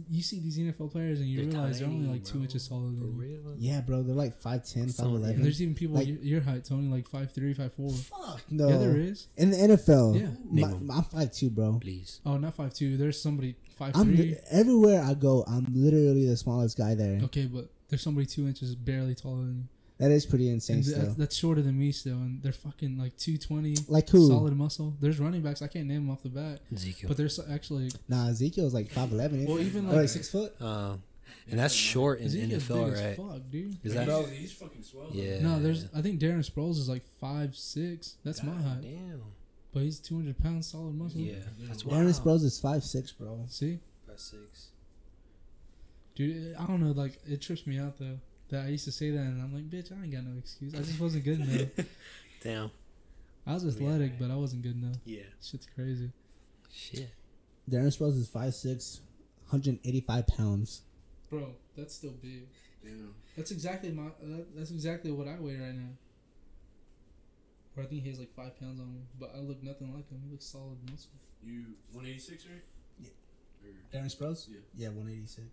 [0.09, 2.66] you see these NFL players and you They're realize they're only tiny, like two inches
[2.68, 3.07] taller than you.
[3.12, 3.55] real?
[3.59, 5.29] Yeah, bro, they're like 5'10", Some- yeah.
[5.31, 5.42] 5'11".
[5.42, 7.90] There's even people Like- your, your height, Tony, like five three, five four.
[7.92, 8.68] Fuck no.
[8.68, 9.29] Yeah, there is.
[9.37, 10.27] In the NFL, Yeah.
[10.51, 10.90] my, Name 'em.
[10.90, 11.79] I'm 5'2", bro.
[11.81, 12.20] Please.
[12.27, 12.96] Oh, not five two.
[12.96, 14.31] There's somebody five I'm three.
[14.31, 15.44] li- everywhere I go.
[15.46, 17.20] I'm literally the smallest guy there.
[17.25, 19.64] Okay, but there's somebody two inches barely taller than you.
[19.98, 20.76] That is pretty insane.
[20.76, 23.76] And Still, that's, that's shorter than me still, and they're fucking like two twenty.
[23.88, 24.28] like who?
[24.28, 24.94] Solid muscle.
[25.00, 27.09] There's running backs I can't name them off the bat, Ezekiel.
[27.09, 29.46] but there's actually Nah, Ezekiel's like 5'11".
[29.46, 30.54] well even oh, like like six foot.
[30.61, 30.96] Uh,
[31.50, 33.16] and that's short in Ezekiel's NFL, big as right?
[33.16, 33.76] fuck, dude.
[33.85, 34.28] Is Bro, that?
[34.30, 35.09] he's, he's fucking swell.
[35.12, 35.40] Yeah.
[35.40, 38.16] No, there's I think Darren Sproles is like five six.
[38.22, 39.22] That's my height, Damn.
[39.72, 41.20] but he's two hundred pounds solid muscle.
[41.20, 41.37] Yeah.
[41.61, 42.09] That's Darren wild.
[42.09, 43.44] Sproles is 5'6", bro.
[43.48, 44.68] See, Five, six.
[46.14, 46.92] dude, I don't know.
[46.92, 49.68] Like it trips me out though that I used to say that, and I'm like,
[49.68, 50.74] bitch, I ain't got no excuse.
[50.74, 51.68] I just wasn't good enough.
[52.42, 52.70] Damn.
[53.46, 54.96] I was athletic, but I wasn't good enough.
[55.04, 55.22] Yeah.
[55.40, 56.11] Shit's crazy.
[56.72, 57.11] Shit.
[57.70, 59.00] Darren Sproles is 5'6",
[59.48, 60.82] 185 pounds.
[61.30, 62.46] Bro, that's still big.
[62.82, 63.14] Damn.
[63.37, 64.11] That's exactly my.
[64.22, 65.90] That, that's exactly what I weigh right now.
[67.76, 70.09] Or I think he has like five pounds on me, but I look nothing like
[70.09, 70.20] him.
[70.24, 71.11] He looks solid muscle.
[71.42, 72.62] You 186, right?
[73.00, 73.11] Yeah.
[73.62, 74.48] Or, Darren Sproles?
[74.48, 74.61] Yeah.
[74.74, 75.46] Yeah, 186.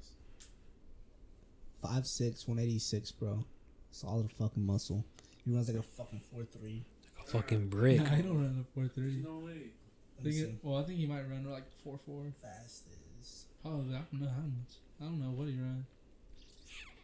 [1.83, 3.43] Five six, one eighty six, bro.
[3.91, 5.05] Solid fucking muscle.
[5.45, 6.83] He runs like a fucking four three.
[7.17, 7.99] Like A fucking brick.
[7.99, 9.21] Nah, I don't run a four three.
[9.23, 9.71] No way.
[10.19, 12.23] I think it, well, I think he might run like four four.
[12.41, 12.83] Fast
[13.19, 13.45] is.
[13.61, 13.95] Probably.
[13.95, 14.73] I don't know how much.
[15.01, 15.85] I don't know what he ran.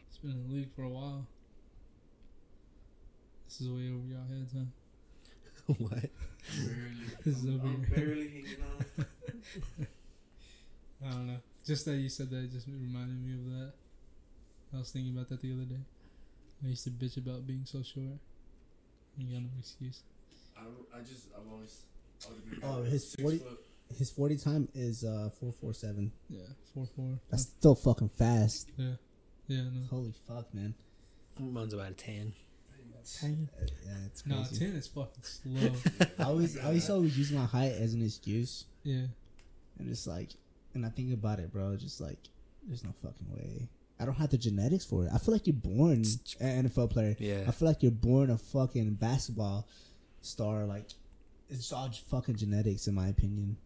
[0.09, 1.27] He's been in the league for a while.
[3.47, 5.73] This is way over y'all heads, huh?
[5.77, 5.91] what?
[5.91, 6.09] Barely.
[7.25, 8.63] This is I'm, over I'm barely hanging
[8.97, 9.05] on.
[11.05, 11.37] I don't know.
[11.65, 13.73] Just that you said that just reminded me of that.
[14.73, 15.81] I was thinking about that the other day.
[16.63, 18.19] I used to bitch about being so short.
[19.17, 20.03] You got no excuse.
[20.57, 20.61] I,
[20.97, 21.83] I just, I've always.
[22.25, 22.89] I would've been Oh, better.
[22.89, 23.59] his 40 foot.
[23.97, 26.11] His forty time is uh four four seven.
[26.29, 26.43] Yeah,
[26.75, 27.19] four four.
[27.31, 28.69] That's still fucking fast.
[28.77, 28.91] Yeah,
[29.47, 29.63] yeah.
[29.63, 30.75] No, Holy fuck, man.
[31.39, 32.33] Mine's about a ten.
[33.23, 34.59] Uh, yeah, it's no, crazy.
[34.59, 35.71] ten is fucking slow.
[36.19, 39.05] I always, I used to always use my height as an excuse, yeah,
[39.79, 40.29] and it's like,
[40.75, 41.75] and I think about it, bro.
[41.75, 42.19] Just like,
[42.67, 43.69] there's no fucking way.
[43.99, 45.11] I don't have the genetics for it.
[45.13, 46.03] I feel like you're born
[46.39, 47.15] an NFL player.
[47.19, 47.43] Yeah.
[47.47, 49.67] I feel like you're born a fucking basketball
[50.21, 50.65] star.
[50.65, 50.85] Like,
[51.49, 53.57] it's all fucking genetics, in my opinion.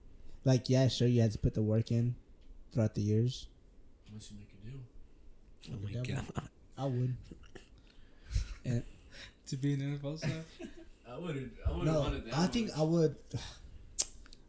[0.44, 2.16] Like, yeah, sure, you had to put the work in
[2.74, 3.48] throughout the years.
[4.10, 4.80] Unless you make a deal.
[5.72, 6.24] Oh my devil.
[6.36, 6.50] god.
[6.78, 7.16] I would.
[8.66, 8.82] And
[9.50, 10.32] to be an NFL star.
[11.12, 11.50] I would have.
[11.68, 12.38] I would have no, wanted that.
[12.38, 12.78] I think much.
[12.78, 13.16] I would.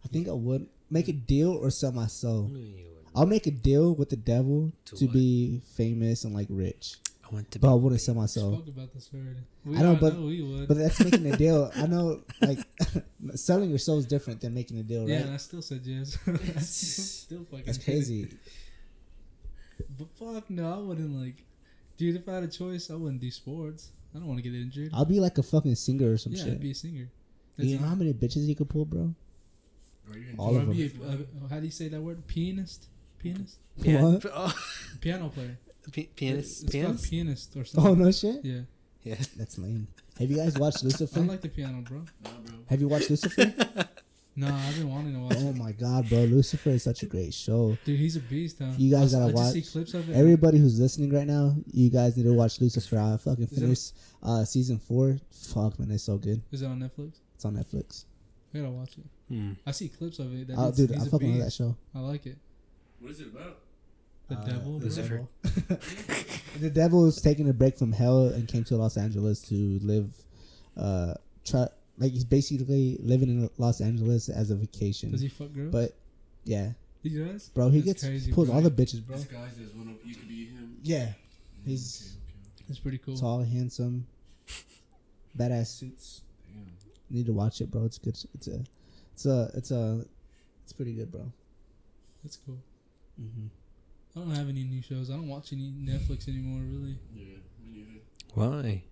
[0.05, 2.49] I think I would make a deal or sell my soul.
[2.53, 2.94] No, you wouldn't.
[3.15, 7.33] I'll make a deal with the devil To to, be famous and like rich, I
[7.35, 8.55] want to but I wouldn't sell myself.
[8.55, 9.41] Spoke about this already.
[9.65, 10.67] We I know, all but- know.
[10.67, 11.71] But that's making a deal.
[11.77, 12.59] I know, like
[13.35, 15.25] selling your soul is different than making a deal, yeah, right?
[15.27, 16.19] and I still said yes.
[16.27, 17.67] That's still fucking.
[17.67, 18.29] That's crazy.
[19.99, 21.45] But fuck no, I wouldn't like.
[21.97, 23.91] Dude, if I had a choice, I wouldn't do sports.
[24.15, 24.91] I don't want to get injured.
[24.93, 26.53] I'll be like a fucking singer or some yeah, shit.
[26.55, 27.09] I'd be a singer.
[27.57, 29.15] That's you know how many bitches you could pull, bro?
[30.11, 31.29] Or you all of I'd be them.
[31.41, 32.27] a- uh, how do you say that word?
[32.27, 32.89] Pianist.
[33.25, 33.59] Pianist.
[33.79, 34.03] Yeah.
[34.03, 34.27] What?
[34.33, 34.55] Oh,
[35.01, 35.59] Piano player.
[35.93, 36.63] P- pianist.
[36.65, 37.11] It's called Pianist.
[37.11, 37.91] pianist or something.
[37.91, 38.45] Oh no shit.
[38.45, 38.61] Yeah,
[39.03, 39.17] Yeah.
[39.37, 39.89] That's lame.
[40.19, 41.21] Have you guys watched Lucifer?
[41.21, 41.99] I like the piano, bro.
[42.23, 42.55] Nah, bro.
[42.69, 43.53] Have you watched Lucifer?
[44.37, 45.57] No, I've been wanting to watch oh it.
[45.57, 46.19] my god, bro!
[46.25, 47.79] Lucifer is such a great show.
[47.85, 48.73] Dude, he's a beast, huh?
[48.77, 49.53] You guys I, gotta I watch.
[49.53, 50.15] see clips of it.
[50.17, 52.99] Everybody who's listening right now, you guys need to watch Lucifer.
[52.99, 55.19] I fucking finished uh, season four.
[55.31, 56.43] Fuck man, it's so good.
[56.51, 57.19] Is it on Netflix?
[57.37, 58.07] It's on Netflix.
[58.53, 59.05] I gotta watch it.
[59.33, 59.53] Hmm.
[59.67, 60.49] I see clips of it.
[60.49, 61.77] That Oh, dude's- dude, he's I a fucking love that show.
[61.95, 62.39] I like it.
[63.05, 63.59] What is it about?
[64.29, 64.79] The Uh, devil.
[64.79, 64.89] the bro.
[64.89, 65.29] Lucifer.
[65.43, 65.79] devil.
[66.61, 70.11] the devil was taking a break from hell and came to Los Angeles to live.
[70.75, 71.13] Uh,
[71.45, 75.11] try like he's basically living in Los Angeles as a vacation.
[75.11, 75.71] Does he fuck girls?
[75.71, 75.95] But
[76.45, 77.51] yeah, he does.
[77.51, 78.57] bro, he That's gets crazy, pulls bro.
[78.57, 79.17] all the bitches, bro.
[79.19, 80.79] This guy's as one of you could be him.
[80.83, 81.13] Yeah,
[81.67, 82.15] He's-
[82.57, 83.19] okay, It's pretty cool.
[83.19, 84.07] tall, handsome,
[85.39, 86.23] badass suits.
[86.53, 86.65] Damn.
[87.11, 87.85] You need to watch it, bro.
[87.85, 88.17] It's good.
[88.35, 88.65] It's a,
[89.15, 90.05] it's a, it's a,
[90.65, 91.31] it's pretty good, bro.
[92.23, 92.57] That's cool.
[93.19, 93.47] Hmm
[94.17, 95.11] I don't have any new shows.
[95.11, 96.61] I don't watch any Netflix anymore.
[96.63, 96.97] Really.
[97.15, 97.25] Yeah,
[97.65, 98.01] me neither.
[98.35, 98.83] Why?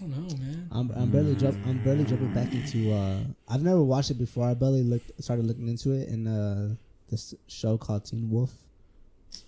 [0.00, 0.68] don't know, man.
[0.72, 2.90] I'm, I'm barely jump, I'm barely jumping back into.
[2.92, 4.48] uh I've never watched it before.
[4.48, 6.74] I barely looked, started looking into it in uh
[7.10, 8.50] this show called Teen Wolf.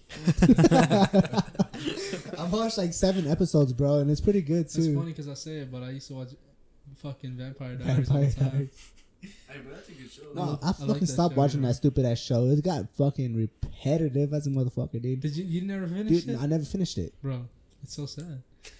[2.39, 4.95] I've watched like seven episodes, bro, and it's pretty good It's too.
[4.95, 6.29] funny because I say it, but I used to watch
[6.99, 8.51] fucking Vampire Diaries all Vampire the time.
[8.51, 8.91] Diaries.
[9.49, 10.23] Hey, but that's a good show.
[10.35, 10.59] No, though.
[10.63, 11.69] I I fucking like that stopped show, watching bro.
[11.69, 12.45] that stupid ass show.
[12.47, 15.21] It got fucking repetitive as a motherfucker, dude.
[15.21, 15.45] Did you?
[15.45, 17.15] You never finished Dude, it, I never finished it.
[17.23, 17.43] bro?
[17.83, 18.43] It's so sad.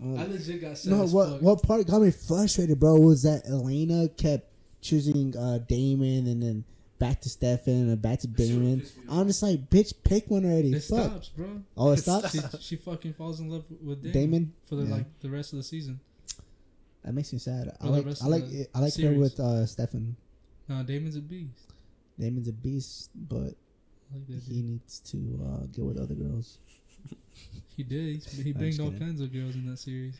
[0.00, 0.90] Um, I legit got sad.
[0.90, 1.42] No, as what fuck.
[1.42, 6.64] what part got me frustrated, bro, was that Elena kept choosing uh Damon and then
[6.98, 8.80] back to Stefan and back to Damon.
[8.80, 9.18] pissed me off.
[9.20, 10.72] I'm just like, bitch, pick one already.
[10.72, 11.04] It Fuck.
[11.10, 11.62] stops, bro.
[11.76, 12.32] Oh, it It stops.
[12.32, 14.52] She, she fucking falls in love with Damon, Damon.
[14.64, 14.94] for the Yeah.
[14.96, 16.00] like the rest of the season.
[17.04, 17.68] That makes me sad.
[17.80, 20.16] I For the like I like I like her with uh Stefan.
[20.68, 21.72] Nah, Damon's a beast.
[22.18, 23.54] Damon's a beast, but
[24.12, 24.64] like he dude.
[24.64, 26.58] needs to uh, get with other girls.
[27.74, 28.16] He did.
[28.16, 29.00] He's, he I'm banged all kidding.
[29.06, 30.14] kinds of girls in that series.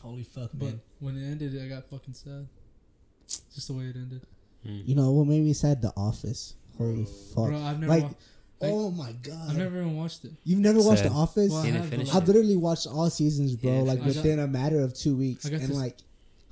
[0.00, 2.46] Holy fuck, But when it ended, I got fucking sad.
[3.54, 4.22] Just the way it ended.
[4.64, 4.80] Hmm.
[4.84, 5.82] You know what made me sad?
[5.82, 6.54] The Office.
[6.78, 7.04] Holy Bro.
[7.34, 7.48] fuck.
[7.48, 7.92] Bro, I've never.
[7.92, 8.14] Like, wa-
[8.60, 9.50] like, oh my god.
[9.50, 10.32] I've never even watched it.
[10.44, 11.50] You've never watched The Office?
[11.50, 13.70] Well, I Seen it, have, I've like, literally watched all seasons, bro.
[13.72, 15.96] Yeah, like I got- within a matter of two weeks, I got and this- like,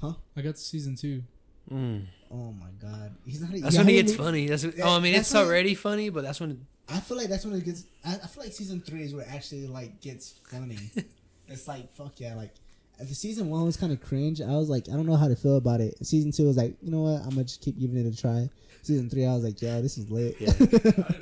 [0.01, 0.13] huh?
[0.37, 1.23] I got to season two.
[1.69, 2.01] Hmm.
[2.31, 3.51] oh my god, he's not.
[3.53, 4.47] That's when it gets funny.
[4.49, 7.17] That's what, Yeah, oh, I mean, it's when- already funny, but that's when I feel
[7.17, 7.85] like that's when it gets.
[8.05, 10.79] I, I feel like season three is where it actually like gets funny.
[11.49, 12.53] it's like fuck yeah, like.
[13.01, 15.27] If the season one was kind of cringe, I was like, I don't know how
[15.27, 15.97] to feel about it.
[16.07, 18.49] Season two was like, you know what, I'm gonna just keep giving it a try.
[18.83, 20.37] Season three, I was like, yo, this is lit.
[20.39, 20.53] Yeah.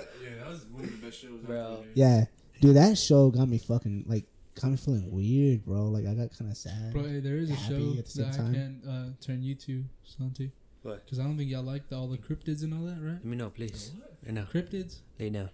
[0.75, 1.41] I, yeah, one of the best shows.
[1.41, 1.85] Bro.
[1.95, 2.25] Yeah,
[2.61, 4.25] dude, that show got me fucking like,
[4.61, 5.85] got me feeling weird, bro.
[5.87, 6.93] Like I got kind of sad.
[6.93, 8.51] Bro, hey, there is a Happy show at the same that time.
[8.51, 10.53] I can uh, turn you to, Santi.
[10.83, 11.05] What?
[11.05, 13.13] Because I don't think y'all like the, all the cryptids and all that, right?
[13.15, 13.93] Let me know, please.
[13.97, 14.13] What?
[14.25, 14.45] Right now.
[14.53, 14.97] Cryptids?
[15.21, 15.51] Lay down.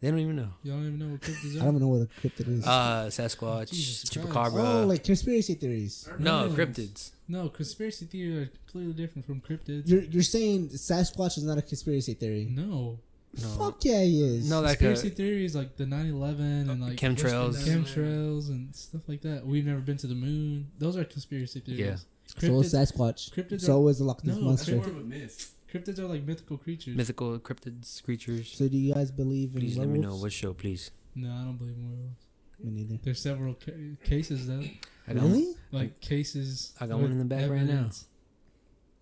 [0.00, 0.48] They don't even know.
[0.64, 2.66] Y'all don't even know what cryptids I don't even know what a cryptid is.
[2.66, 4.28] Uh, Sasquatch, Jesus Christ.
[4.28, 4.82] Chupacabra.
[4.82, 6.08] oh, like conspiracy theories.
[6.18, 6.54] no, No.
[6.54, 7.12] cryptids.
[7.28, 9.82] No, conspiracy theories are completely different from cryptids.
[9.86, 12.48] You're you're saying Sasquatch is not a conspiracy theory?
[12.50, 12.98] no,
[13.34, 13.48] No.
[13.48, 14.50] Fuck yeah, he is.
[14.50, 17.56] No, like conspiracy uh, a, theories like the 9/11 and like chemtrails.
[17.66, 19.46] chemtrails and stuff like that.
[19.46, 20.70] We've never been to the moon.
[20.78, 21.80] Those are conspiracy theories.
[21.80, 21.96] Yeah.
[22.38, 23.30] so is Cryptids, Sasquatch.
[23.34, 24.76] cryptids so is the Loch Ness No, That's monster.
[24.76, 25.54] more of a myth.
[25.72, 26.94] cryptids are like mythical creatures.
[26.94, 28.52] mythical cryptids, creatures.
[28.52, 30.90] So do you guys believe in Please let me know what show, please.
[31.14, 32.26] no, I don't believe in werewolves.
[32.62, 32.98] Me neither.
[33.02, 33.72] There's several ca-
[34.04, 34.62] cases though,
[35.08, 35.54] I got Really?
[35.72, 36.74] like cases.
[36.78, 37.72] I got with one in the back right now.
[37.72, 38.04] evidence.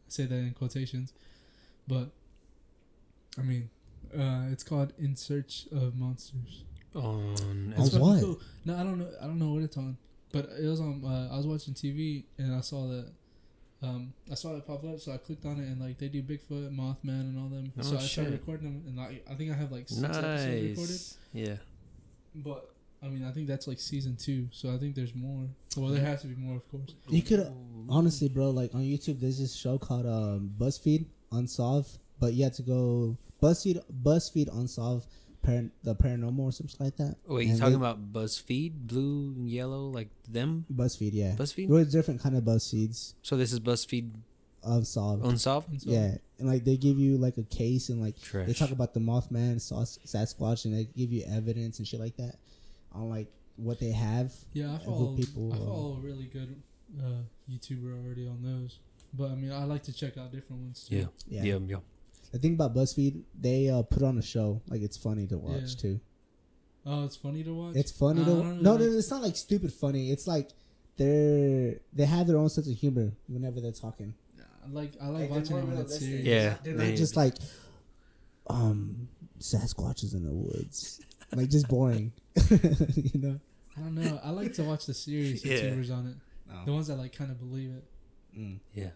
[0.06, 1.12] I say that in quotations,
[1.88, 2.10] but
[3.36, 3.70] I mean,
[4.18, 6.64] uh, it's called In Search of Monsters.
[6.94, 8.20] On On It's fucking what?
[8.20, 8.40] cool.
[8.64, 9.08] No, I don't know.
[9.20, 9.96] I don't know what it's on,
[10.32, 11.02] but it was on.
[11.04, 13.12] Uh, I was watching TV and I saw that.
[13.82, 16.22] Um, I saw it pop up, so I clicked on it and like they do
[16.22, 17.72] Bigfoot, Mothman, and all them.
[17.78, 20.68] Oh, so I started recording them, and like I think I have like six episodes
[20.68, 21.00] recorded.
[21.32, 21.56] Yeah.
[22.34, 22.70] But
[23.02, 25.46] I mean, I think that's like season two, so I think there's more.
[25.76, 26.92] Well, there has to be more, of course.
[27.08, 27.50] You could
[27.88, 28.50] honestly, bro.
[28.50, 33.16] Like on YouTube, there's this show called um, BuzzFeed Unsolved, but you have to go
[33.42, 35.06] BuzzFeed BuzzFeed Unsolved
[35.42, 37.16] par- the paranormal or something like that.
[37.26, 40.66] Wait, you And talking they- about BuzzFeed, blue and yellow, like them?
[40.72, 41.10] BuzzFeed?
[41.12, 41.68] Yeah, BuzzFeed.
[41.68, 44.10] there's different kind of BuzzFeeds So this is BuzzFeed
[44.62, 45.24] Unsolved.
[45.24, 45.70] Unsolved.
[45.70, 48.46] And so, yeah, and like they give you like a case and like Trash.
[48.46, 52.16] they talk about the Mothman, Sas- Sasquatch, and they give you evidence and shit like
[52.18, 52.36] that
[52.92, 54.34] on like what they have.
[54.52, 55.16] yeah, I And follow.
[55.16, 56.60] people, I uh, follow a really good
[57.02, 58.78] uh, YouTuber already on those.
[59.14, 60.96] But I mean, I like to check out different ones too.
[60.96, 61.04] Yeah.
[61.26, 61.42] Yeah.
[61.42, 61.58] Yeah.
[61.66, 61.76] Yeah.
[62.32, 64.62] The thing about BuzzFeed, they uh, put on a show.
[64.68, 65.80] Like it's funny to watch Yeah.
[65.80, 66.00] too.
[66.86, 67.76] Oh, it's funny to watch.
[67.76, 70.10] It's funny I to don't no, really- no, it's not like stupid funny.
[70.10, 70.50] It's like
[70.96, 74.14] they're they have their own sense of humor whenever they're talking.
[74.64, 76.24] I like I like Like, watching more it when it's serious.
[76.26, 76.56] Yeah.
[76.62, 77.34] They're they- not just like
[78.48, 79.08] um
[79.38, 81.00] Sasquatch is in the woods.
[81.34, 82.12] like just boring.
[82.50, 83.40] you know?
[83.76, 84.20] I don't know.
[84.22, 85.56] I like to watch the serious Yeah.
[85.56, 86.16] YouTubers on it.
[86.66, 87.84] The ones that like kind of believe it.
[88.38, 88.58] Mm.
[88.74, 88.90] Yeah.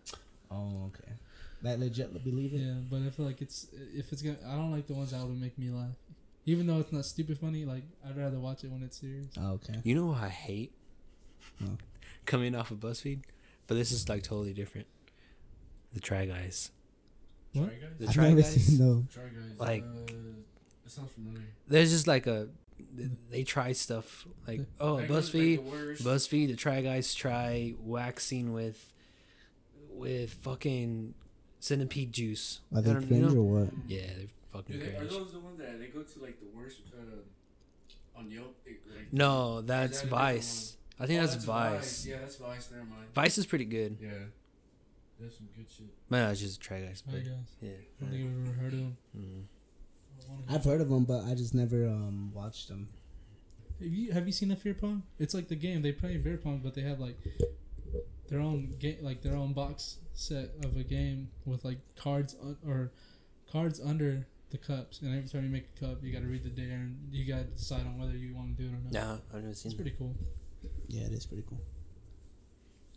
[0.51, 1.13] Oh, okay.
[1.65, 2.59] That legit believe it?
[2.59, 4.37] Yeah, but I feel like it's if it's gonna.
[4.47, 5.97] I don't like the ones that would make me laugh.
[6.45, 9.29] Even though it's not stupid funny, like I'd rather watch it when it's serious.
[9.41, 9.81] Oh, okay.
[9.83, 10.73] You know what I hate?
[11.59, 11.71] Huh.
[12.27, 13.23] Coming off of BuzzFeed,
[13.67, 14.87] but this is like totally different.
[15.95, 16.71] The Try Guys.
[17.55, 17.69] What?
[17.71, 17.91] Try guys.
[17.99, 18.67] The I've Try never Guys.
[18.67, 19.05] seen no.
[19.13, 19.59] Try guys.
[19.59, 20.13] Like- uh,
[20.85, 21.47] that sounds familiar.
[21.67, 22.49] There's just like a,
[23.31, 26.49] they try stuff like oh Like, like, BuzzFeed, BuzzFeed.
[26.49, 28.93] The Try Guys try waxing with,
[29.91, 31.15] with fucking
[31.65, 32.61] centipede juice.
[32.73, 33.41] Are I they don't- you cringe know?
[33.41, 33.73] or what?
[33.89, 36.47] Yeah, they're fucking Do they, are those the ones that they go to like the
[36.55, 38.55] worst uh, on Yelp?
[38.67, 40.77] Like, like- No, that's that Vice.
[41.01, 42.07] I think Oh, that's, Vice.
[42.07, 42.71] Yeah, that's Vice.
[42.71, 43.07] Never mind.
[43.15, 43.97] Vice is pretty good.
[44.01, 44.11] Yeah,
[45.21, 45.87] that's some good shit.
[46.11, 47.03] Man, it's just Try Guys.
[47.09, 47.33] I But guess.
[47.61, 47.71] yeah.
[47.71, 48.97] I don't think I've ever heard of them.
[49.19, 49.43] Mm.
[50.49, 52.89] I've heard of them, but I just never um watched them.
[53.81, 55.03] Have you have you seen the Fear Pong?
[55.19, 57.19] It's like the game they play beer pong, but they have like
[58.29, 62.57] their own game, like their own box set of a game with like cards un-
[62.67, 62.93] or
[63.51, 66.45] cards under the cups, and every time you make a cup, you got to read
[66.45, 68.79] the dare, and you got to decide on whether you want to do it or
[68.85, 68.93] not.
[68.93, 69.77] No, I've never seen It's it.
[69.83, 70.15] pretty cool.
[70.89, 71.61] Yeah, it is pretty cool.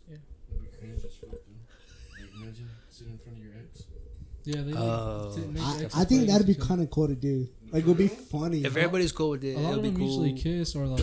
[0.08, 2.22] That'd be cringe as fuck, though.
[2.22, 3.84] Like, imagine sitting in front of your ex.
[4.44, 4.72] Yeah, they.
[4.74, 5.32] Oh.
[5.34, 5.60] to
[5.96, 7.48] I, I think that'd be kind of cool to do.
[7.70, 8.64] Like, it would be funny.
[8.64, 10.06] If everybody's cool with it, A lot it'll of be them cool.
[10.06, 11.00] usually kiss or like,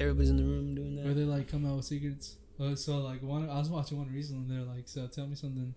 [0.00, 1.06] Everybody's in the room doing that.
[1.06, 2.36] or they like come out with secrets.
[2.60, 4.54] Uh, so like one, I was watching one recently.
[4.54, 5.74] They're like, so tell me something,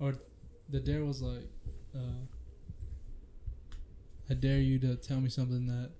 [0.00, 0.14] or
[0.68, 1.48] the dare was like,
[1.94, 1.98] uh,
[4.30, 5.90] I dare you to tell me something that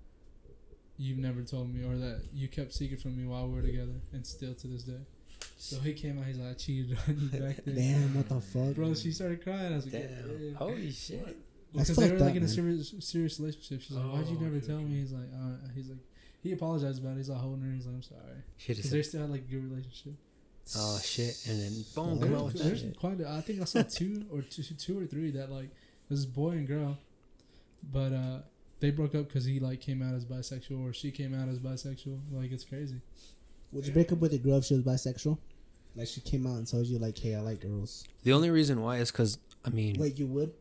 [0.99, 4.01] you've never told me or that you kept secret from me while we were together,
[4.13, 5.01] and still to this day.
[5.57, 6.27] So he came out.
[6.27, 7.75] He's like, I cheated on you back then.
[7.75, 8.75] Damn, what the fuck?
[8.75, 9.73] Bro, she started crying.
[9.73, 10.39] I was like, Damn.
[10.41, 11.37] "Yeah." Holy shit.
[11.75, 13.81] That's because they were like up, in a serious serious relationship.
[13.83, 14.85] She's like, "Why'd you Oh, never okay, tell okay.
[14.85, 15.99] me?" He's like, uh, "He's like,
[16.43, 17.19] he apologized about it.
[17.19, 17.73] He's like holding her.
[17.75, 20.15] He's like, I'm sorry." Shit Because is they still had like a good relationship.
[20.77, 21.47] Oh shit!
[21.49, 22.99] And then boom, There- come out with There's that.
[22.99, 23.21] quite.
[23.21, 25.71] A, I think I saw two or two, two or three that like
[26.11, 26.99] this boy and girl,
[27.93, 28.39] but uh,
[28.81, 31.59] they broke up because he like came out as bisexual or she came out as
[31.59, 32.19] bisexual.
[32.33, 33.01] Like it's crazy.
[33.73, 35.39] Would you break up with a girl if she was bisexual?
[35.97, 38.83] Like she came out and told you like, "Hey, I like girls." The only reason
[38.83, 40.53] why is because I mean, Wait, you would?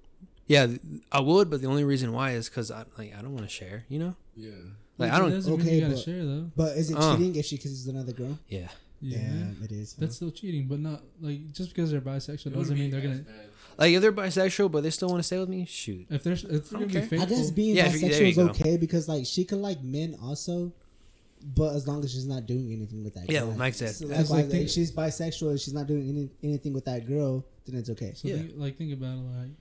[0.47, 0.67] yeah,
[1.11, 3.49] I would, but the only reason why is because I like I don't want to
[3.53, 3.83] share.
[3.89, 4.51] You know, Yeah.
[4.97, 5.29] Like I don't.
[5.31, 6.51] doesn't mean okay, you gotta but- share though.
[6.55, 7.15] But is it Uh.
[7.17, 8.37] cheating if she kisses another girl?
[8.49, 8.67] Yeah,
[9.01, 9.91] Yeah, Damn, it is.
[9.93, 9.97] huh?
[10.01, 13.23] that's still cheating, but not like just because they're bisexual doesn't mean they're gonna.
[13.77, 16.07] like if they're bisexual but they still want to stay with me, shoot.
[16.09, 17.07] If they're if they're gonna be Okay.
[17.07, 19.59] faithful, I guess being Yeah, if you- there bisexual is okay because like she could
[19.59, 20.73] like men also,
[21.55, 23.27] but as long as she's not doing anything with that.
[23.27, 23.33] Girl.
[23.33, 23.45] Yeah, guy.
[23.45, 23.89] what Mike said.
[23.95, 26.85] So That's that's like like, if she's bisexual and she's not doing any, anything with
[26.85, 28.13] that girl, then it's okay.
[28.15, 28.37] So Yeah.
[28.37, 29.51] think, like think about it like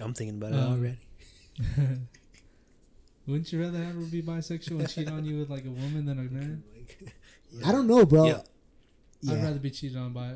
[0.00, 0.98] I'm thinking about it Um, already.
[3.30, 6.06] Wouldn't you rather have her be bisexual and cheat on you with like a woman
[6.06, 6.62] than a man?
[7.66, 8.24] I don't know, bro.
[8.26, 8.40] Yeah.
[9.22, 9.34] Yeah.
[9.34, 10.34] I'd rather be cheated on by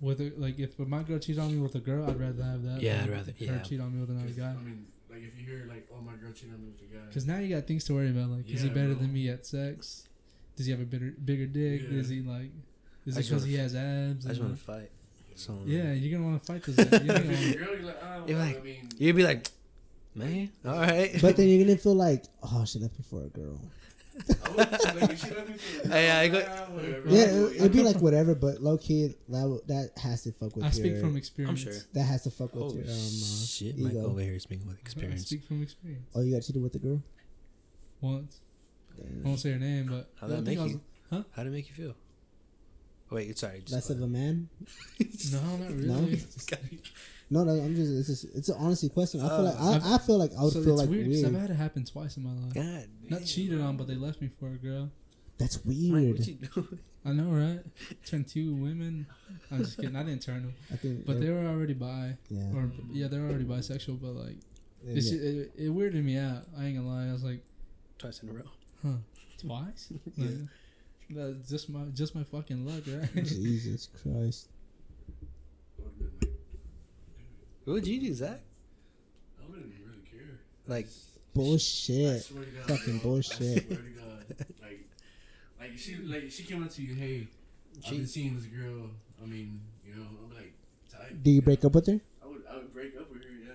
[0.00, 2.62] with a, like if my girl cheated on me with a girl, I'd rather have
[2.64, 2.80] that.
[2.80, 3.58] Yeah, I'd rather- her yeah.
[3.60, 4.50] cheat on me with another guy.
[4.50, 6.94] I mean, like if you hear like, oh my girl cheated on me with a
[6.94, 7.06] guy.
[7.08, 8.30] Because now you got things to worry about.
[8.30, 10.08] Like, is he better than me at sex?
[10.56, 11.82] Does he have a bigger bigger dick?
[11.88, 11.98] Yeah.
[11.98, 12.50] Is he like?
[13.06, 14.24] Is I it because he has abs?
[14.26, 14.90] I just and, want to fight.
[15.36, 16.76] So yeah, you're gonna want to fight those.
[16.76, 16.90] guys.
[17.04, 18.88] You're If gonna it's wanna- a girl, you're like, oh, You're well, like- I mean,
[18.98, 19.46] you'd be like,
[20.14, 21.10] man, all right.
[21.20, 23.60] But then you're gonna feel like, oh, she left me for a girl.
[24.16, 24.56] I would,
[25.00, 27.08] like, if she left me for a girl, Hey, I go- ah, whatever.
[27.08, 30.54] Yeah, I'll it, it'd be like whatever, but low key, that that has to fuck
[30.54, 30.72] with I your.
[30.72, 31.60] speak from experience.
[31.60, 31.72] sure.
[31.94, 34.06] that has to fuck with Oh your um, uh, shit, Mike ego.
[34.06, 35.26] over here speaking with I experience.
[35.26, 36.06] speak from experience.
[36.14, 37.02] Oh, you got cheated with the girl?
[38.00, 38.40] Once,
[38.98, 40.80] I won't say her name, but How'd the that make I was- you?
[41.10, 41.94] How did it make you feel?
[43.10, 43.60] Wait, sorry.
[43.60, 44.48] Just Less of a man?
[45.32, 45.86] No, not really.
[46.50, 46.58] No?
[47.30, 49.20] No, no, I'm just it's just it's an honesty question.
[49.20, 51.06] I feel like Uh, I, I feel like I would so feel it's like weird,
[51.08, 51.24] weird.
[51.24, 52.54] 'cause I've had it happen twice in my life.
[52.54, 53.66] God, Not damn, cheated bro.
[53.68, 54.90] on, but they left me for a girl.
[55.38, 56.18] That's Mike, weird.
[56.18, 56.78] what you doing?
[57.06, 57.60] I know, right?
[58.06, 59.06] Turned two women.
[59.50, 59.96] I'm just kidding.
[59.96, 62.52] I didn't turn them, I think, but they're- were already bi, yeah.
[62.54, 64.00] or yeah, they were already bisexual.
[64.00, 64.36] But like,
[64.84, 66.44] They- it's, it, it weirded me out.
[66.58, 67.08] I ain't gonna lie.
[67.08, 67.42] I was like,
[67.98, 68.50] Twice in a row.
[68.82, 68.96] huh,
[69.38, 69.92] twice?
[70.16, 70.28] Like,
[71.10, 73.24] that's just my just my fucking luck, right?
[73.26, 74.48] Jesus Christ.
[75.78, 76.30] I would've been like,
[77.64, 78.40] What would you do, Zach?
[79.40, 80.38] I wouldn't really care.
[80.66, 80.90] Like, I
[81.34, 82.22] Bullshit.
[82.22, 83.10] swear to God, Fucking bro.
[83.10, 83.40] bullshit.
[83.40, 84.88] I swear to God, like,
[85.60, 87.26] like she, like she came up to you, hey,
[87.84, 88.90] I've been seeing this girl.
[89.22, 90.52] I mean, you know, I'm like,
[90.92, 91.22] tight.
[91.22, 92.00] Do you break up with her?
[92.22, 93.28] I would, I would break up with her.
[93.30, 93.52] Yeah.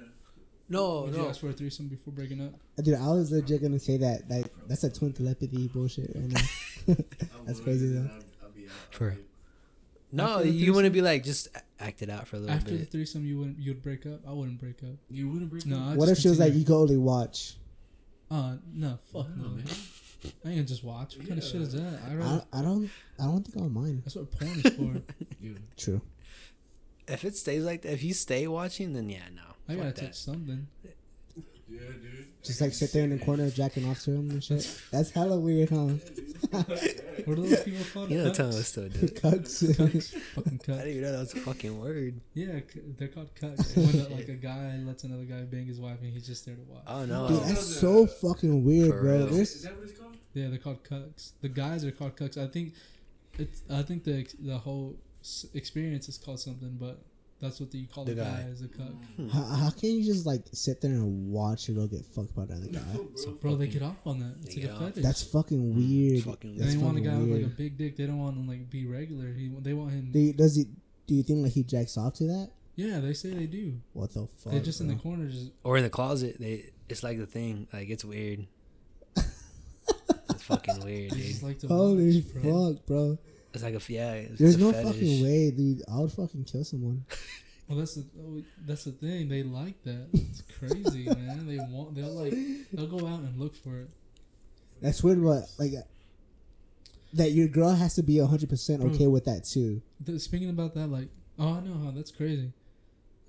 [0.70, 1.30] no, Would you no.
[1.30, 2.54] ask for a threesome before breaking up?
[2.84, 4.30] Dude, I was legit gonna say that.
[4.30, 6.42] Like that's a twin telepathy bullshit right now.
[7.46, 8.10] That's crazy, though.
[8.12, 8.72] I'd, I'd be out.
[8.92, 9.24] I'd For- be-
[10.12, 11.48] No, you wouldn't be like just
[11.80, 12.62] act it out for a little bit.
[12.62, 12.92] After the bit.
[12.92, 14.22] threesome, you wouldn't you'd break up.
[14.28, 14.96] I wouldn't break up.
[15.10, 15.84] You wouldn't break No, up.
[15.90, 16.60] I what if just she was like, continue.
[16.62, 17.56] you can only watch?
[18.32, 19.50] Uh, no, fuck No, no.
[19.50, 19.66] man.
[20.24, 21.16] I ain't gonna just watch.
[21.18, 22.00] What kind of shit is that?
[22.08, 22.90] I I, rather, I don't.
[23.20, 24.02] I don't think I'll mind.
[24.04, 25.02] that's what porn is for.
[25.42, 25.52] Yeah.
[25.78, 26.02] True.
[27.08, 29.42] If it stays like that, if you stay watching, then yeah, no.
[29.68, 30.68] I Fuck gotta touch something.
[31.72, 32.28] Yeah, dude.
[32.44, 34.68] Just like sit there in the corner jacking off to him and shit.
[34.92, 35.90] That's hella weird, huh?
[37.26, 38.12] What are those people called?
[38.12, 38.36] You know, Cucks?
[38.38, 39.16] Tom was still doing it.
[39.22, 39.64] Cucks.
[39.76, 40.14] Cucks.
[40.14, 40.74] Fucking cucks.
[40.74, 42.20] I didn't even know that was a fucking word.
[42.34, 43.76] Yeah, c- they're called cucks.
[43.76, 46.56] when the, like a guy lets another guy bang his wife and he's just there
[46.56, 46.84] to watch.
[46.88, 47.28] Oh no.
[47.28, 49.18] Dude, that's so fucking weird, For bro.
[49.18, 49.28] real.
[49.28, 50.16] There's Is that what it's called?
[50.34, 51.32] Yeah, they're called cucks.
[51.42, 52.38] The guys are called cucks.
[52.38, 52.74] I think
[53.38, 53.62] it's.
[53.70, 57.00] I think the the whole s- experience is called something, but
[57.42, 58.48] that's what the, you call the, The guy guy.
[58.52, 58.88] as a cuck.
[59.16, 59.30] Hmm.
[59.30, 62.44] how, how can you just like sit there and watch a girl get fucked by
[62.44, 62.80] another guy?
[62.94, 63.32] bro.
[63.42, 64.36] Bro, they get off on that.
[64.44, 64.88] It's They like a get off.
[64.90, 65.04] fetish.
[65.04, 66.24] That's fucking weird.
[66.24, 67.58] fucking And That's they want a fucking guy with like a weird.
[67.58, 67.96] big dick.
[67.98, 69.32] They don't want to like be regular.
[69.34, 70.10] He they want him.
[70.12, 70.66] Do you, does he?
[71.08, 72.50] Do you think like he jacks off to that?
[72.76, 73.80] yeah, they say they do.
[73.94, 74.54] What the fuck?
[74.54, 75.04] They're just in the bro?
[75.04, 77.68] corner, just Or in the closet, they it's like the thing.
[77.74, 78.48] Like it's weird.
[79.16, 81.26] it's fucking weird, they dude.
[81.26, 82.74] just like to Holy watch, bro.
[82.76, 83.18] fuck, bro!
[83.54, 84.14] It's like a yeah.
[84.14, 84.92] It's There's a no fetish.
[84.92, 85.82] fucking way, dude.
[85.92, 87.06] I would fucking kill someone.
[87.70, 89.30] Well, that's the oh, that's the thing.
[89.30, 90.08] They like that.
[90.12, 91.46] It's crazy, man.
[91.46, 91.94] They want.
[91.94, 92.34] They'll like.
[92.74, 93.90] They'll go out and look for it.
[94.82, 95.82] That's weird, but like uh,
[97.14, 98.94] that your girl has to be hundred percent Bro.
[98.94, 99.84] okay with that too.
[100.00, 102.52] The, speaking about that, like, oh, I know how that's crazy.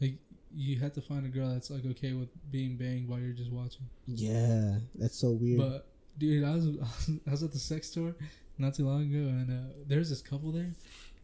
[0.01, 0.15] Like,
[0.55, 3.53] you have to find a girl that's like okay with being banged while you're just
[3.53, 3.91] watching.
[4.07, 5.59] Yeah, that's so weird.
[5.59, 6.67] But dude, I was
[7.27, 8.15] I was at the sex store
[8.61, 10.71] not too long ago, and uh, there's this couple there.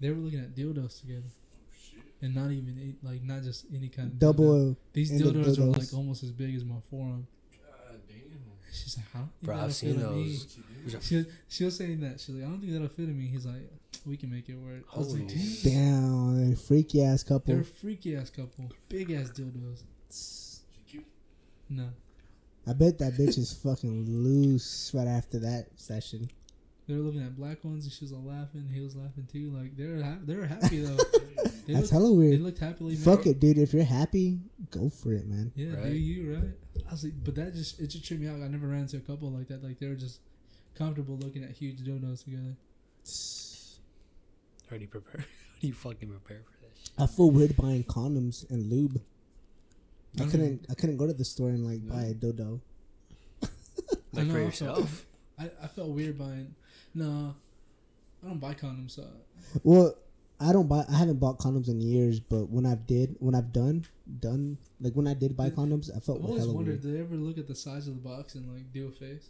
[0.00, 1.28] They were looking at dildos together,
[2.22, 4.20] and not even like not just any kind of dildo.
[4.20, 4.76] Double.
[4.92, 7.26] These in the dildos are like almost as big as my forearm.
[7.52, 8.18] God damn.
[8.72, 9.20] She's like, huh?
[9.40, 10.32] You Bro, think I've that'll seen fit in me?
[10.32, 10.56] those.
[10.86, 11.00] You do?
[11.00, 12.20] She, was- she was saying that.
[12.20, 13.26] She's like, I don't think that'll fit in me.
[13.26, 13.70] He's like,
[14.04, 14.82] we can make it work.
[14.94, 15.34] I was like, Holy
[15.64, 16.34] damn.
[16.50, 17.52] Damn, freaky ass couple.
[17.54, 18.70] They're a freaky ass couple.
[18.88, 19.82] Big ass dildos.
[21.68, 21.88] No.
[22.68, 26.28] I bet that bitch is fucking loose right after that session.
[26.88, 28.68] They were looking at black ones and she was all laughing.
[28.72, 29.50] He was laughing too.
[29.50, 30.94] Like, they were, ha- they were happy though.
[31.66, 32.40] they, That's looked, hella they weird.
[32.42, 33.58] looked happily Fuck it, dude.
[33.58, 34.38] If you're happy,
[34.70, 35.50] go for it, man.
[35.56, 36.84] Yeah, do you, right?
[36.88, 38.36] I was like, but that just, it just tripped me out.
[38.40, 39.64] I never ran into a couple like that.
[39.64, 40.20] Like, they were just
[40.76, 42.54] comfortable looking at huge dildos together.
[44.70, 45.20] How do you prepare?
[45.54, 46.90] How do you fucking prepare for this?
[46.98, 49.00] I feel weird buying condoms and lube.
[50.18, 50.30] I Mhm.
[50.30, 50.66] couldn't.
[50.70, 52.60] I couldn't go to the store and like buy a dodo.
[53.42, 53.48] I
[54.12, 55.06] Like know, for yourself.
[55.38, 56.54] I, I felt weird buying.
[56.96, 57.34] No,
[58.24, 58.92] I don't buy condoms.
[58.92, 59.06] So
[59.62, 59.94] Well,
[60.40, 60.84] I don't buy.
[60.90, 63.86] I haven't bought condoms in years, but when I've did, when I've done,
[64.20, 66.82] done like when I did buy condoms, I felt I've always wondered, weird.
[66.82, 69.28] do they ever look at the size of the box and like do a face?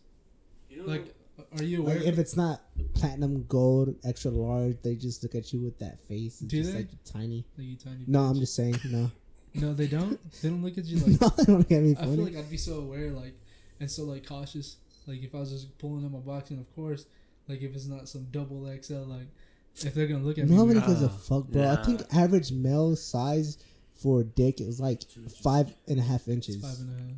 [0.71, 1.15] You know, Like,
[1.59, 1.97] are you aware?
[1.97, 2.61] Like if it's not
[2.95, 6.41] platinum gold extra large, they just look at you with that face.
[6.41, 6.79] It's Do just they?
[6.79, 7.45] like tiny.
[7.59, 8.05] like you tiny.
[8.07, 8.31] No, bitch?
[8.31, 8.77] I'm just saying.
[8.87, 9.11] No,
[9.55, 10.19] No, they don't.
[10.43, 11.21] They don't look at you like.
[11.21, 13.35] no, they don't get me I feel like I'd be so aware, like,
[13.81, 14.77] and so like cautious.
[15.07, 17.07] Like if I was just pulling up my box, and of course,
[17.49, 19.29] like if it's not some double XL, like
[19.77, 21.69] if they're gonna look at me, Nobody weird, gives a Ah, fuck, bro.
[21.71, 23.59] I think average male size
[23.95, 25.03] for a dick is like
[25.43, 26.57] five and a half inches.
[26.57, 27.13] it's five and a half.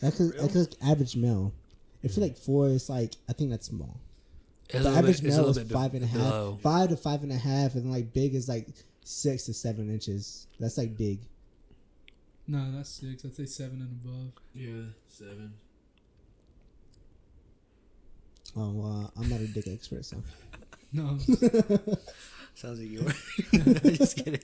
[0.00, 0.42] That's cause, Real?
[0.42, 1.52] that's 'cause average male.
[2.02, 4.00] If you're like four, it's like I think that's small.
[4.70, 6.20] It's The average bit- male is bit five and a half.
[6.22, 6.58] below.
[6.62, 8.68] Five to five and a half, and like big is like
[9.04, 10.46] six to seven inches.
[10.58, 11.20] That's like big.
[12.46, 13.24] No, that's six.
[13.24, 14.32] I'd say seven and above.
[14.54, 15.54] Yeah, seven.
[18.56, 20.16] Oh, well, I'm not a dick expert, so.
[20.92, 21.18] No,
[22.54, 23.12] Sounds like you are.
[23.90, 24.40] Just kidding.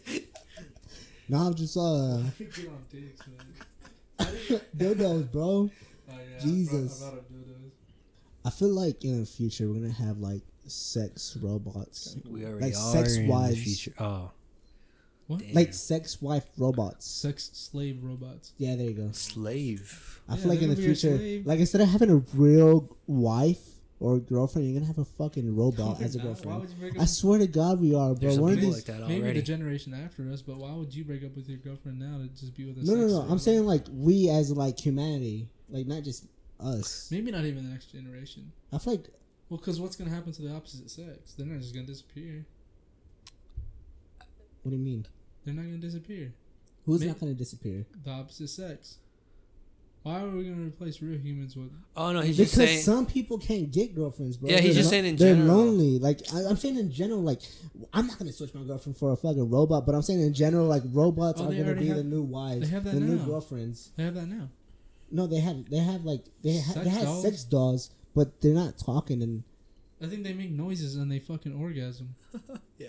[1.28, 4.60] No, I'm just uh I could get on dicks, man.
[4.76, 5.48] dildos, bro.
[5.48, 5.70] Oh,
[6.08, 7.00] yeah, I Jesus.
[7.00, 7.70] brought- I brought up dildos.
[8.44, 12.74] I feel like in the future we're gonna have like sex robots, We already Like
[12.76, 13.60] are sex in the wives.
[13.64, 13.92] future.
[13.98, 14.30] Oh,
[15.26, 15.40] What?
[15.40, 15.52] damn.
[15.52, 17.06] like sex wife robots.
[17.06, 18.52] Sex slave robots.
[18.56, 19.10] Yeah, there you go.
[19.10, 20.20] Slave.
[20.28, 21.44] I feel like in they're the gonna be your future, slave.
[21.46, 26.02] like instead of having a real wife or girlfriend, you're gonna have a fucking robot
[26.02, 26.60] as a Why girlfriend.
[26.80, 27.00] would you?
[27.00, 28.14] I swear to God, we are, bro.
[28.14, 28.74] There's One of these.
[28.74, 31.58] like that maybe the generation after us, but why would you break up with your
[31.58, 33.20] girlfriend now to just be with a No, no, no.
[33.22, 36.26] I'm saying like we as like humanity, like not just
[36.60, 37.08] us.
[37.10, 38.52] maybe not even the next generation.
[38.72, 39.08] I feel like
[39.48, 41.32] Well, because what's gonna happen to the opposite sex?
[41.34, 42.44] They're not just gonna disappear.
[44.62, 45.06] what do you mean?
[45.44, 46.34] They're not gonna disappear.
[46.84, 47.86] Who's May- not gonna disappear?
[48.04, 48.98] The opposite sex.
[50.06, 51.70] Why are we gonna replace real humans with?
[51.96, 52.80] Oh no, he's Because just saying.
[52.82, 54.48] some people can't get girlfriends, bro.
[54.48, 55.36] Yeah, he's They're just lo- saying in general.
[55.36, 55.66] they're general.
[55.66, 55.98] lonely.
[55.98, 57.40] Like I, I'm saying in general, like
[57.92, 60.66] I'm not gonna switch my girlfriend for a fucking robot, but I'm saying in general,
[60.66, 62.94] like robots Oh, are they gonna already be have- the new wives, they have that
[62.94, 63.24] the new now.
[63.24, 63.90] girlfriends.
[63.96, 64.48] They have that now.
[65.10, 67.22] No, they have they have like they ha- Sex they have dolls?
[67.24, 69.42] sex dolls, but they're not talking and
[70.00, 72.14] I think they make noises and they fucking orgasm.
[72.78, 72.88] yeah.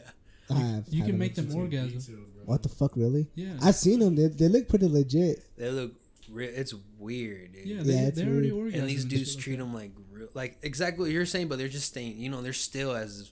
[0.52, 0.86] I have.
[0.90, 1.18] You had can them.
[1.20, 1.98] make them orgasm.
[1.98, 2.20] detail.
[2.46, 3.28] What the fuck, really?
[3.36, 3.58] Yeah.
[3.62, 4.16] I've seen them.
[4.16, 5.44] They, they look pretty legit.
[5.58, 5.94] They look.
[6.30, 7.66] Re- it's weird, dude.
[7.66, 8.74] yeah, Yeah, they, it's they already weird.
[8.76, 11.58] And these dudes shit like treat them like real, like exactly what you're saying, but
[11.58, 12.18] they're just staying.
[12.18, 13.32] You know, they're still as.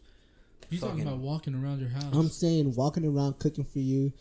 [0.70, 2.06] You talking about walking around your house?
[2.14, 4.12] I'm saying walking around, cooking for you,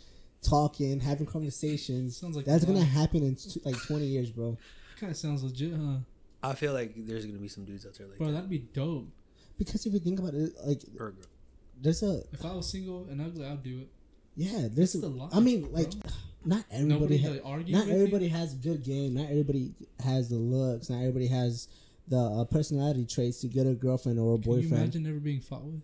[0.42, 2.16] talking, having conversations.
[2.18, 4.56] Sounds like That's gonna happen in t- like 20 years, bro.
[5.00, 5.96] Kind of sounds legit, huh?
[6.42, 8.32] I feel like there's gonna be some dudes out there like Bro, that.
[8.34, 9.08] that'd be dope.
[9.56, 11.14] Because if you think about it, like Or
[11.80, 13.88] there's a If I was single and ugly, I'd do it.
[14.36, 16.10] yeah, there's That's a, the life, I mean, like bro.
[16.44, 17.00] Not everybody.
[17.00, 18.00] Nobody Ha- to argue not with you?
[18.02, 19.14] everybody has good game.
[19.14, 19.72] Not everybody
[20.02, 20.90] has the looks.
[20.90, 21.68] Not everybody has
[22.08, 24.44] the uh, personality traits to get a girlfriend or a boyfriend.
[24.44, 24.82] Can you boyfriend.
[24.84, 25.80] imagine never being fought with?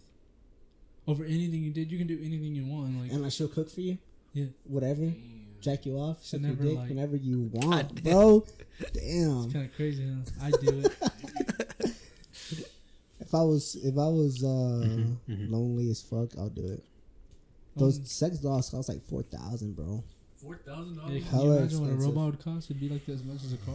[1.06, 3.00] Over anything you did, you can do anything you want.
[3.00, 3.98] Like, and like she'll cook for you.
[4.34, 4.46] Yeah.
[4.64, 5.06] Whatever.
[5.06, 5.46] Damn.
[5.60, 8.46] Jack you off, Should suck your never, dick like- whenever you want, God bro.
[8.92, 9.44] Damn.
[9.44, 10.46] it's kind of crazy, huh?
[10.46, 11.96] I do it.
[13.20, 14.46] If I was if I was uh
[14.86, 15.50] Mhm, mhm.
[15.50, 16.82] lonely as fuck, I'll do it.
[17.76, 20.02] Those Um, sex dolls cost like four thousand, bro.
[20.42, 21.22] Four thousand yeah, dollars.
[21.22, 22.16] can Hella you imagine what a expensive.
[22.16, 22.70] robot would cost?
[22.70, 23.74] It'd be like as much as a car.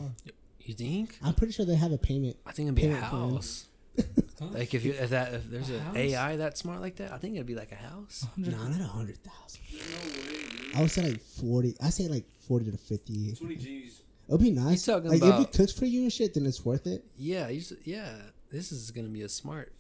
[0.62, 1.18] You think?
[1.24, 2.38] I'm pretty sure they have a payment.
[2.46, 3.30] I think it'd be a Payment plan.
[3.34, 3.66] house.
[3.98, 4.04] Huh?
[4.52, 5.96] Like if you if that if there's A an house?
[5.96, 8.26] AI that smart like that, I think it'd be like a house.
[8.36, 9.62] 100 Nah, not a hundred thousand.
[9.72, 10.76] No way, dude.
[10.76, 11.76] I would say like forty.
[11.82, 13.34] I say like forty to fifty.
[13.36, 14.02] Twenty G's.
[14.28, 14.84] It'll be nice.
[14.86, 17.06] talking like if about- it cooks for you and shit, then it's worth it.
[17.18, 18.10] Yeah, you s- yeah.
[18.52, 19.72] This is gonna be a smart.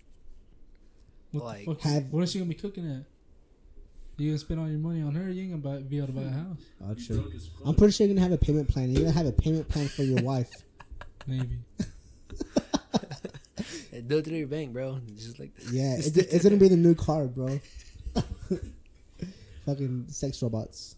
[1.31, 1.81] What Like- the fuck?
[1.81, 3.03] Have- what is she gonna be cooking at?
[4.18, 5.30] You gonna spend all your money on her?
[5.30, 6.57] You ain't gonna buy, be able to buy a house.
[6.84, 7.22] Oh, true.
[7.22, 7.68] broke as fuck.
[7.68, 8.89] I'm pretty sure you're gonna have a payment plan.
[8.91, 10.49] You're gonna have a payment plan for your wife.
[11.28, 11.57] Maybe.
[14.07, 14.99] Do it through your bank, bro.
[15.16, 17.59] Just like Yeah, it's, it's gonna be the new car, bro.
[19.66, 20.95] Fucking sex robots.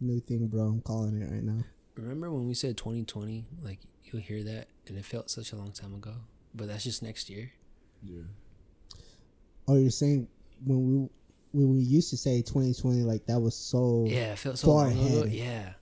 [0.00, 0.62] New thing, bro.
[0.62, 1.64] I'm calling it right now.
[1.96, 3.44] Remember when we said 2020?
[3.62, 6.12] Like you'll hear that, and it felt such a long time ago.
[6.54, 7.52] But that's just next year.
[8.02, 8.22] Yeah.
[9.68, 10.28] Oh, you're saying
[10.64, 11.08] when we
[11.52, 14.04] when we used to say 2020, like that was so.
[14.08, 15.22] Yeah, it felt so Far long ago.
[15.22, 15.32] ahead.
[15.32, 15.72] Yeah.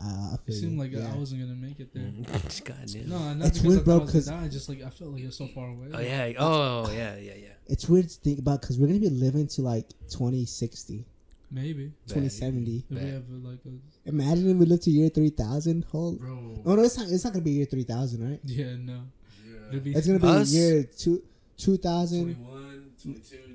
[0.00, 1.10] Uh, I It feel seemed like yeah.
[1.12, 2.04] I wasn't gonna make it there.
[2.64, 3.08] God damn.
[3.08, 4.48] No, not It's because weird, I bro, thought I was 'cause- gonna die.
[4.48, 5.88] Just like I felt like it was so far away.
[5.92, 6.32] Oh yeah.
[6.38, 7.16] Oh yeah.
[7.16, 7.32] Yeah.
[7.36, 7.48] Yeah.
[7.66, 11.04] It's weird to think about because we're gonna be living to like 2060,
[11.50, 12.84] Maybe 2070.
[12.90, 15.84] if we have like a Imagine if we live to year 3000.
[15.90, 16.20] Hold.
[16.20, 16.62] Bro.
[16.64, 17.08] Oh no, it's not.
[17.10, 18.40] It's not gonna be year 3000, right?
[18.44, 19.00] yeah no.
[19.44, 19.68] Yeah.
[19.70, 20.52] It'd be It's gonna be Us?
[20.54, 21.22] year two
[21.56, 22.22] 2000.
[22.22, 23.47] 21, 22, 23.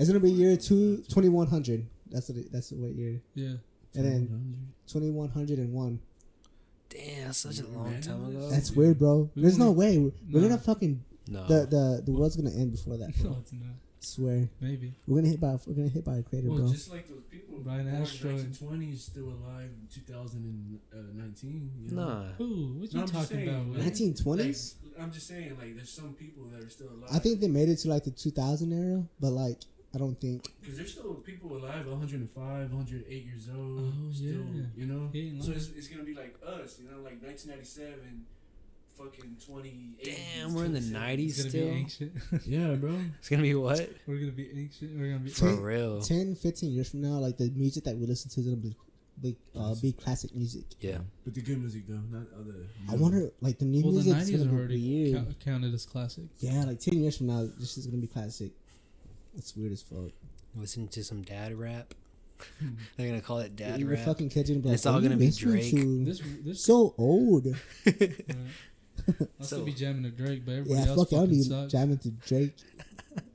[0.00, 1.86] It's gonna be year two 2100.
[2.10, 2.38] That's what.
[2.38, 3.20] It, that's what year.
[3.34, 3.54] yeah.
[3.94, 6.00] And then 2101.
[6.88, 8.48] Damn, that's such a long imagine time ago.
[8.50, 9.30] That's weird, bro.
[9.34, 10.48] We There's no way we're, we're Nah.
[10.48, 11.46] gonna fucking no.
[11.46, 13.14] the the the world's gonna end before that.
[13.20, 13.30] Bro.
[13.30, 13.62] no, it's not.
[14.02, 14.94] Swear, Maybe.
[15.06, 16.68] we're gonna hit by we're gonna hit by a crater, Well, bro.
[16.72, 18.36] just like those people By an born in asteroid.
[18.52, 21.70] 1920s still alive in 2019.
[21.84, 22.08] You know?
[22.08, 22.24] nah.
[22.38, 22.76] Who?
[22.80, 23.66] What you No, talking saying, about?
[23.68, 23.90] like- man?
[23.90, 24.74] 1920s.
[24.84, 27.10] Like, I'm just saying, like, there's some people that are still alive.
[27.12, 29.58] I think they made it to like the 2000 era, but like
[29.94, 30.46] I don't think.
[30.60, 33.92] because there's still people alive, 105, 108 years old.
[33.92, 34.62] Oh, still, yeah.
[34.76, 36.78] You know, He so it's, it's gonna be like us.
[36.78, 38.24] You know, like 1997.
[38.98, 39.94] Fucking twenty.
[40.04, 41.64] Damn, we're in the 90s It's gonna still.
[41.64, 42.12] be ancient.
[42.46, 42.94] Yeah, bro.
[43.18, 43.88] It's gonna be what?
[44.06, 44.98] We're gonna be ancient.
[44.98, 45.30] We're gonna be.
[45.30, 46.02] For Ten- real.
[46.02, 48.76] 10, 15 years from now, like the music that we listen to is gonna be,
[49.22, 50.64] be, uh, be classic music.
[50.80, 50.98] Yeah.
[51.24, 52.66] But the good music though, not other.
[52.90, 55.40] I wonder, like the new Well, the music's '90s gonna are be already weird.
[55.42, 56.24] counted as classic.
[56.40, 58.50] Yeah, like ten years from now, this is gonna be classic.
[59.36, 60.10] It's weird as fuck.
[60.56, 61.94] Listen to some dad rap.
[62.58, 62.68] Hmm.
[62.96, 64.04] They're gonna call it dad Your rap.
[64.04, 66.04] fucking kids are gonna be like, It's all gonna you be listening Drake." to?
[66.04, 67.46] This this so old.
[67.86, 68.12] right.
[69.08, 71.42] I'll So- still be jamming to Drake, but everybody Yeah, else fuck, I'll fucking be
[71.42, 71.72] sucks.
[71.72, 72.56] jamming to Drake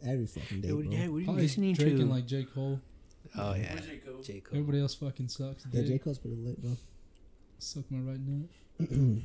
[0.06, 0.82] every fucking day, Hey, bro.
[0.82, 2.02] what, what are you Probably listening Drake to?
[2.02, 2.80] and like J Cole.
[3.38, 3.98] oh yeah, Where's J.
[3.98, 4.22] Cole?
[4.22, 4.58] J Cole.
[4.60, 5.66] Everybody else fucking sucks.
[5.72, 5.88] Yeah, dude.
[5.90, 6.72] J Cole's pretty lit, bro.
[7.60, 8.50] Suck my right nut.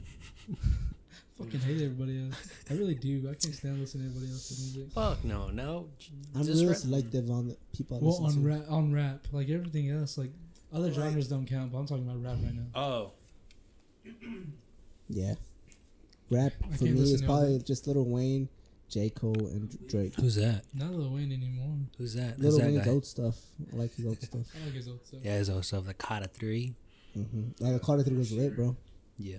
[1.41, 2.35] Fucking hate everybody else.
[2.71, 3.23] I really do.
[3.31, 4.93] I can't stand listening to anybody else's music.
[4.93, 5.89] Fuck no, no.
[6.35, 6.79] I'm Just real rap.
[6.79, 10.31] selective on the people I Well, listen on rap, on rap, like everything else, like
[10.73, 11.73] other Like- genres don't count.
[11.73, 12.67] But I'm talking about rap right now.
[12.75, 13.13] Oh,
[15.09, 15.35] Yeah,
[16.31, 18.49] rap I for me is to all probably just Lil Wayne,
[18.89, 20.15] J Cole, and Drake.
[20.17, 20.63] who's that?
[20.75, 21.79] Not Lil Wayne anymore.
[21.99, 22.39] Who's that?
[22.39, 22.91] Little Who's that Wayne's guy?
[22.93, 23.37] old stuff.
[23.73, 24.47] I like his old stuff.
[24.61, 25.21] I like his old stuff.
[25.23, 25.85] Yeah, his old stuff.
[25.87, 26.77] The Carter Three.
[27.17, 27.65] Mm-hmm.
[27.65, 28.77] Like the Carter Three was lit, bro.
[29.19, 29.39] Yeah.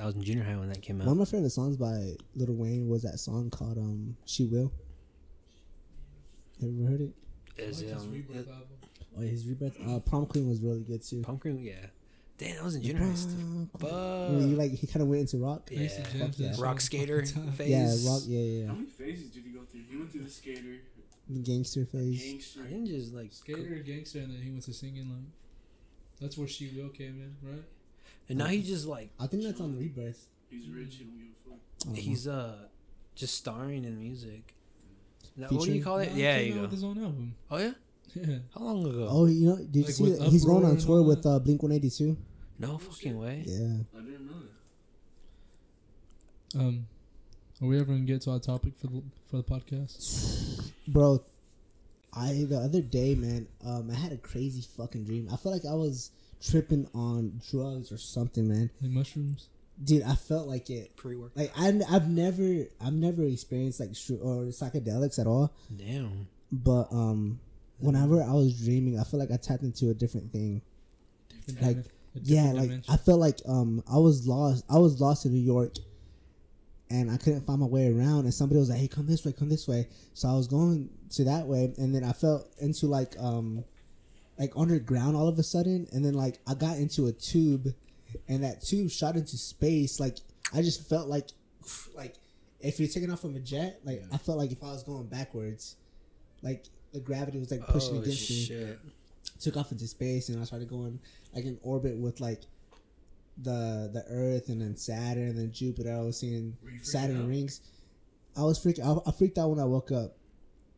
[0.00, 1.06] I was in junior high when that came out.
[1.06, 4.72] One of my favorite songs by Lil Wayne was that song called um "She Will."
[6.60, 7.12] Have you ever heard it?
[7.56, 8.66] Is I it his um, Rebirth it- album.
[9.16, 9.76] Oh, his rebirth.
[9.84, 11.22] Uh, Prom Queen was really good too.
[11.22, 11.58] Pumpkin?
[11.58, 11.74] Yeah.
[12.36, 13.14] Damn, I was in junior high.
[13.14, 13.34] Stuff.
[13.34, 13.90] Prom Fuck.
[13.90, 15.68] You know, you like he kind of went into rock.
[15.72, 15.88] I Yeah.
[15.88, 16.54] Fuck yeah.
[16.58, 17.24] Rock skater
[17.56, 17.68] phase.
[17.68, 18.22] Yeah, rock.
[18.26, 19.80] Yeah, yeah, How many phases did he go through?
[19.90, 20.76] He went through the skater,
[21.28, 22.22] The gangster phase.
[22.22, 22.60] gangster.
[22.60, 25.24] I didn't just like Skater, gangster, and then he went to singing like.
[26.20, 27.64] That's where She Will came in, right?
[28.28, 30.26] And now he just like I think that's on the rebirth.
[30.50, 30.96] He's rich.
[30.96, 31.58] He don't give a fuck.
[31.82, 32.54] I don't he's uh
[33.14, 34.54] just starring in music.
[35.36, 36.10] Now, what do you call it?
[36.12, 36.68] No, Yeah, came you go.
[36.68, 37.34] His own album.
[37.50, 37.72] Oh yeah.
[38.14, 38.38] Yeah.
[38.54, 39.06] How long ago?
[39.10, 40.28] Oh, you know, did you Like see with that?
[40.30, 41.28] he's going Uproar on and tour all with that?
[41.28, 42.16] uh, Blink One Eighty Two?
[42.58, 43.44] no fucking way.
[43.46, 43.76] Yeah.
[43.96, 44.40] I didn't know
[46.54, 46.58] that.
[46.60, 46.86] Um,
[47.60, 50.72] are we ever gonna get to our topic for the for the podcast?
[50.88, 51.22] Bro,
[52.14, 55.28] I the other day, man, um, I had a crazy fucking dream.
[55.32, 56.10] I felt like I was
[56.40, 58.70] tripping on drugs or something, man.
[58.80, 59.48] Like mushrooms?
[59.82, 60.96] Dude, I felt like it.
[60.96, 61.32] Pre work.
[61.36, 65.52] Like I, I've never, I've never experienced like str- or psychedelics at all.
[65.76, 66.26] Damn.
[66.50, 67.38] But um,
[67.78, 70.62] whenever I was dreaming, I feel like I tapped into a different thing.
[71.46, 71.86] Different Like, dimen-
[72.16, 72.94] a Yeah, different like dimension.
[72.94, 74.64] I felt like um, I was lost.
[74.68, 75.74] I was lost in New York,
[76.90, 78.20] and I couldn't find my way around.
[78.24, 80.88] And somebody was like, "Hey, come this way, come this way." So I was going
[81.10, 83.64] to that way, and then I felt into like um,
[84.38, 87.68] like underground all of a sudden, and then like I got into a tube,
[88.28, 89.98] and that tube shot into space.
[90.00, 90.18] Like
[90.54, 91.28] I just felt like,
[91.94, 92.14] like
[92.60, 95.06] if you're taking off from a jet, like I felt like if I was going
[95.06, 95.76] backwards,
[96.42, 98.76] like the gravity was like pushing oh against me
[99.40, 100.98] took off into space and I started going
[101.34, 102.42] like in orbit with like
[103.40, 105.94] the the Earth and then Saturn and then Jupiter.
[105.94, 107.28] I was seeing Were you freaking Saturn out?
[107.28, 107.60] rings.
[108.36, 108.84] I was freaking.
[108.84, 110.16] I, I freaked out when I woke up,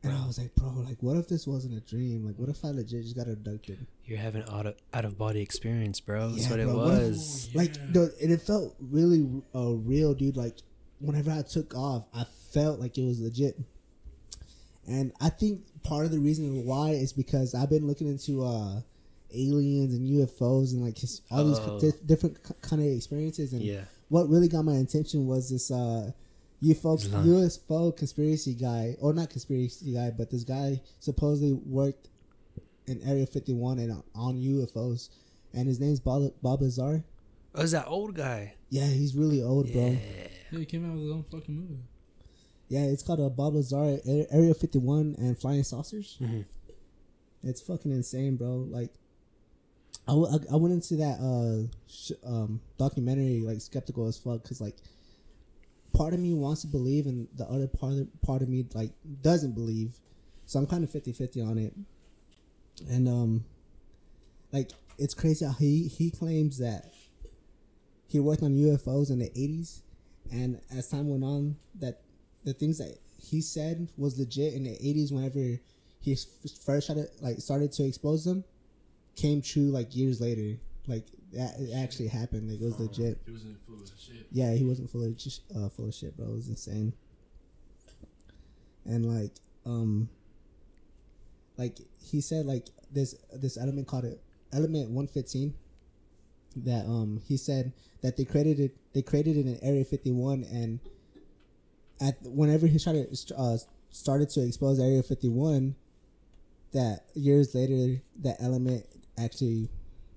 [0.03, 2.25] and I was like, "Bro, like, what if this wasn't a dream?
[2.27, 3.87] Like, what if I legit just got abducted?
[4.05, 6.31] You're having out of out of body experience, bro.
[6.31, 7.49] That's Yeah, what it bro, what if- was.
[7.55, 7.87] Like, Yeah.
[7.93, 10.37] the, and it felt really uh, real, dude.
[10.37, 10.57] Like,
[11.01, 13.59] whenever I took off, I felt like it was legit.
[14.87, 18.81] And I think part of the reason why is because I've been looking into uh,
[19.33, 21.79] aliens and UFOs and like his, all these Oh.
[21.79, 23.53] di- different kind of experiences.
[23.53, 23.83] And yeah.
[24.09, 26.11] what really got my attention was this uh,
[26.63, 32.09] UFO folks, UFO conspiracy guy, or not conspiracy guy, but this guy supposedly worked
[32.87, 35.09] in Area 51 and on- on UFOs,
[35.55, 37.05] and his name's Bob, Bob Lazar.
[37.55, 38.55] Oh, is that old guy?
[38.69, 39.75] Yeah, he's really old, Yeah.
[39.75, 39.99] bro.
[40.53, 41.83] yeah, he came out with his own fucking movie.
[42.69, 46.19] Yeah, it's called uh, Bob Lazar Area 51 and Flying Saucers.
[46.21, 46.45] Mhm.
[47.43, 48.67] It's fucking insane, bro.
[48.71, 48.93] Like,
[50.07, 54.43] I, w- I, I went into that uh sh- um documentary like skeptical as fuck
[54.43, 54.77] because like
[56.01, 58.91] part of me wants to believe and the other part of, part of me like
[59.21, 59.93] doesn't believe,
[60.47, 61.75] so I'm kind of 50-50 on it.
[62.89, 63.45] And um,
[64.51, 66.87] like it's crazy how he he claims that
[68.09, 69.83] he worked on UFOs in the 80s,
[70.33, 72.01] and as time went on, that
[72.45, 75.61] the things that he said was legit in the 80s whenever
[76.01, 76.17] he
[76.65, 78.43] first started like started to expose them
[79.17, 80.59] came true like years later.
[80.87, 82.51] Like that it actually happened.
[82.51, 83.19] Like it was legit.
[83.25, 84.27] He wasn't full of shit.
[84.31, 85.13] yeah he wasn't full of
[85.57, 86.27] uh, full of shit bro.
[86.27, 86.93] It was insane.
[88.85, 89.33] And like
[89.67, 90.09] um
[91.57, 94.21] like he said like this this element called it
[94.53, 95.55] element 115
[96.57, 97.73] that um he said
[98.03, 100.81] that they created it they created it in area 51 and
[102.01, 103.07] at whenever he started
[103.37, 103.57] uh,
[103.91, 105.77] started to expose area 51
[106.73, 108.87] that years later that element
[109.19, 109.69] actually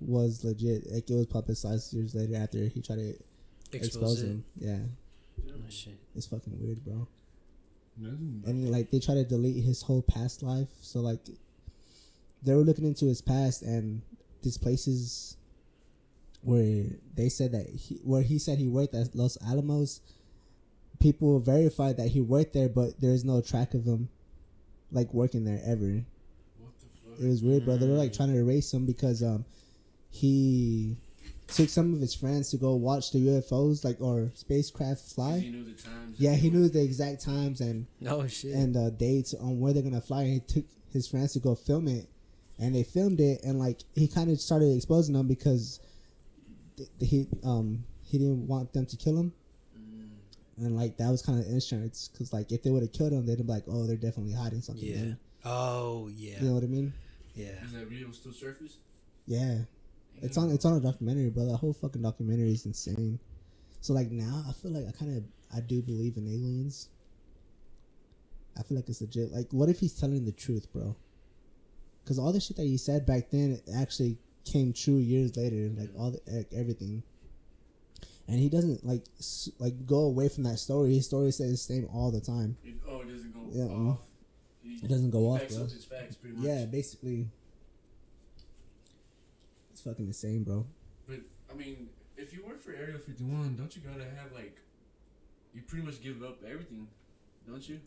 [0.07, 3.13] was legit like it was publicized years later after he tried to
[3.71, 4.45] Expose expose him.
[4.59, 4.79] Yeah,
[5.49, 5.97] Oh, shit.
[6.15, 7.07] it's fucking weird, bro.
[8.01, 11.19] And like they try to delete his whole past life so like
[12.43, 14.01] they were looking into his past and
[14.41, 15.37] these places
[16.41, 16.85] where
[17.15, 20.01] they said that he where he said he worked at los alamos
[20.99, 24.09] people verified that he worked there but there's no track of him
[24.91, 26.03] like working there ever
[26.59, 27.19] What the fuck?
[27.23, 29.45] it was weird bro they were like trying to erase him because um
[30.17, 30.95] he
[31.47, 35.49] took some of his friends to go watch the ufos like or spacecraft fly He
[35.49, 36.15] knew the times.
[36.19, 38.53] yeah he knew the exact times and Oh shit.
[38.53, 40.21] and uh, dates on where they're gonna fly.
[40.23, 42.07] And he took his friends to go film it,
[42.59, 45.79] and they filmed it, and like he kind of started exposing them because
[46.77, 49.33] th- he um he didn't want them to kill him,
[49.77, 50.65] Mm.
[50.65, 53.25] and like that was kind of insurance because like if they would have killed him,
[53.25, 54.85] they'd be like, oh, they're definitely hiding something.
[54.87, 54.97] yeah.
[55.01, 55.17] there.
[55.45, 56.39] Oh yeah.
[56.41, 56.93] you know what I mean?
[57.35, 57.57] Yeah.
[57.65, 58.77] Is that video still surface?
[59.25, 59.59] Yeah,
[60.21, 61.45] it's on it's on a documentary, bro.
[61.45, 63.19] That whole fucking documentary is insane.
[63.81, 65.23] So like now, I feel like I kind of
[65.55, 66.89] I do believe in aliens.
[68.57, 69.31] I feel like it's legit.
[69.31, 70.95] Like, what if he's telling the truth, bro?
[72.03, 75.71] Because all the shit that he said back then it actually came true years later.
[75.75, 77.03] Like all the like everything.
[78.27, 80.93] And he doesn't like s- like go away from that story.
[80.95, 82.55] His story stays the same all the time.
[82.63, 83.99] It, oh, it doesn't go Yeah, off.
[84.65, 84.69] Mm-hmm.
[84.69, 85.63] He, It doesn't go off, bro.
[85.63, 86.45] his facts pretty much.
[86.45, 87.27] Yeah, basically.
[89.83, 90.65] Fucking insane, bro.
[91.07, 91.19] But
[91.51, 94.57] I mean, if you work for Area 51, don't you gotta have like,
[95.53, 96.87] you pretty much give up everything,
[97.47, 97.79] don't you?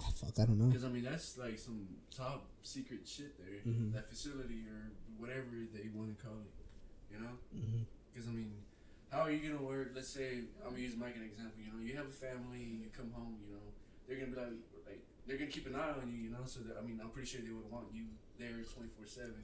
[0.00, 0.66] Ah, fuck, I don't know.
[0.66, 3.60] Because I mean, that's like some top secret shit there.
[3.72, 3.92] Mhm.
[3.92, 6.54] That facility or whatever they want to call it,
[7.14, 7.34] you know?
[7.52, 7.82] hmm
[8.12, 8.52] Because I mean,
[9.10, 9.92] how are you gonna work?
[9.94, 11.62] Let's say I'm gonna use Mike an example.
[11.62, 13.38] You know, you have a family, you come home.
[13.46, 13.66] You know,
[14.06, 16.18] they're gonna be like, like they're gonna keep an eye on you.
[16.18, 18.06] You know, so that I mean, I'm pretty sure they would want you
[18.38, 19.42] there 24 seven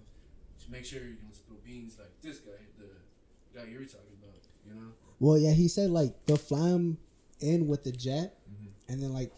[0.64, 4.16] to make sure you don't spill beans like this guy, the guy you were talking
[4.22, 4.40] about.
[4.66, 4.88] You know.
[5.20, 6.98] Well, yeah, he said like they'll fly him
[7.40, 8.70] in with the jet, Mhm.
[8.88, 9.32] and then like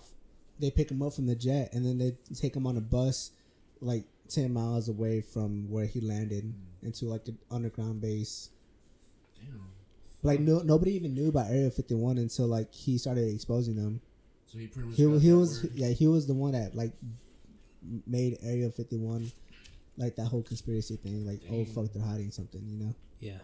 [0.58, 3.32] they pick him up from the jet, and then they take him on a bus,
[3.80, 6.52] like ten miles away from where he landed
[6.82, 8.50] into like an underground base.
[9.38, 9.60] Damn.
[10.22, 14.00] Like no, nobody even knew about Area Fifty One until like he started exposing them.
[14.46, 14.96] So he pretty much.
[14.96, 15.72] He he was word.
[15.74, 16.92] yeah he was the one that like
[18.06, 19.30] made Area Fifty One,
[19.96, 21.26] like that whole conspiracy thing.
[21.26, 22.94] Like oh fuck, they're hiding something, you know.
[23.18, 23.38] Yeah.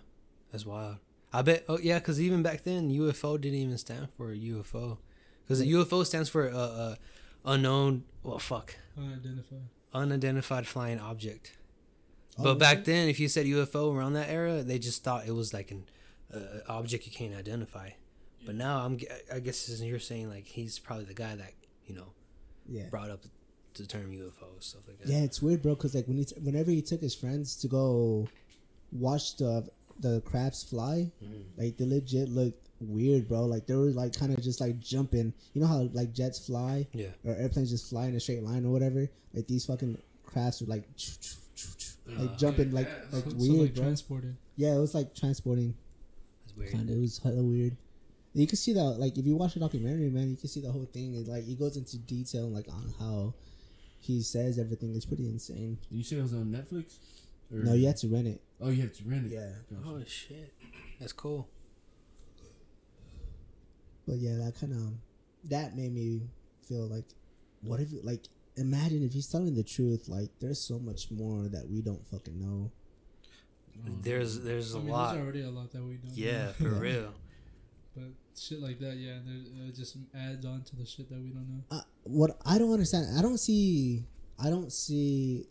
[0.53, 0.98] That's wild.
[1.32, 1.64] I bet.
[1.68, 4.98] Oh yeah, because even back then, UFO didn't even stand for UFO,
[5.42, 6.94] because the UFO stands for uh, uh,
[7.46, 8.05] unknown.
[8.22, 9.68] Well, fuck, Unidentified.
[9.94, 11.57] unidentified flying object.
[12.38, 12.92] Oh, but back really?
[12.92, 15.84] then, if you said UFO around that era, they just thought it was like an
[16.32, 17.90] uh, object you can't identify.
[18.44, 18.98] But now I'm,
[19.32, 21.55] I guess as you're saying, like he's probably the guy that
[21.86, 22.12] you know
[22.68, 22.88] yeah.
[22.90, 23.24] brought up
[23.74, 25.08] the term UFO stuff like that.
[25.08, 25.74] Yeah, it's weird, bro.
[25.76, 28.28] Cause like when he t- whenever he took his friends to go
[28.92, 29.68] watch the
[30.00, 31.44] the crabs fly, Mhm.
[31.56, 33.46] like they legit looked weird, bro.
[33.46, 35.32] Like they were like kind of just like jumping.
[35.54, 37.12] You know how like jets fly Yeah.
[37.24, 39.08] or airplanes just fly in a straight line or whatever.
[39.32, 40.88] Like these fucking crafts were like
[42.06, 43.16] like Uh, jumping like yeah.
[43.18, 43.84] like so, weird, so like bro.
[43.84, 44.36] transported.
[44.56, 45.74] yeah, it was like transporting.
[46.44, 46.72] It's weird.
[46.72, 47.76] Kind of, it was hella weird.
[48.34, 50.72] You can see that, like, if you watch the documentary, man, you can see the
[50.72, 51.12] whole thing.
[51.14, 53.34] It like, it goes into detail, like, on how
[54.03, 54.94] he says everything.
[54.94, 55.78] It's pretty insane.
[55.90, 56.96] You said it was on Netflix.
[57.53, 58.42] Or- No, you had to rent it.
[58.61, 59.32] Oh, you have to rent it.
[59.32, 59.50] Yeah.
[59.70, 59.82] Gotcha.
[59.88, 60.53] Oh shit,
[61.00, 61.48] that's cool.
[64.07, 64.94] But yeah, that kind of
[65.50, 66.22] that made me
[66.66, 67.05] feel like,
[67.62, 68.24] what if like
[68.57, 70.09] imagine if he's telling the truth?
[70.09, 72.70] Like, there's so much more that we don't fucking know.
[74.03, 75.12] There's there's a I mean, lot.
[75.14, 76.16] there's already a lot that we don't.
[76.16, 76.53] Yeah, know.
[76.53, 77.12] for real.
[77.95, 78.05] But
[78.38, 81.49] shit like that, yeah, there, it just adds on to the shit that we don't
[81.49, 81.62] know.
[81.70, 84.05] Uh, what I don't understand, I don't see,
[84.38, 85.47] I don't see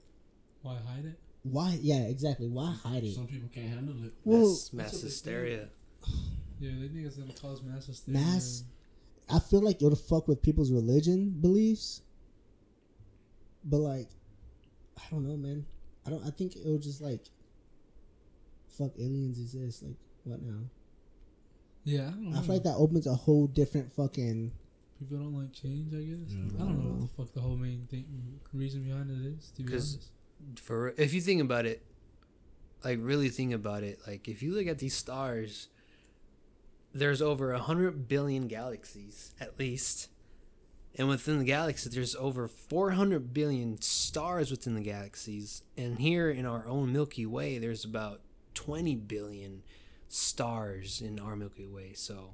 [0.62, 1.20] Why hide it?
[1.44, 1.78] why.
[1.82, 2.48] Yeah, exactly.
[2.48, 3.16] Why hide it?
[3.16, 4.14] Some people can't handle it.
[4.24, 5.70] Well, mass mass that's what they hysteria.
[6.60, 8.20] Yeah, they think it's gonna cause mass hysteria.
[8.20, 8.64] Mass-
[9.30, 12.02] I feel like it'll fuck with people's religion beliefs.
[13.64, 14.10] But like,
[14.98, 15.66] I don't know, man.
[16.06, 16.26] I don't.
[16.26, 17.22] I think it'll just like,
[18.78, 19.84] fuck aliens exist.
[19.84, 20.64] Like, what now?
[21.84, 22.36] Yeah, I don't.
[22.36, 24.52] I feel like that opens a whole different fucking.
[25.00, 25.94] People don't like change.
[25.94, 26.30] I guess.
[26.32, 26.64] Yeah.
[26.64, 28.06] I don't know what the fuck the whole main thing
[28.54, 29.52] reason behind it is.
[29.58, 30.12] To be 'Cause- honest.
[30.62, 31.84] For if you think about it,
[32.84, 35.68] like really think about it, like if you look at these stars,
[36.94, 40.10] there's over a hundred billion galaxies at least,
[40.96, 46.30] and within the galaxy, there's over four hundred billion stars within the galaxies, and here
[46.30, 48.22] in our own Milky Way, there's about
[48.56, 49.62] twenty billion
[50.14, 51.94] stars in our Milky Way.
[51.96, 52.34] So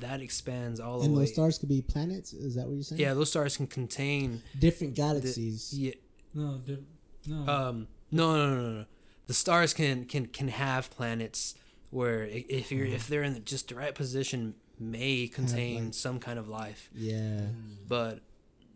[0.00, 1.06] that expands all the way.
[1.06, 2.32] And those stars could be planets.
[2.32, 3.00] Is that what you're saying?
[3.00, 5.72] yeah, those stars can contain Different the, galaxies.
[5.72, 5.92] yeah,
[6.34, 6.80] No, diff-
[7.26, 7.36] no.
[7.52, 8.84] um, no, no, no, no, no.
[9.26, 11.54] The stars can can can have planets
[11.90, 16.38] where if you're if they're in just the right position, may contain like- some kind
[16.38, 16.88] of life.
[16.94, 17.40] Yeah.
[17.88, 18.20] But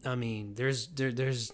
[0.04, 1.52] I mean, there's there there's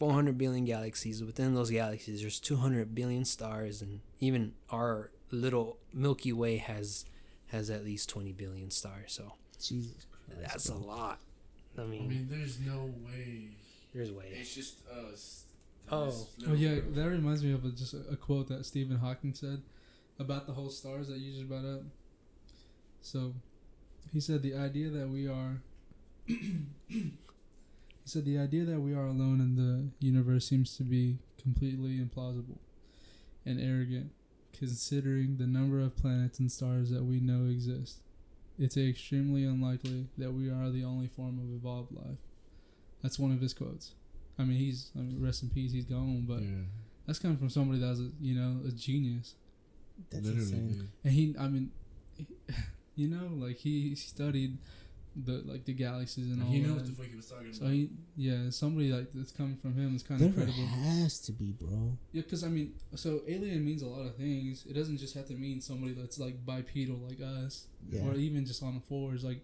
[0.00, 1.22] 400 billion galaxies.
[1.22, 7.04] Within those galaxies, there's 200 billion stars, and even our little Milky Way has
[7.48, 9.12] has at least 20 billion stars.
[9.12, 10.40] So Jesus Christ.
[10.42, 11.20] that's a lot.
[11.78, 13.48] I I mean, mean, there's no way.
[13.94, 14.26] there's way.
[14.32, 15.44] It's just us.
[15.90, 16.26] Oh.
[16.48, 16.94] Oh yeah, world.
[16.94, 19.62] that reminds me of a, just a, a quote that Stephen Hawking said
[20.18, 21.82] about the whole stars that you just brought up.
[23.02, 23.34] So,
[24.12, 25.60] he said the idea that we are.
[26.26, 27.12] he
[28.04, 32.58] said the idea that we are alone in the universe seems to be completely implausible
[33.44, 34.10] and arrogant,
[34.58, 37.98] considering the number of planets and stars that we know exist.
[38.58, 42.18] It's extremely unlikely that we are the only form of evolved life.
[43.02, 43.92] That's one of his quotes.
[44.38, 45.72] I mean, he's I mean, rest in peace.
[45.72, 46.64] He's gone, but yeah,
[47.06, 49.34] that's coming from somebody that's a you know a genius.
[50.10, 50.68] That's literally, insane.
[50.68, 50.88] dude.
[51.04, 51.70] And he, I mean,
[52.16, 52.26] he,
[52.96, 54.58] you know, like he studied
[55.16, 56.74] the like the galaxies and all He knew that.
[56.74, 57.72] what the fuck he was talking so about.
[57.74, 60.66] he, yeah, somebody like that's coming from him is kind of There credible.
[60.66, 61.96] has to be, bro.
[62.12, 64.64] Yeah, because I mean, so alien means a lot of things.
[64.68, 68.02] It doesn't just have to mean somebody that's like bipedal like us, Yeah.
[68.06, 69.22] or even just on fours.
[69.22, 69.40] Like,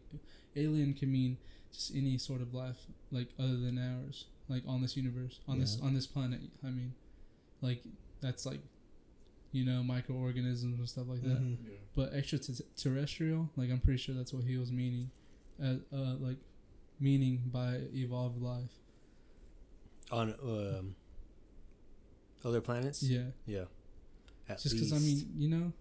[0.56, 1.36] alien can mean
[1.72, 2.78] just any sort of life,
[3.12, 6.40] like other than ours, like on this universe, on this on this planet.
[6.64, 6.94] I mean,
[7.62, 7.84] like
[8.20, 8.60] that's like,
[9.52, 11.40] you know, microorganisms and stuff like that.
[11.40, 11.58] Mhm.
[11.64, 11.74] yeah.
[11.94, 15.10] But extraterrestrial, like I'm pretty sure that's what he was meaning,
[15.62, 16.38] as uh, like
[16.98, 18.70] meaning by evolved life.
[20.12, 20.96] On um,
[22.44, 23.02] other planets.
[23.02, 23.64] Yeah, Yeah.
[24.48, 25.72] At just because I mean, you know,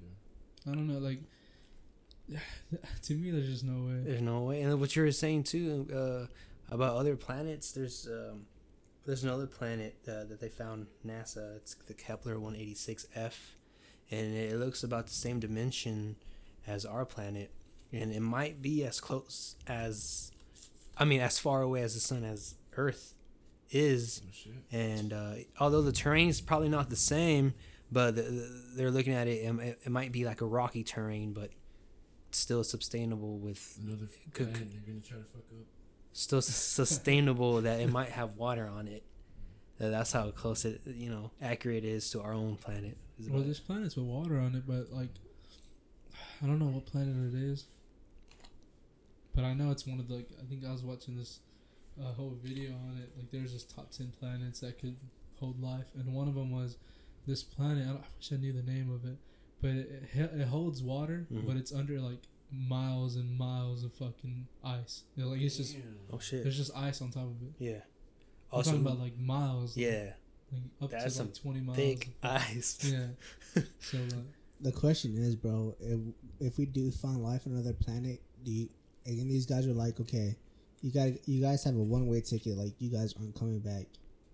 [0.00, 0.72] Yeah.
[0.72, 1.20] I don't know, like.
[3.02, 4.00] To me, there's just no way.
[4.04, 4.62] There's no way.
[4.62, 8.46] And what you were saying too uh, about other planets, there's um,
[9.04, 11.56] there's another planet uh, that they found NASA.
[11.56, 13.34] It's the Kepler 186f,
[14.10, 16.16] and it looks about the same dimension
[16.66, 17.52] as our planet,
[17.92, 20.30] and it might be as close as,
[20.96, 23.14] I mean, as far away as the sun as Earth
[23.70, 24.22] is.
[24.48, 24.50] Oh.
[24.76, 27.54] And uh, although the terrain is probably not the same,
[27.90, 30.82] but the, the, they're looking at it, um, it, it might be like a rocky
[30.84, 31.50] terrain, but
[32.32, 35.66] still sustainable with Another Could- you're gonna try to fuck up.
[36.12, 39.04] still sustainable that it might have water on it.
[39.78, 42.96] That's how close it, you know, accurate it is to our own planet.
[43.28, 45.10] Well, there's planets with water on it, but like,
[46.42, 47.66] I don't know what planet it is.
[49.36, 50.14] But I know it's one of the.
[50.16, 51.38] Like, I think I was watching this
[52.00, 53.10] uh, whole video on it.
[53.16, 54.96] Like, there's this top ten planets that could
[55.38, 56.76] hold life, and one of them was
[57.26, 57.84] this planet.
[57.84, 59.18] I, don't, I wish I knew the name of it,
[59.60, 61.46] but it it, it holds water, Mhm.
[61.46, 65.02] but it's under like miles and miles of fucking ice.
[65.14, 65.76] You know, like it's just
[66.12, 66.42] oh shit!
[66.42, 67.52] there's just ice on top of it.
[67.58, 67.80] Yeah.
[68.52, 69.76] I'm Also, talking about like miles.
[69.76, 70.12] yeah,
[70.52, 71.76] like, up That's to like some twenty miles.
[71.76, 72.78] thick ice.
[72.90, 73.62] Yeah.
[73.80, 74.14] so like,
[74.62, 76.00] The question is, bro, if
[76.40, 78.68] if we do find life on another planet, do you,
[79.06, 80.36] and these guys are like, okay,
[80.82, 83.86] you got you guys have a one way ticket, like you guys aren't coming back.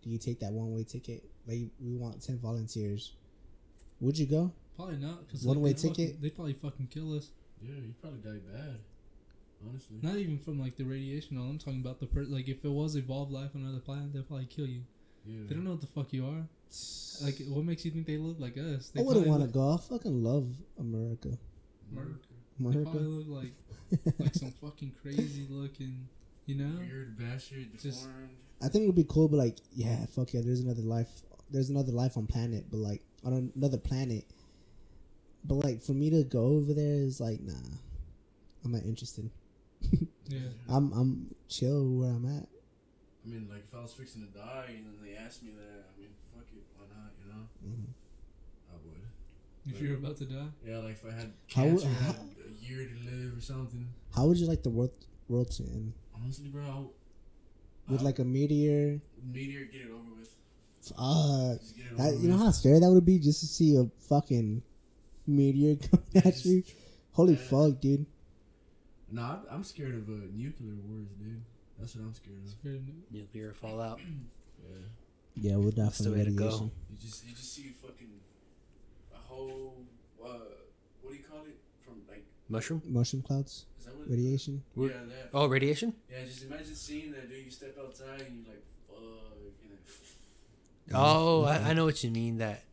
[0.02, 1.24] Do you take that one way ticket?
[1.46, 3.12] Like we want ten volunteers.
[4.00, 4.52] Would you go?
[4.76, 5.28] Probably not.
[5.30, 6.22] Cause One-way like, they'd fucking- ticket?
[6.22, 7.28] They'd probably fucking kill us.
[7.60, 8.78] Yeah, you probably died bad.
[9.68, 9.96] Honestly.
[10.02, 11.38] Not even from like the radiation.
[11.38, 14.12] All I'm talking about the per- like if it was evolved life on another planet,
[14.12, 14.82] they'd probably kill you.
[15.24, 15.42] Yeah.
[15.46, 16.48] They don't know what the fuck you are.
[17.22, 18.88] Like, what makes you think they look like us?
[18.88, 19.74] They I wouldn't want to go.
[19.74, 20.48] I fucking love
[20.80, 21.38] America.
[21.92, 22.26] America.
[22.64, 22.90] They America.
[22.90, 23.52] probably look like
[24.18, 26.08] like some fucking crazy looking,
[26.46, 26.78] you know?
[26.78, 28.30] Weird bastard, Just- deformed.
[28.62, 31.08] I think it would be cool, but like, yeah, fuck yeah, there's another life.
[31.50, 34.24] There's another life on planet, but like on another planet.
[35.44, 37.52] But like for me to go over there is like, nah,
[38.64, 39.30] I'm not interested.
[40.28, 40.48] Yeah.
[40.68, 42.46] I'm I'm chill where I'm at.
[42.46, 45.84] I mean, like, if I was fixing to die and then they asked me that,
[45.92, 47.42] I mean, fuck it, why not, you know?
[47.60, 48.01] hmm I would.
[49.66, 52.12] If you're about to die, Yeah, like if I had How would- cancer, and how-
[52.12, 53.88] a year to live or something.
[54.14, 54.92] How would you like the world
[55.28, 55.92] world to end?
[56.14, 56.92] Honestly, bro, I'll,
[57.88, 59.00] With I'll- like a meteor?
[59.22, 60.34] meteor, get it over with.
[60.82, 61.60] Fuck.
[61.60, 63.84] Just get it That- you know how scary that would be just to see a
[64.08, 64.62] fucking
[65.26, 66.62] meteor coming Yeah, at just- you.
[67.12, 67.38] Holy yeah.
[67.40, 68.06] fuck, dude.
[69.10, 71.42] Nah, I'm, I'm scared of uh, nuclear wars, dude.
[71.78, 72.50] That's what I'm scared of.
[72.50, 73.12] scared of.
[73.14, 74.00] Nuclear fallout.
[74.00, 74.76] Yeah.
[75.34, 76.44] Yeah, we'll That's the definitely way to go.
[76.46, 76.70] radiation.
[76.90, 78.20] You just you just see fucking a
[79.32, 79.74] whole
[80.24, 80.28] uh,
[81.02, 82.82] what do you call it from like Mushroom.
[82.86, 84.62] Mushroom clouds, is that what radiation.
[84.76, 85.94] yeah that Oh, radiation.
[86.10, 89.78] yeah just imagine seeing that dude you step outside and you're like fuck and then,
[90.94, 92.38] Oh, I, I know what you mean.
[92.38, 92.64] That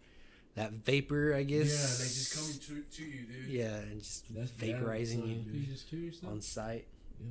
[0.55, 1.70] that vapor, I guess.
[1.72, 5.66] yeah they just coming to to you dude Yeah, and just That's- vaporizing you You
[5.66, 6.34] just kill yourself.
[6.34, 6.86] on site.
[7.22, 7.28] yeah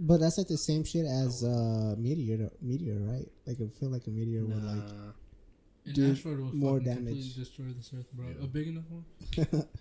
[0.00, 3.28] But that's like the same shit as uh meteor, meteor, right?
[3.46, 5.12] Like I feel like a meteor would like Nah.
[5.86, 7.34] An do asteroid will more damage.
[7.36, 8.26] destroy this earth, bro.
[8.26, 8.44] Yeah.
[8.44, 9.04] A big enough one.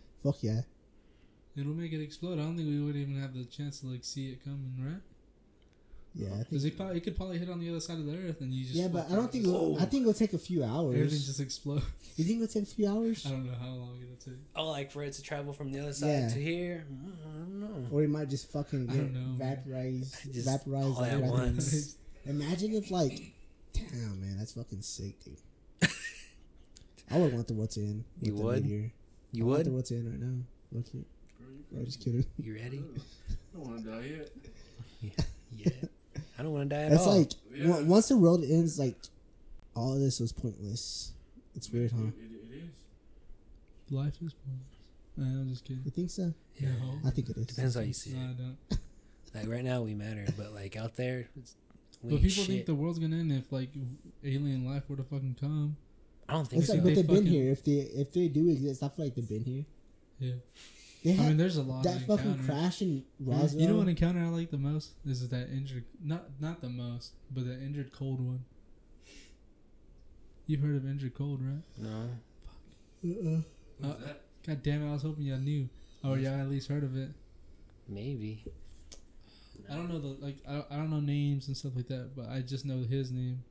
[0.23, 0.61] Fuck yeah.
[1.55, 2.39] It'll make it explode.
[2.39, 5.01] I don't think we would even have the chance to like see it coming, right?
[6.15, 6.75] Yeah, Because think.
[6.75, 8.63] it, probably, it could probably hit on the other side of the earth, and you
[8.65, 9.45] just Yeah, but I don't think.
[9.47, 10.93] It'll, I think it'll take a few hours.
[10.95, 11.81] everything just explode.
[12.15, 13.25] You think it'll take a few hours?
[13.25, 14.39] I don't know how long it'll take.
[14.55, 16.27] Oh, like for it to travel from the other side Yeah.
[16.29, 16.85] to here?
[16.87, 17.87] I don't know.
[17.91, 19.55] Or it might just fucking I get don't know, man.
[19.65, 20.31] vaporized.
[20.31, 21.95] Just vaporized all at once.
[22.27, 23.33] Imagine if like,
[23.73, 25.37] damn man, that's fucking sick, dude.
[27.11, 28.03] I would want the world to end.
[28.19, 28.63] with You the would?
[28.63, 28.91] meteor.
[29.31, 30.43] You I want the world to end right now.
[30.71, 31.05] Look it.
[31.39, 32.25] Bro, you I'm just kidding.
[32.37, 32.83] You ready?
[32.97, 34.29] I don't want to die yet.
[35.55, 35.69] Yeah.
[36.39, 37.19] I don't want to die at It's all.
[37.19, 37.71] like Yeah.
[37.73, 38.95] on- once the world ends, like
[39.75, 41.11] all of this was pointless.
[41.55, 41.97] It's weird, huh?
[42.07, 43.91] It, it, it is.
[43.91, 44.77] Life is pointless.
[45.15, 45.83] Nah, I'm just kidding.
[45.85, 46.33] You think so?
[46.57, 46.69] yeah.
[47.05, 47.45] I think it is.
[47.45, 48.57] Depends how you see No, I don't.
[49.35, 51.55] Like right now we matter, but like out there, it's,
[52.03, 53.69] we But ain't people think the world's gonna end if like
[54.23, 55.75] alien life were to fucking come.
[56.29, 56.75] I don't think It's so.
[56.75, 57.51] like, They but they've been fucking- here.
[57.51, 59.65] If they if they do exist, I feel like they've been here.
[60.19, 60.33] Yeah.
[61.03, 62.45] They I had mean, there's a lot of that of fucking encounters.
[62.45, 63.37] crash in Roswell.
[63.37, 63.67] You Roswell.
[63.67, 64.91] know what encounter I like the most?
[65.03, 68.45] This is that injured, not not the most, but the Indrid Cold one.
[70.47, 71.61] You've heard of Indrid Cold, right?
[71.77, 72.09] No.
[73.05, 73.41] Uh-uh.
[73.79, 74.21] What's Uh, that?
[74.45, 74.89] God damn it!
[74.89, 75.67] I was hoping y'all knew,
[76.03, 77.09] or y'all at least heard of it.
[77.87, 78.43] Maybe.
[79.69, 82.27] I don't know the like I I don't know names and stuff like that, but
[82.29, 83.43] I just know his name.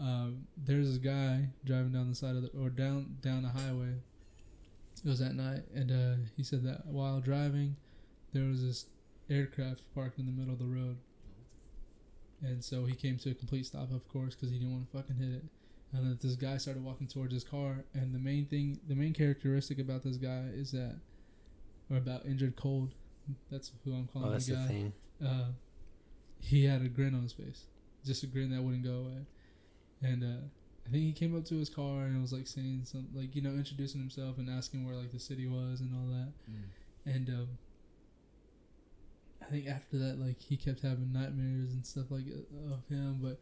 [0.00, 3.94] Um, there's this guy driving down the side of the or down down the highway.
[5.04, 7.76] It was at night, and uh, he said that while driving,
[8.32, 8.86] there was this
[9.30, 10.96] aircraft parked in the middle of the road,
[12.42, 14.96] and so he came to a complete stop, of course, because he didn't want to
[14.96, 15.44] fucking hit it.
[15.92, 19.12] And then this guy started walking towards his car, and the main thing, the main
[19.12, 20.96] characteristic about this guy is that,
[21.90, 22.94] or about Indrid Cold.
[23.50, 24.92] That's who I'm calling Oh, the that's the guy thing.
[25.24, 25.44] uh,
[26.40, 27.64] he had a grin on his face,
[28.04, 29.26] just a grin that wouldn't go away.
[30.04, 30.42] And uh,
[30.86, 33.42] I think he came up to his car and was like saying some, like you
[33.42, 36.32] know, introducing himself and asking where like the city was and all that.
[36.50, 37.14] Mm.
[37.14, 37.48] And um,
[39.42, 43.18] I think after that, like he kept having nightmares and stuff like uh, of him,
[43.22, 43.38] but.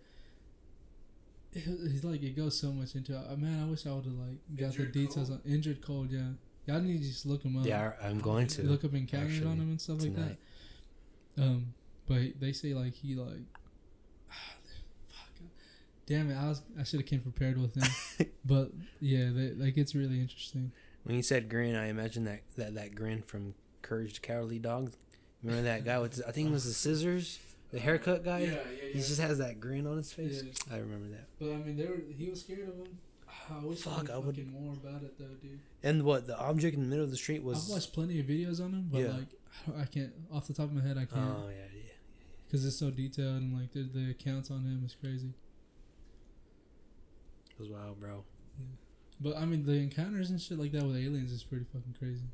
[1.55, 3.39] it- He's like it goes so much into it.
[3.39, 5.41] Man, I wish I would have like got Indrid the details Cold?
[5.45, 6.11] on Indrid Cold.
[6.11, 6.21] Yeah,
[6.67, 7.67] y'all need to just look him up.
[7.67, 8.63] Yeah, I'm going to.
[8.63, 10.37] look up encounters actually, on him and stuff like that.
[11.39, 11.75] Um,
[12.09, 13.62] but they say like he like, fuck,
[16.07, 16.37] damn it!
[16.37, 20.21] I was I should have came prepared with him, but yeah, they, like it's really
[20.21, 20.73] interesting.
[21.05, 24.93] When you said grin, I imagine that, that, that grin from Courage the Cowardly Dog.
[25.43, 27.41] Remember that guy with, I think it was the scissors,
[27.73, 28.39] the haircut guy?
[28.41, 28.89] Yeah, yeah, yeah.
[28.93, 30.45] He just has that grin on his face.
[30.45, 30.75] Yeah.
[30.77, 31.27] I remember that.
[31.41, 32.99] But I mean, they were he was scared of him.
[33.51, 35.59] I wish Fuck, I, I would- more about it though, dude.
[35.83, 37.65] And what, the object in the middle of the street was.
[37.69, 39.09] I've watched plenty of videos on him, but Yeah.
[39.09, 41.93] like I can't off the top of my head I can't Oh, yeah, yeah.
[42.47, 45.33] because it's so detailed and like the the accounts on him is crazy.
[47.63, 48.25] It was wild, bro.
[49.21, 52.25] But I mean, the encounters and shit like that with aliens is pretty fucking crazy.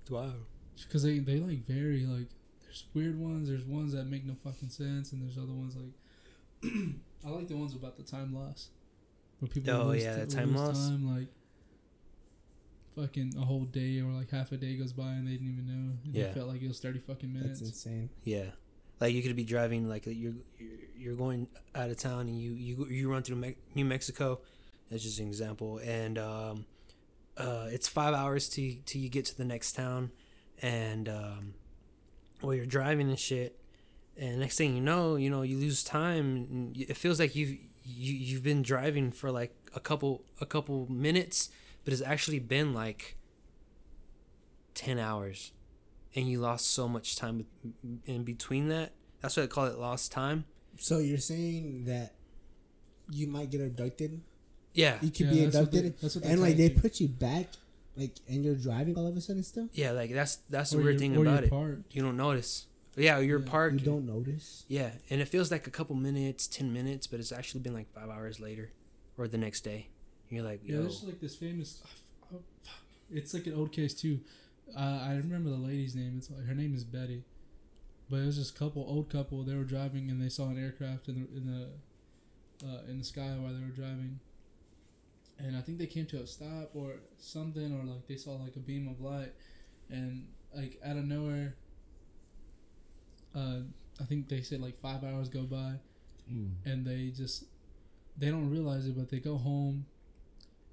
[0.00, 0.46] It's wild.
[0.82, 2.28] because they they like vary like
[2.62, 5.92] there's weird ones there's ones that make no fucking sense and there's other ones like
[7.26, 8.68] i like the ones about the time loss
[9.40, 10.88] where people Oh, lose yeah, ti- the time loss.
[10.88, 11.28] time, like
[12.96, 15.66] fucking a whole day or like half a day goes by and they didn't even
[15.66, 16.24] know and Yeah.
[16.24, 17.60] it felt like it was 30 fucking minutes.
[17.60, 18.10] That's insane.
[18.24, 18.50] Yeah,
[19.00, 20.34] like you could be driving, like you're you're,
[20.96, 24.40] you're going out of town, and you you you run through Me- New Mexico.
[24.92, 26.66] That's just an example, and um,
[27.36, 30.12] uh, it's five hours to till you get to the next town,
[30.60, 31.54] and um,
[32.40, 33.58] while you're driving and shit,
[34.16, 38.14] and next thing you know, you know you lose time, it feels like you've you
[38.14, 41.48] you've been driving for like a couple a couple minutes,
[41.84, 43.16] but it's actually been like
[44.74, 45.52] ten hours
[46.14, 47.46] and you lost so much time
[48.04, 48.92] in between that.
[49.20, 50.44] That's why I call it lost time.
[50.78, 52.14] So you're saying that
[53.10, 54.20] you might get abducted?
[54.74, 56.70] Yeah, You could Yeah, be that's what they- abducted, that's what they and like they
[56.70, 56.80] you.
[56.80, 57.48] put you back,
[57.96, 59.68] like, and you're driving all of a sudden still.
[59.74, 61.50] yeah, like that's that's the weird thing or about you're it.
[61.50, 61.94] parked.
[61.94, 62.66] You don't notice.
[62.96, 63.80] Yeah, you're Yeah, parked.
[63.80, 64.64] You don't notice.
[64.68, 67.92] Yeah, and it feels like a couple minutes, ten minutes, but it's actually been like
[67.92, 68.70] five hours later,
[69.18, 69.88] or the next day.
[70.30, 71.82] You're like, yeah yo, there's like this famous
[72.34, 72.40] oh,
[73.10, 74.20] it's like an old case too
[74.74, 77.22] uh, i remember the lady's name it's like her name is betty
[78.08, 81.08] but it was this couple old couple they were driving and they saw an aircraft
[81.08, 84.20] in the in the uh, in the sky while they were driving
[85.42, 88.56] and i think they came to a stop or something or like they saw like
[88.56, 89.32] a beam of light
[89.90, 91.54] and like out of nowhere
[93.34, 93.58] uh,
[94.00, 95.74] i think they said like five hours go by
[96.32, 96.50] Mm.
[96.64, 97.44] and they just
[98.16, 99.86] they don't realize it but they go home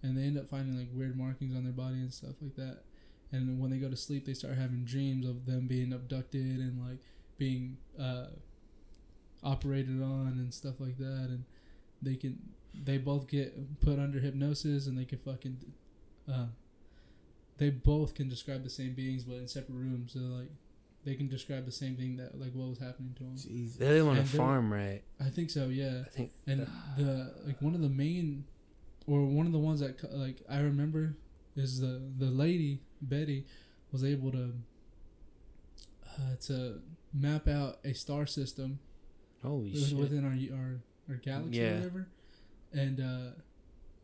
[0.03, 2.83] and they end up finding like weird markings on their body and stuff like that
[3.31, 6.79] and when they go to sleep they start having dreams of them being abducted and
[6.87, 6.99] like
[7.39, 8.27] being uh,
[9.43, 11.43] operated on and stuff like that and
[12.01, 12.37] they can
[12.73, 15.57] they both get put under hypnosis and they can fucking
[16.31, 16.45] uh,
[17.57, 20.13] they both can describe the same beings, but in separate rooms.
[20.13, 20.49] So like,
[21.05, 23.35] they can describe the same thing that like what was happening to them.
[23.35, 23.77] Jesus.
[23.77, 25.01] They live on a And they're- farm, right?
[25.19, 25.67] I think so.
[25.67, 26.03] Yeah.
[26.05, 26.31] I think.
[26.47, 26.67] And
[26.97, 28.45] the like one of the main,
[29.07, 31.15] or one of the ones that like I remember
[31.55, 33.45] is the the lady Betty
[33.91, 34.53] was able to
[36.17, 36.81] uh, to
[37.13, 38.79] map out a star system
[39.43, 39.97] Holy with- shit!
[39.97, 42.07] within our our our galaxy or whatever,
[42.73, 43.31] and uh,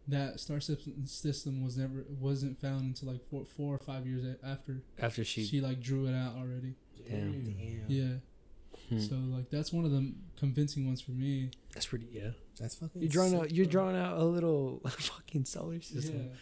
[0.07, 4.23] that star system system was never wasn't found until like four four or five years
[4.43, 6.75] after After she, she, like drew it out already.
[7.09, 7.43] Damn.
[7.43, 7.83] Damn.
[7.87, 8.15] Yeah,
[8.89, 8.99] Hmm.
[8.99, 11.49] so like that's one of the convincing ones for me.
[11.73, 12.07] that's pretty.
[12.11, 13.01] Yeah, That's fucking.
[13.01, 13.51] you're drawing sick, out.
[13.51, 13.71] You're bro.
[13.71, 16.17] drawing out a little fucking solar system.
[16.29, 16.35] Yeah,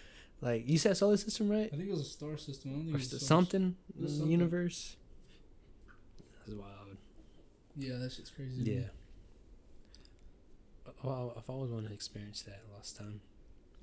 [0.50, 1.70] Like you said, solar system, right?
[1.72, 2.72] I think it was a star system.
[2.72, 4.32] I don't think Or it was s- so much- something in the something.
[4.32, 4.96] universe.
[6.46, 6.98] That's wild.
[7.78, 8.62] Yeah, that shit's crazy.
[8.64, 8.80] Yeah.
[8.80, 8.86] me.
[11.04, 11.10] Yeah.
[11.10, 13.22] Well, I've always wanted to experience that last time.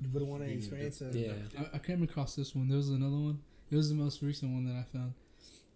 [0.02, 1.14] You would want to experience it.
[1.14, 1.32] Yeah.
[1.59, 2.68] I, I came across this one.
[2.68, 3.40] There was another one.
[3.70, 5.14] It was the most recent one that I found.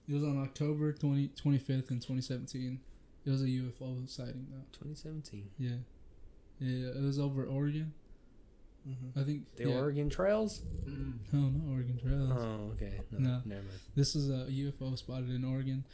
[0.09, 2.81] It was on October 20, 25th in 2017.
[3.27, 4.65] It was a UFO sighting, though.
[4.73, 5.49] 2017.
[5.59, 5.71] Yeah.
[6.61, 7.93] Yeah, it was over Oregon.
[8.89, 9.19] Mm-hmm.
[9.19, 9.57] I think.
[9.57, 9.77] The yeah.
[9.77, 10.63] Oregon Trails?
[10.87, 11.15] Mm.
[11.33, 12.33] No, not Oregon Trails.
[12.33, 13.01] Oh, okay.
[13.13, 13.43] No, No.
[13.47, 13.79] never mind.
[13.95, 15.85] This is a UFO spotted in Oregon.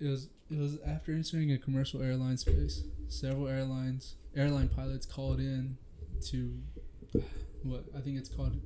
[0.00, 2.82] It was it was after entering a commercial airline space.
[3.08, 5.78] Several airlines airline pilots called in
[6.28, 6.52] to
[7.62, 8.60] what I think it's called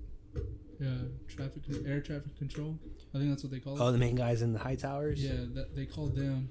[0.80, 2.78] uh, traffic air traffic control.
[3.14, 3.80] I think that's what they call it.
[3.80, 5.22] Oh, the main guys in the high towers?
[5.22, 6.48] Yeah, that they called them,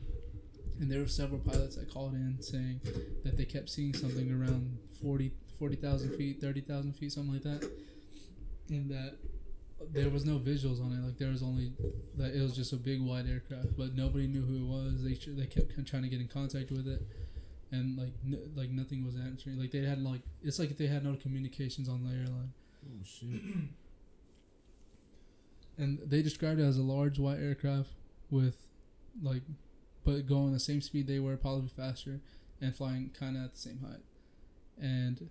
[0.79, 2.81] and there were several pilots that called in saying
[3.23, 7.69] that they kept seeing something around 40 40,000 feet, 30,000 feet, something like that,
[8.69, 9.17] and that
[9.91, 11.05] there was no visuals on it.
[11.05, 11.71] Like there was only
[12.17, 15.03] that it was just a big white aircraft, but nobody knew who it was.
[15.03, 17.01] They they kept trying to get in contact with it,
[17.71, 19.59] and like n- like nothing was answering.
[19.59, 22.53] Like they had like it's like they had no communications on the airline.
[22.85, 23.41] Oh shit.
[25.79, 27.89] and they described it as a large white aircraft
[28.29, 28.67] with
[29.23, 29.41] like
[30.03, 32.19] but going the same speed they were probably faster
[32.61, 34.03] and flying kind of at the same height
[34.79, 35.29] and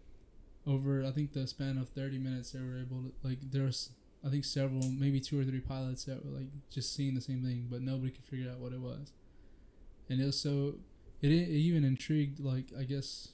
[0.67, 3.91] over i think the span of 30 minutes they were able to like there was
[4.25, 7.43] i think several maybe two or three pilots that were like just seeing the same
[7.43, 9.13] thing but nobody could figure out what it was
[10.09, 10.75] and it was so
[11.23, 13.29] it, it even intrigued like i guess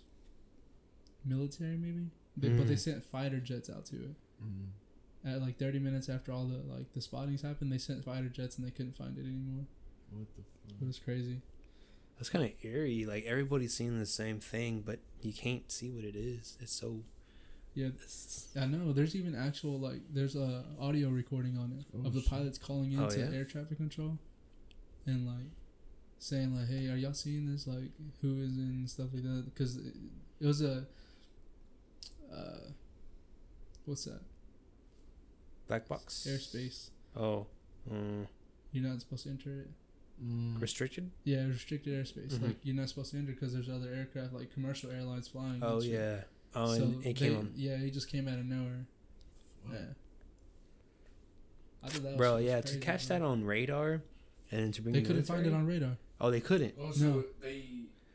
[1.25, 2.07] military maybe
[2.37, 2.79] they, but they Mm.
[2.79, 4.71] sent fighter jets out to it Mm.
[5.25, 8.59] at like 30 minutes after all the like the spottings happened they sent fighter jets
[8.59, 9.65] and they couldn't find it anymore
[10.11, 10.87] What the it fuck?
[10.87, 11.41] was crazy
[12.19, 13.07] That's kind of eerie.
[13.07, 16.57] Like everybody's seeing the same thing, but you can't see what it is.
[16.61, 17.03] It's so.
[17.75, 17.89] Yeah
[18.61, 22.21] i know there's even actual like there's a audio recording on it Oh, of the
[22.21, 22.31] shit.
[22.31, 23.31] pilots calling in Oh, to yeah?
[23.37, 24.19] air traffic control
[25.07, 25.51] and like
[26.19, 27.91] saying like hey are y'all seeing this like
[28.23, 29.95] who is in stuff like that because it,
[30.41, 30.87] it was a
[32.33, 32.71] uh
[33.85, 34.21] what's that
[35.69, 36.27] black box.
[36.29, 37.47] airspace Oh.
[37.91, 38.27] Mm,
[38.73, 39.69] you're not supposed to enter it
[40.25, 40.61] Mm.
[40.63, 41.11] restricted?
[41.25, 42.43] yeah restricted airspace Mhm.
[42.47, 45.75] like you're not supposed to enter because there's other aircraft like commercial airlines flying Oh,
[45.75, 45.93] and shit.
[45.93, 46.21] yeah.
[46.57, 47.53] Oh, so and it they, came on.
[47.57, 48.87] yeah, he just came out of nowhere.
[49.65, 49.75] Fuck.
[49.75, 49.81] Yeah.
[51.83, 53.19] I thought that Bro, just yeah, crazy, to catch bro.
[53.19, 54.03] that on radar
[54.51, 55.97] and to bring They the couldn't find it military- on radar.
[56.21, 56.75] Oh, they couldn't.
[56.79, 57.25] Oh, so No.
[57.43, 57.65] they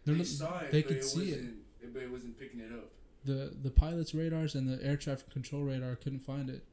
[0.05, 1.45] They're not- saw it, they could it see it.
[1.93, 2.91] but it wasn't picking it up.
[3.25, 6.63] The the pilot's radars and the air traffic control radar couldn't find it,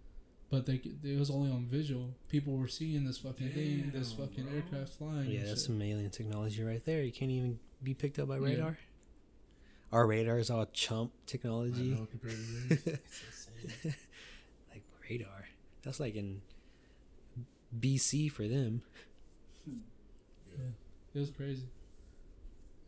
[0.48, 2.14] but they could- it was only on visual.
[2.28, 4.54] People were seeing this fucking thing, this fucking bro.
[4.54, 5.30] aircraft flying.
[5.30, 5.58] Yeah, that's shit.
[5.66, 7.02] some alien technology right there.
[7.02, 8.44] You can't even be picked up by Yeah.
[8.46, 8.78] radar.
[9.92, 11.82] Our radar is all chump I technology.
[11.90, 12.38] know compared to
[12.68, 12.80] theirs.
[13.28, 13.94] It's insane.
[14.70, 15.48] like radar.
[15.82, 16.42] That's like in
[17.78, 18.82] BC for them.
[19.66, 20.64] Yeah,
[21.14, 21.66] it was crazy.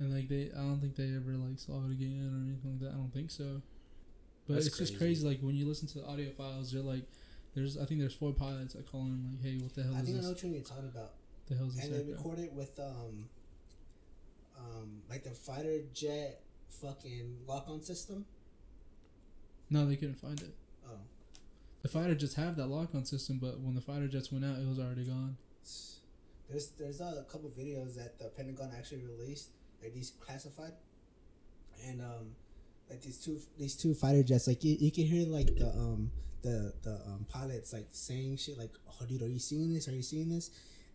[0.00, 2.80] And like they, I don't think they ever like saw it again or anything like
[2.80, 2.90] that.
[2.94, 3.62] I don't think so.
[4.46, 5.22] But That's it's just crazy.
[5.22, 5.26] crazy.
[5.28, 7.04] Like when you listen to the audio files, they're like,
[7.54, 10.00] there's I think there's four pilots that call in like, hey, what the hell I
[10.00, 10.24] is think I this?
[10.26, 11.12] know what you're talking about.
[11.46, 11.84] the hell is this?
[11.84, 12.18] And they aircraft?
[12.24, 13.28] record it with um,
[14.58, 18.24] um, like the fighter jet fucking lock-on system.
[19.70, 20.54] No, they couldn't find it.
[20.86, 20.98] Oh,
[21.82, 24.66] The fighter jets have that lock-on system, but when the fighter jets went out, it
[24.66, 25.36] was already gone.
[26.48, 29.48] there's there's a couple videos that the Pentagon actually released,
[29.82, 30.72] like these classified,
[31.86, 32.34] and um,
[32.88, 36.10] like these two these two fighter jets, like you, you can hear like the um
[36.42, 39.88] the the um pilots like saying shit like, "Oh, dude, are you seeing this?
[39.88, 40.50] Are you seeing this?"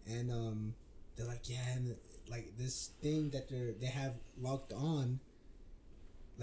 [0.07, 0.73] And um,
[1.15, 1.95] they're like, "Yeah," and
[2.29, 5.19] like this thing that they're they have locked on.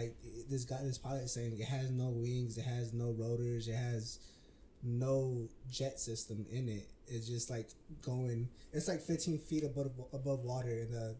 [0.00, 0.16] Like
[0.48, 3.74] this guy, this pilot is saying it has no wings, it has no rotors, it
[3.76, 4.18] has
[4.82, 6.88] no jet system in it.
[7.06, 7.68] It's just like
[8.00, 8.48] going.
[8.72, 11.16] It's like 15 feet above above water, and the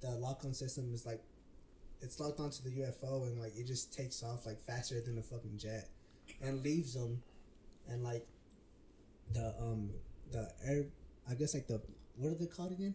[0.00, 1.22] the lock on system is like
[2.00, 5.22] it's locked onto the UFO, and like it just takes off like faster than a
[5.22, 5.88] fucking jet,
[6.42, 7.22] and leaves them,
[7.88, 8.26] and like
[9.32, 9.90] the um
[10.32, 10.86] the air
[11.30, 11.80] I guess like the
[12.16, 12.94] what are they called again?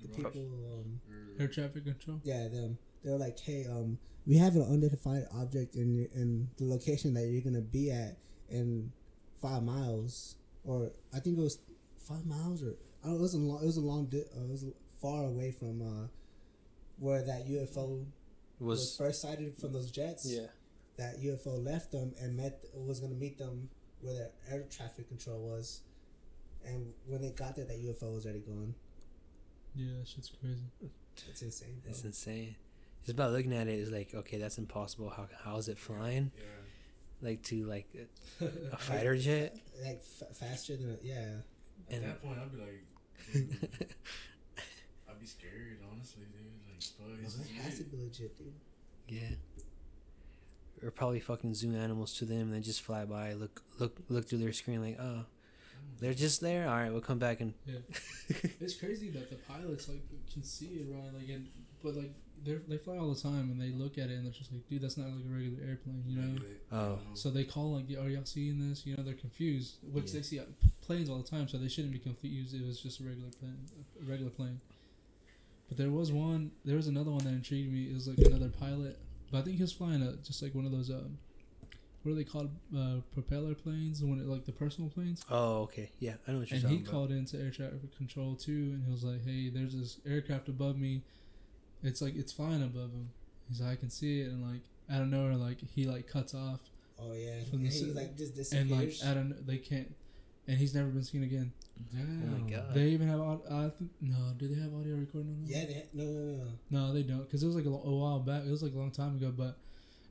[0.00, 0.42] The The people
[0.72, 1.00] um
[1.38, 2.20] Air traffic control.
[2.24, 7.14] yeah them they're like hey um we have an unidentified object in in the location
[7.14, 8.16] that you're gonna be at
[8.48, 8.92] in
[9.40, 11.58] five miles or I think it was
[12.08, 14.18] five miles or I don't know, it was a long it was a long di-
[14.36, 14.64] uh, it was
[15.00, 16.06] far away from uh
[16.98, 18.04] where that UFO
[18.58, 20.48] was, Was first sighted from those jets yeah.
[20.98, 23.70] that UFO left them and met was gonna meet them
[24.02, 25.82] where their air traffic control was,
[26.64, 28.74] and when they got there, that UFO was already gone.
[29.74, 30.62] Yeah, that shit's crazy.
[31.28, 31.80] It's insane.
[31.82, 31.92] Bro.
[31.92, 32.56] That's insane.
[33.00, 35.10] Just about looking at it is like, okay, that's impossible.
[35.10, 36.30] How how is it flying?
[36.36, 37.28] Yeah.
[37.30, 37.86] Like to like
[38.40, 39.56] a, a fighter jet?
[39.84, 41.36] like f- faster than a, yeah.
[41.88, 42.84] At And- that point, I'd be like,
[43.32, 43.68] dude,
[45.08, 46.52] I'd be scared, honestly, dude.
[46.68, 47.22] Like, fuck.
[47.22, 47.90] this It is has to it.
[47.90, 48.52] be legit, dude.
[49.08, 49.28] yeah.
[50.82, 54.26] Or probably fucking zoo animals to them and they just fly by, look look look
[54.28, 55.24] through their screen like, oh,
[56.00, 56.66] they're just there.
[56.68, 57.80] All right, we'll come back and Yeah,
[58.60, 60.00] it's crazy that the pilots like
[60.32, 61.48] can see it right, like, and
[61.82, 62.14] but like
[62.44, 64.66] they they fly all the time and they look at it and they're just like,
[64.68, 66.38] dude, that's not like a regular airplane, you know.
[66.72, 66.98] Oh.
[67.14, 68.86] So they call like, are y'all seeing this?
[68.86, 70.12] You know, they're confused, which Yeah.
[70.14, 70.40] they see
[70.80, 72.54] planes all the time, so they shouldn't be confused.
[72.54, 73.58] It was just a regular plane,
[74.00, 74.60] a regular plane.
[75.68, 77.84] But there was one, there was another one that intrigued me.
[77.90, 78.98] It was like another pilot,
[79.30, 81.18] but I think he was flying a just like one of those um,
[82.02, 82.50] what are they called?
[82.76, 85.22] Uh, propeller planes, when it, like the personal planes.
[85.30, 85.90] Oh, okay.
[86.00, 86.92] Yeah, I know what you're And talking he about.
[86.92, 90.78] called into air traffic control too, and he was like, "Hey, there's this aircraft above
[90.78, 91.02] me.
[91.82, 93.10] It's like it's flying above him."
[93.48, 96.34] He's like, "I can see it," and like out of nowhere, like he like cuts
[96.34, 96.60] off,
[96.98, 99.04] Oh yeah, From and the he ci- like just and like disappears.
[99.04, 99.94] out of they can't,
[100.46, 101.52] and he's never been seen again.
[101.96, 102.74] Oh my god.
[102.74, 105.50] They even have au- I think no, do they have audio recording on that?
[105.50, 106.50] yeah, they, no, no, no, no.
[106.88, 108.42] No, they don't, because it was like a, a while back.
[108.46, 109.56] It was like a long time ago, but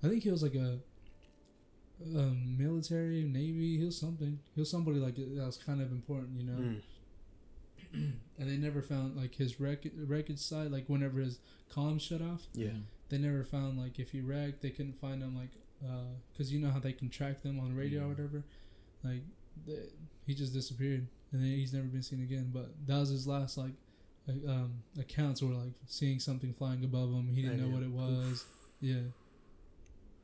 [0.04, 0.80] I think he was like a,
[2.16, 3.78] um, military, navy.
[3.78, 4.40] He was something.
[4.56, 6.58] He was somebody like that was kind of important, you know.
[6.60, 6.82] Mm.
[7.94, 10.72] and they never found like his record wreckage site.
[10.72, 11.40] Like whenever his
[11.74, 12.72] comms shut off, Yeah.
[13.10, 15.50] they never found like if he wrecked, they couldn't find him like
[16.32, 18.44] because you know how they can track them on radio or whatever.
[19.04, 19.22] Like
[19.66, 19.80] they,
[20.26, 22.52] he just disappeared, and then he's never been seen again.
[22.54, 23.72] But that was his last like.
[24.28, 27.30] like, Um, accounts were like seeing something flying above him.
[27.34, 27.76] He didn't I know know.
[27.76, 28.46] what it was.
[28.82, 29.10] Yeah,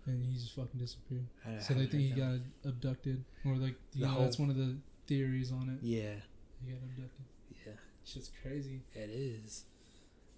[0.06, 1.26] and he just fucking disappeared.
[1.46, 4.50] I So they think he heard got abducted, or like you The know, that's one
[4.50, 4.78] of the
[5.08, 5.84] theories on it.
[5.86, 6.16] Yeah.
[6.64, 7.26] He got abducted.
[7.66, 7.74] Yeah.
[8.06, 8.82] Shit's crazy.
[8.94, 9.64] It is.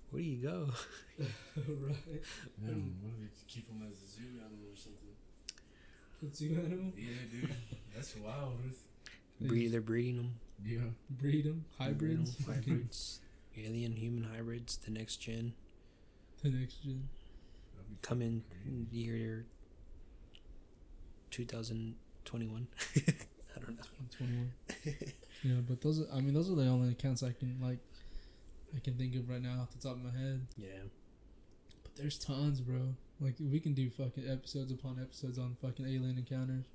[0.10, 0.70] Where do you go?
[1.58, 2.22] right.
[2.62, 5.16] Man, what if they keep him as a zoo animal or something?
[6.22, 6.94] The zoo animal.
[6.98, 7.54] Yeah, dude.
[7.94, 8.58] That's wild.
[9.42, 10.34] They Breed, just they're breeding them.
[10.66, 10.80] Yeah.
[11.10, 11.66] breed them.
[11.78, 12.36] Hybrids.
[12.36, 13.20] Breeding 'em, hybrids.
[13.58, 14.78] Alien human hybrids.
[14.78, 15.54] The next gen.
[16.44, 17.10] the next gen.
[18.02, 18.86] Come in crazy.
[18.92, 19.46] year
[21.32, 22.68] 2021.
[22.96, 23.84] I don't know.
[24.18, 24.52] 21.
[25.44, 26.00] Yeah, but those.
[26.02, 27.80] Are, I mean, those are the only accounts I can like.
[28.76, 30.46] I can think of right now off the top of my head.
[30.58, 30.68] Yeah.
[31.84, 32.96] But there's tons, bro.
[33.20, 36.66] Like we can do fucking episodes upon episodes on fucking alien encounters.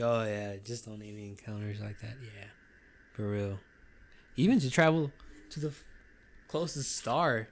[0.00, 2.16] Oh yeah, just on alien encounters like that.
[2.22, 2.48] Yeah,
[3.14, 3.58] for real.
[4.36, 5.10] Even to travel
[5.50, 5.84] to the f-
[6.48, 7.48] closest star,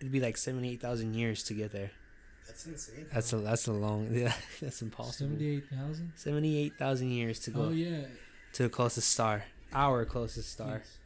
[0.00, 1.90] it'd be like seventy eight thousand years to get there.
[2.46, 3.06] That's insane.
[3.12, 4.08] That's a that's a long.
[4.12, 5.12] Yeah, that's impossible.
[5.36, 6.12] Seventy-eight thousand.
[6.16, 8.06] Seventy eight thousand years to go Oh yeah.
[8.54, 9.44] to the closest star.
[9.72, 10.78] Our closest star.
[10.78, 10.96] Yes.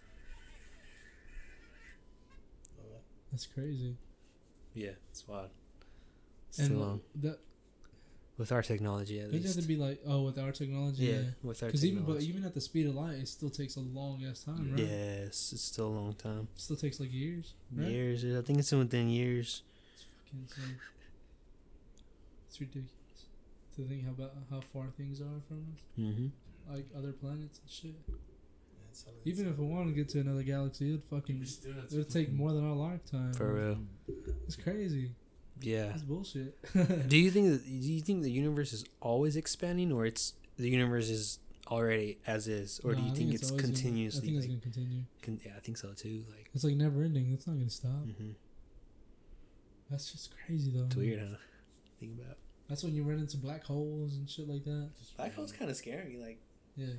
[3.31, 3.97] That's crazy.
[4.75, 5.51] Yeah, it's wild.
[6.49, 7.39] It's and too long that
[8.39, 9.45] with our technology at least.
[9.45, 9.69] it have least.
[9.69, 11.05] to be like oh with our technology.
[11.05, 11.23] yeah, Yeah.
[11.43, 13.81] with our Because even but even at the speed of light, it still takes a
[13.81, 14.79] long ass time, right?
[14.81, 16.47] yes, it's still a long time.
[16.55, 17.89] It still takes like years, right?
[17.89, 18.25] Years.
[18.25, 19.63] I think it's in within years.
[19.95, 20.77] It's fucking insane.
[22.49, 22.91] It's ridiculous
[23.77, 26.73] to think how about how far things are from us, Mm-hmm.
[26.73, 27.97] like other planets and shit.
[29.03, 31.89] That's Even if we wanted to get to another galaxy, it'd fucking We still have
[31.89, 33.33] to it'd take more than our lifetime.
[33.33, 33.79] For real.
[34.47, 35.13] It's crazy.
[35.61, 35.93] Yeah.
[35.95, 36.57] It's bullshit.
[37.09, 40.69] Do you think that, do you think the universe is always expanding, or it's the
[40.69, 41.39] universe is
[41.69, 44.21] already as is, or do you I think, it's always gonna- continuously?
[44.21, 45.03] I think it's like, gonna continue.
[45.23, 46.25] con- yeah, I think so too.
[46.29, 47.33] Like, It's like never ending.
[47.33, 48.05] It's not gonna stop.
[48.05, 48.33] hmm
[49.91, 50.85] That's just crazy though.
[50.87, 51.37] it's weird, huh?
[52.01, 52.37] Think about
[52.69, 54.91] That's when you run into black holes and shit like that.
[54.99, 55.53] Just black holes.
[55.53, 56.19] Kind of scary.
[56.21, 56.39] Like,
[56.77, 56.95] Yeah.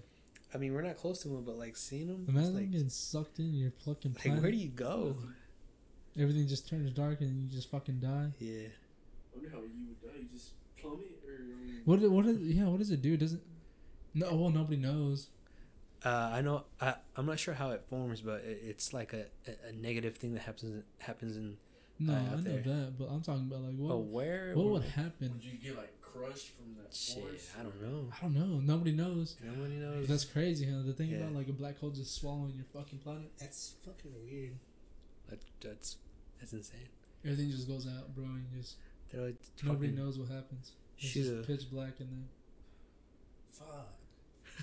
[0.56, 3.40] I mean, we're not close to them, but like seeing them, Imagine like, getting sucked
[3.40, 4.41] in your fucking like planet.
[4.41, 5.18] where do you go?
[6.18, 8.30] Everything just turns dark and you just fucking die.
[8.40, 10.19] Yeah, I wonder how you would die.
[10.19, 11.34] You just plummet or.
[11.34, 11.99] I mean, What?
[12.10, 12.26] What?
[12.26, 12.64] Is, yeah.
[12.65, 13.18] What does it do?
[13.18, 13.41] Does it?
[14.14, 14.34] No.
[14.34, 15.27] Well, nobody knows.
[16.06, 16.64] uh, I know.
[16.80, 20.15] I I'm not sure how it forms, but it, it's like a, a, a negative
[20.15, 21.57] thing that happens happens in.
[21.99, 22.61] No, Uh, I know there.
[22.61, 23.94] that, but I'm talking about like what?
[23.94, 24.53] oh, where?
[24.53, 25.32] what would happen?
[25.34, 27.52] Would you get like crushed from that Shit, force.
[27.60, 28.12] I don't know.
[28.16, 28.60] I don't know.
[28.60, 29.36] Nobody knows.
[29.44, 30.08] Nobody But knows.
[30.08, 30.84] that's crazy, huh?
[30.86, 31.18] The thing Yeah.
[31.18, 33.32] about like a black hole just swallowing your fucking planet.
[33.40, 34.58] That's fucking weird.
[35.30, 35.98] That, that's
[36.40, 36.90] that's insane.
[37.24, 38.76] Everything just goes out, bro, and just
[39.14, 40.72] like nobody knows what happens.
[40.98, 42.30] It's shoot just a- pitch black in there.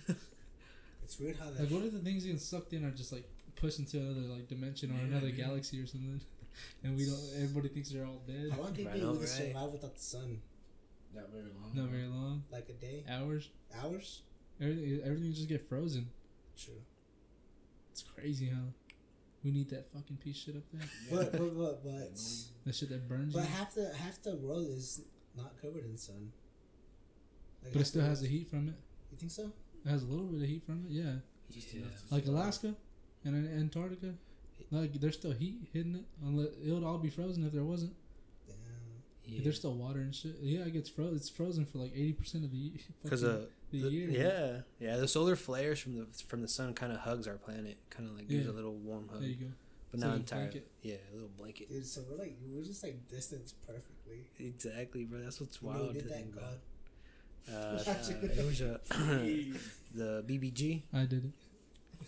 [0.08, 0.16] Fuck.
[1.04, 1.60] it's weird how that.
[1.60, 4.48] Like, what if the things getting sucked in are just like pushed into another like
[4.48, 5.44] dimension or Yeah, another yeah.
[5.46, 6.20] galaxy or something,
[6.84, 7.20] and we don't.
[7.36, 8.50] Everybody thinks they're all dead.
[8.52, 9.48] How long do you I think know, we could right?
[9.48, 10.40] survive without the sun?
[11.14, 11.70] Not very long.
[11.74, 12.44] Not very long.
[12.50, 13.48] Like a day, Hours.
[13.82, 14.22] hours?
[14.60, 15.00] Everything.
[15.04, 16.08] Everything just get frozen.
[16.56, 16.80] True.
[17.90, 18.62] It's crazy how
[19.44, 20.88] we need that fucking piece shit up there.
[21.10, 22.20] But but but but
[22.64, 23.46] That shit that burns but you.
[23.48, 25.02] half the half the world is
[25.36, 26.32] not covered in sun.
[27.62, 28.74] Like But it still the has the heat from it.
[29.10, 29.52] You think so?
[29.84, 30.92] It has a little bit of heat from it.
[30.92, 31.14] Yeah.
[31.50, 31.80] Just Yeah.
[31.82, 32.40] enough to Like survive.
[32.44, 32.74] Alaska
[33.24, 34.14] and Antarctica.
[34.70, 36.04] Like there's still heat hitting it.
[36.24, 37.92] Unless it would all be frozen if there wasn't.
[39.32, 39.38] Damn.
[39.38, 39.44] Yeah.
[39.44, 40.36] There's still water and shit.
[40.40, 41.16] Yeah, it gets frozen.
[41.16, 42.72] It's frozen for like eighty percent of the
[43.02, 44.10] because fucking- uh, the, the- year.
[44.10, 44.60] yeah,
[44.90, 48.08] yeah, the solar flares from the from the sun kind of hugs our planet, kind
[48.08, 48.52] of like gives Yeah.
[48.52, 49.46] a little warm hug, There you go.
[49.90, 50.44] but It's not like entirely.
[50.46, 50.70] blanket.
[50.82, 51.68] Yeah, a little blanket.
[51.70, 54.26] Dude, so we're like we're just like distanced perfectly.
[54.38, 55.20] Exactly, bro.
[55.20, 56.42] That's what's Who wild did to that, think God?
[56.44, 56.58] about.
[57.50, 57.54] Uh,
[57.90, 59.56] uh, it was Jeez.
[59.94, 60.82] the BBG.
[60.92, 61.32] I did it.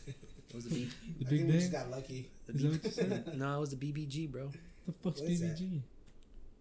[0.06, 0.88] It was the B.
[1.18, 2.30] The I Big think we just got lucky.
[2.46, 3.24] The Is that what you said?
[3.32, 4.50] B- no, it was the BBG, bro.
[4.86, 5.58] The fuck's What is that?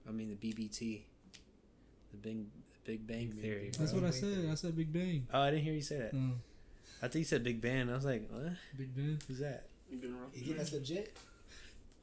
[0.05, 0.09] BBG?
[0.09, 1.01] I mean the BBT,
[2.11, 2.45] the Big
[2.85, 3.71] Big Bang Big Theory.
[3.77, 4.41] That's what I said.
[4.43, 4.51] Bang.
[4.51, 5.27] I said Big Bang.
[5.33, 6.11] Oh, I didn't hear you say that.
[6.13, 6.31] Oh,
[7.01, 7.89] I think you said Big Bang.
[7.89, 8.53] I was like, what?
[8.77, 9.19] Big Bang.
[9.27, 9.65] Who's that?
[9.89, 11.17] You been around You for think that's legit?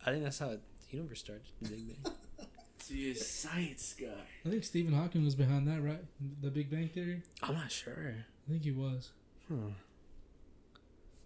[0.06, 0.60] I think that's how the
[0.90, 1.42] universe started.
[1.60, 2.12] The Big Bang.
[2.78, 4.06] See, a science guy.
[4.44, 6.02] I think Stephen Hawking was behind that, right?
[6.42, 7.22] The Big Bang Theory.
[7.42, 8.14] I'm not sure.
[8.48, 9.10] I think he was.
[9.48, 9.56] Huh.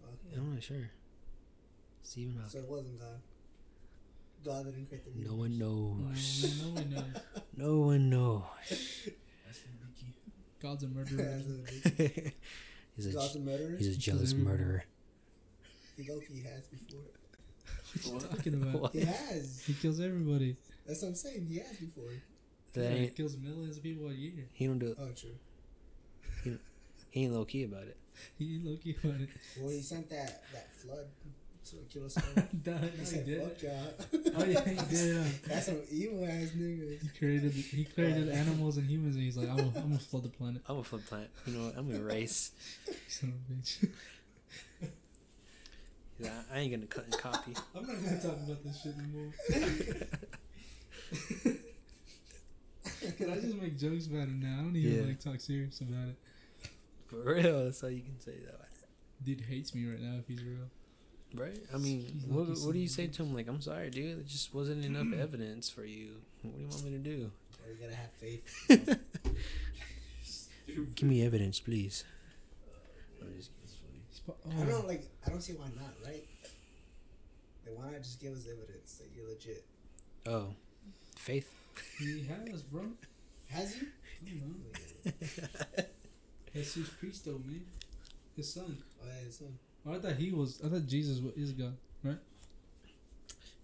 [0.01, 0.37] Fuck.
[0.37, 0.89] I'm not sure.
[2.03, 2.49] Stephen Hawking.
[2.49, 2.69] So Hawking.
[2.69, 3.19] it wasn't God.
[4.45, 6.43] God didn't create the No one knows.
[6.43, 7.21] man, no one knows.
[7.57, 8.43] No one knows.
[8.69, 10.13] That's the Ricky.
[10.61, 11.41] God's a murderer.
[12.95, 13.75] he's a God's a murderer.
[13.77, 14.51] he's a He kills jealous everyone.
[14.51, 14.85] murderer.
[15.97, 16.99] He Loki has before.
[18.13, 18.81] what are you talking about?
[18.81, 18.91] What?
[18.93, 19.63] He has.
[19.65, 20.57] He kills everybody.
[20.85, 21.47] That's what I'm saying.
[21.49, 22.11] He has before.
[22.73, 24.47] That Yeah, he kills millions of people a year.
[24.51, 24.97] he don't do it.
[24.99, 26.57] Oh, true.
[27.09, 27.95] He ain't low key about it.
[28.37, 29.29] He ain't low key about it.
[29.59, 31.07] Well, he sent that that flood
[31.65, 32.43] to kill us all.
[32.65, 33.41] Nah, He he said, did.
[33.41, 33.93] "Fuck y'all."
[34.37, 35.15] Oh yeah, he did.
[35.15, 35.23] yeah.
[35.47, 37.01] That's some evil ass niggas.
[37.01, 40.23] He created he created animals and humans, and he's like, I'm gonna, I'm gonna flood
[40.23, 40.61] the planet.
[40.67, 41.29] I'm a flip plant.
[41.45, 41.77] You know what?
[41.77, 42.51] I'm gonna race.
[43.07, 43.89] Son of a bitch.
[46.19, 47.53] Yeah, I ain't gonna cut and copy.
[47.75, 49.33] I'm not gonna talk about this shit anymore.
[53.17, 54.59] Can I just make jokes about it now?
[54.59, 55.05] I don't even Yeah.
[55.07, 56.15] like talk serious about it.
[57.07, 58.61] For real, that's all you can say that.
[59.23, 60.69] Dude hates me right now if he's real.
[61.35, 61.59] Right?
[61.73, 63.33] I mean, what, what do you say to him?
[63.33, 64.17] Like, I'm sorry, dude.
[64.17, 66.21] There just wasn't enough evidence for you.
[66.41, 67.31] What do you want me to do?
[67.63, 68.99] Or you gotta have faith.
[70.95, 72.03] Give me evidence, please.
[73.21, 74.01] I'm just That's funny.
[74.09, 75.05] He's po- I oh, don't like.
[75.25, 75.93] I don't see why not.
[76.03, 76.25] Right?
[77.65, 79.65] Like, why not just give us evidence that you're legit?
[80.27, 80.53] Oh,
[81.15, 81.53] faith.
[81.99, 82.83] he has, bro.
[83.49, 83.87] Has he?
[84.25, 84.59] I don't
[85.77, 85.83] know.
[86.53, 87.65] Jesus Cristo, man.
[88.35, 88.77] His son.
[89.01, 89.57] Oh, yeah, his son.
[89.87, 90.61] I thought he was.
[90.65, 91.75] I thought Jesus wa- is God.
[92.03, 92.17] Right?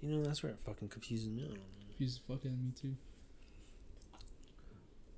[0.02, 1.44] You know, that's where it fucking confuses me.
[1.44, 1.62] I don't know.
[1.98, 2.96] He's fucking me too.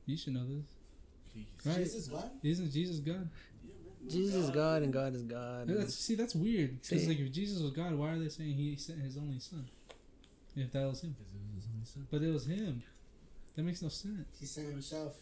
[0.05, 0.65] You should know this,
[1.31, 1.45] Please.
[1.65, 1.77] right?
[1.77, 2.33] Jesus, what?
[2.43, 3.29] Isn't Jesus God?
[3.65, 4.09] Yeah, man.
[4.09, 5.67] Jesus is God and God is God.
[5.67, 6.81] That's, see, that's weird.
[6.81, 9.65] Because like, if Jesus was God, why are they saying He sent His only Son?
[10.55, 12.07] If that was Him, Because it was his only son.
[12.11, 12.83] but it was Him.
[13.55, 15.15] That makes no sense, He sent himself.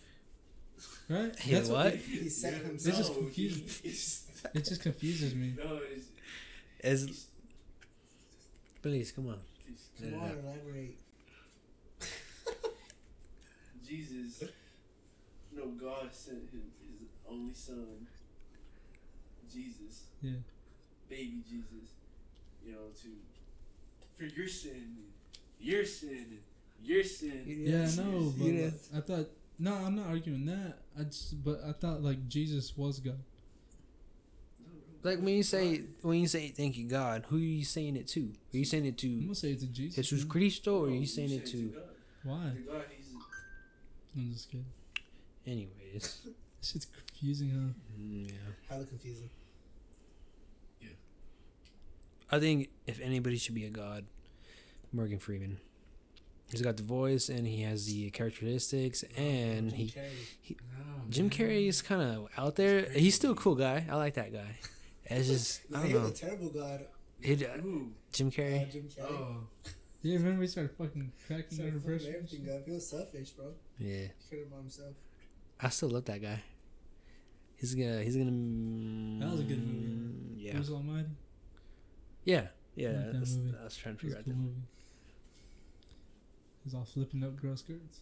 [1.09, 1.33] Right?
[1.45, 1.95] Yeah, That's what?
[1.95, 2.97] He sent Yeah, himself.
[2.97, 3.63] just no, confusing.
[4.53, 5.53] It just confuses me.
[5.57, 6.05] No, it's,
[6.83, 7.27] As,
[8.81, 9.37] please, come on.
[10.01, 10.97] Come on, elaborate.
[13.87, 14.43] Jesus.
[15.53, 18.07] No, God sent his, his only son,
[19.51, 20.31] Jesus, Yeah.
[21.09, 21.89] baby Jesus,
[22.65, 23.09] you know, to
[24.17, 24.95] for your sin,
[25.59, 26.39] your sin,
[26.81, 27.43] your sin.
[27.45, 29.29] Yeah, I know, but You I thought.
[29.61, 30.79] No, I'm not arguing that.
[30.99, 33.19] I just, but I thought like Jesus was God.
[35.03, 38.07] Like when you say when you say thank you God, who are you saying it
[38.09, 38.31] to?
[38.53, 39.07] Are you saying it to?
[39.07, 39.95] I'm to gonna say it's a Jesus.
[39.95, 40.29] Jesus man.
[40.29, 41.67] Cristo, or are No, you saying it say to?
[41.69, 41.83] God.
[42.23, 42.51] Why?
[42.67, 43.07] God, he's
[44.15, 44.65] I'm just kidding.
[45.45, 45.71] Anyways,
[46.61, 47.99] This shit's confusing, huh?
[48.01, 48.33] mm, yeah.
[48.69, 49.29] Highly confusing.
[50.81, 50.89] Yeah.
[52.31, 54.05] I think if anybody should be a god,
[54.91, 55.59] Morgan Freeman.
[56.51, 60.57] He's got the voice and he has the characteristics, and Jim he Carrey.
[60.77, 61.29] no, Jim.
[61.29, 62.89] Carrey is kind of out there.
[62.91, 63.85] He's still a cool guy.
[63.89, 64.57] I like that guy.
[65.13, 66.07] It's just No, I don't was know.
[66.07, 66.85] a terrible god.
[67.21, 68.71] It, uh, Ooh, Jim Uh, Carrey.
[68.71, 69.09] Jim Carrey.
[69.11, 69.37] oh,
[70.03, 72.15] Yeah, remember we started fucking cracking Started under fucking pressure.
[72.17, 72.65] everything up.
[72.65, 73.45] He was selfish, bro.
[73.77, 73.95] Yeah.
[73.97, 74.93] He cared about himself.
[75.59, 76.41] I still love that guy.
[77.57, 78.01] He's gonna.
[78.03, 78.31] He's gonna.
[79.25, 80.41] That was a good movie.
[80.43, 80.53] Yeah.
[80.53, 81.09] Bruce Almighty.
[82.23, 82.47] Yeah.
[82.75, 82.87] Yeah.
[82.89, 83.57] I like that that's- movie.
[83.59, 84.39] I was trying to It was figure out cool that.
[84.39, 84.61] movie.
[86.63, 88.01] He's all flipping up girl skirts.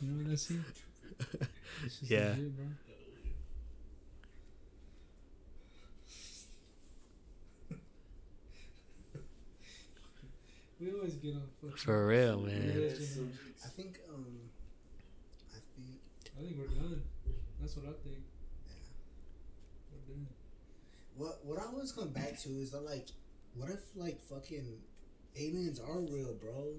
[0.00, 0.64] you know that scene?
[1.84, 2.30] It's just Yeah.
[2.30, 2.66] legit, bro.
[10.80, 12.66] we always get on For real, man.
[12.74, 13.32] religion.
[13.64, 14.26] I think um,
[15.52, 16.00] I think
[16.36, 17.02] I think we're done.
[17.60, 18.18] That's what I think.
[18.66, 18.74] Yeah.
[19.92, 20.26] We're done.
[21.16, 23.08] what what I always come back to is that like,
[23.54, 24.78] what if like fucking
[25.36, 26.74] aliens are real, bro?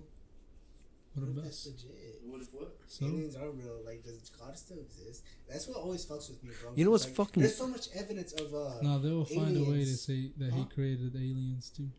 [1.16, 2.22] What if about that's legit?
[2.26, 2.76] What if what?
[2.88, 3.06] so?
[3.06, 3.80] Aliens are real.
[3.86, 5.24] Like, does God still exist?
[5.50, 6.74] That's what always fucks with me, bro.
[6.76, 8.82] You know what's Like, fucking- There's so much evidence of uh.
[8.82, 11.90] No, they will find a way to say that he created aliens too.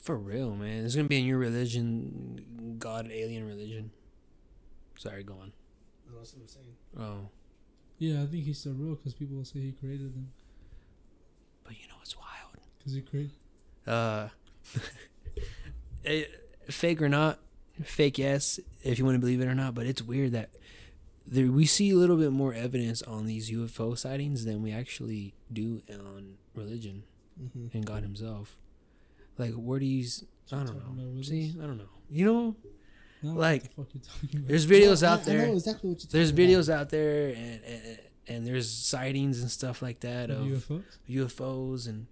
[0.00, 0.80] For real, man.
[0.80, 3.90] There's gonna be a new religion, God alien religion.
[4.98, 5.52] Sorry, go on.
[6.08, 6.76] No, that's what I'm saying.
[6.98, 7.28] Oh,
[7.98, 10.32] Yeah, I think he's still real because people will say he created them.
[11.64, 12.58] but you know what's wild?
[12.78, 13.32] Because he created.
[13.86, 14.28] Uh,
[16.04, 16.24] eh,
[16.70, 17.38] fake or not,
[17.82, 19.74] fake yes, if you want to believe it or not.
[19.74, 20.50] But it's weird that
[21.26, 25.34] there, we see a little bit more evidence on these UFO sightings than we actually
[25.52, 27.04] do on religion
[27.42, 27.76] Mm-hmm.
[27.76, 28.56] and God Himself.
[29.38, 30.06] Like, where do you?
[30.52, 30.66] i don't
[31.16, 31.22] know.
[31.22, 31.88] See, I don't know.
[32.08, 32.56] You know,
[33.24, 34.48] No, Like, the fuck you talking about?
[34.48, 35.46] there's videos I, out I there.
[35.48, 37.98] know exactly There's videos out there, and, and
[38.28, 40.84] and there's sightings and stuff like that Of of UFOs.
[41.10, 42.06] UFOs and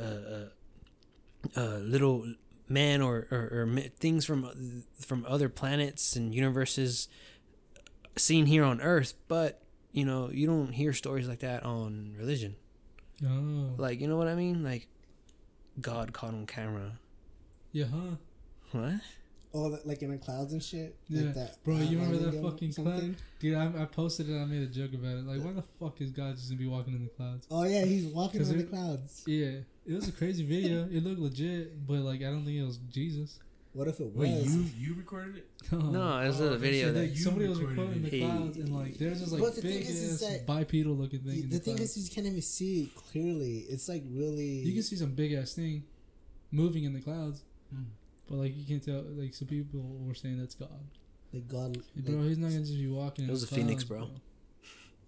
[0.00, 0.48] uh, uh,
[1.60, 2.24] uh, little
[2.72, 7.08] man or, or, or things from from other planets and universes
[8.16, 9.62] seen here on Earth, but
[9.92, 12.56] you know you don't hear stories like that on religion.
[13.24, 14.62] Oh, Like you know what I mean?
[14.64, 14.88] Like
[15.80, 16.98] God caught on camera.
[17.72, 18.16] yeah, huh?
[18.72, 18.94] What?
[19.54, 20.96] Oh, that- like in the clouds and shit.
[21.08, 21.26] Yeah.
[21.26, 23.16] Like that, Bro, uh, you remember Island that Game fucking something?
[23.38, 24.38] Dude, I, I posted it.
[24.40, 25.26] I made a joke about it.
[25.26, 27.46] Like, why the fuck is God just gonna be walking in the clouds?
[27.50, 29.22] Oh yeah, he's walking 'Cause on the clouds.
[29.26, 30.86] Yeah, it was a crazy video.
[30.90, 33.38] it looked legit, but like, I don't think it was Jesus.
[33.74, 34.28] What if it was?
[34.28, 35.46] Wait, you you recorded it?
[35.72, 38.10] No, it was Oh, a they video that that you somebody was recording it.
[38.10, 38.26] the Hey.
[38.26, 41.30] clouds, and like, there's this like the big is, is ass bipedal looking thing.
[41.32, 41.96] The, in the the thing clouds.
[41.96, 43.58] is, you can't even see it clearly.
[43.70, 44.44] It's like really.
[44.60, 45.84] you can see some big ass thing
[46.50, 47.42] moving in the clouds,
[47.74, 47.84] Hmm.
[48.28, 49.02] but like you can't tell.
[49.08, 50.68] Like some people were saying that's God.
[51.32, 51.78] like God.
[51.96, 53.24] Hey, bro, he's not gonna just be walking.
[53.24, 54.20] It in was the a phoenix, clouds, bro.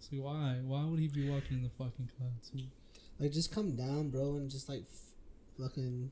[0.01, 0.57] So why?
[0.65, 2.51] Why would he be walking in the fucking clouds?
[3.19, 6.11] Like just come down, bro, and just like f- fucking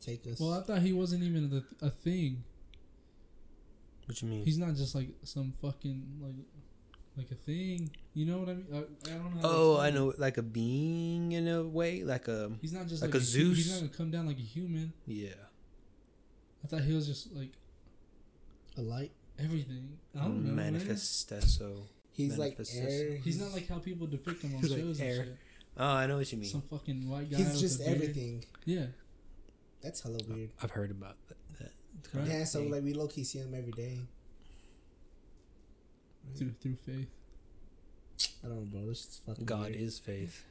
[0.00, 0.40] take us.
[0.40, 2.42] Well, I thought he wasn't even the, a thing.
[4.06, 4.44] What you mean?
[4.44, 6.34] He's not just like some fucking like
[7.16, 7.90] like a thing.
[8.14, 8.66] You know what I mean?
[8.72, 8.76] I,
[9.10, 9.40] I don't know.
[9.42, 13.12] oh, I know, like a being in a way, like a He's not just like
[13.14, 14.92] like, a hu- He's not gonna come down like a human.
[15.06, 15.30] yeah.
[16.64, 17.52] I thought he was just like
[18.76, 19.12] a light.
[19.38, 19.98] everything.
[20.18, 20.62] I don't know.
[20.62, 21.82] Manifestesso.
[22.12, 23.16] He's like air.
[23.22, 25.08] He's not like how people depict him on He's like shows air.
[25.20, 25.36] and shit.
[25.78, 26.48] Oh, I know what you mean.
[26.48, 27.36] Some fucking white guy.
[27.36, 27.96] He's just a beard.
[27.96, 28.44] everything.
[28.64, 28.86] Yeah.
[29.82, 30.50] That's hella weird.
[30.62, 31.36] I've heard about that.
[31.60, 31.72] that
[32.14, 32.26] Right.
[32.28, 34.00] Yeah, so like we low key see him every day.
[36.36, 37.08] Through through faith.
[38.44, 38.88] I don't know, bro.
[38.88, 39.44] This is fucking.
[39.44, 39.76] God weird.
[39.76, 40.44] is faith.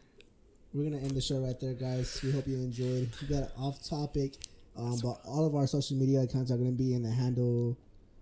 [0.73, 2.19] We're gonna end the show right there, guys.
[2.23, 3.09] We hope you enjoyed.
[3.21, 4.35] We got off topic,
[4.77, 7.77] um, but all of our social media accounts are gonna be in the handle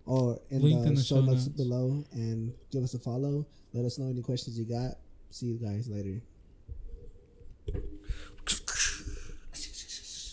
[0.05, 1.47] or in the, in the show show notes notes.
[1.47, 2.03] below.
[2.11, 3.45] And give us a follow.
[3.73, 4.97] Let us know any questions you got.
[5.31, 6.21] See you guys later.
[7.72, 8.02] Thank you.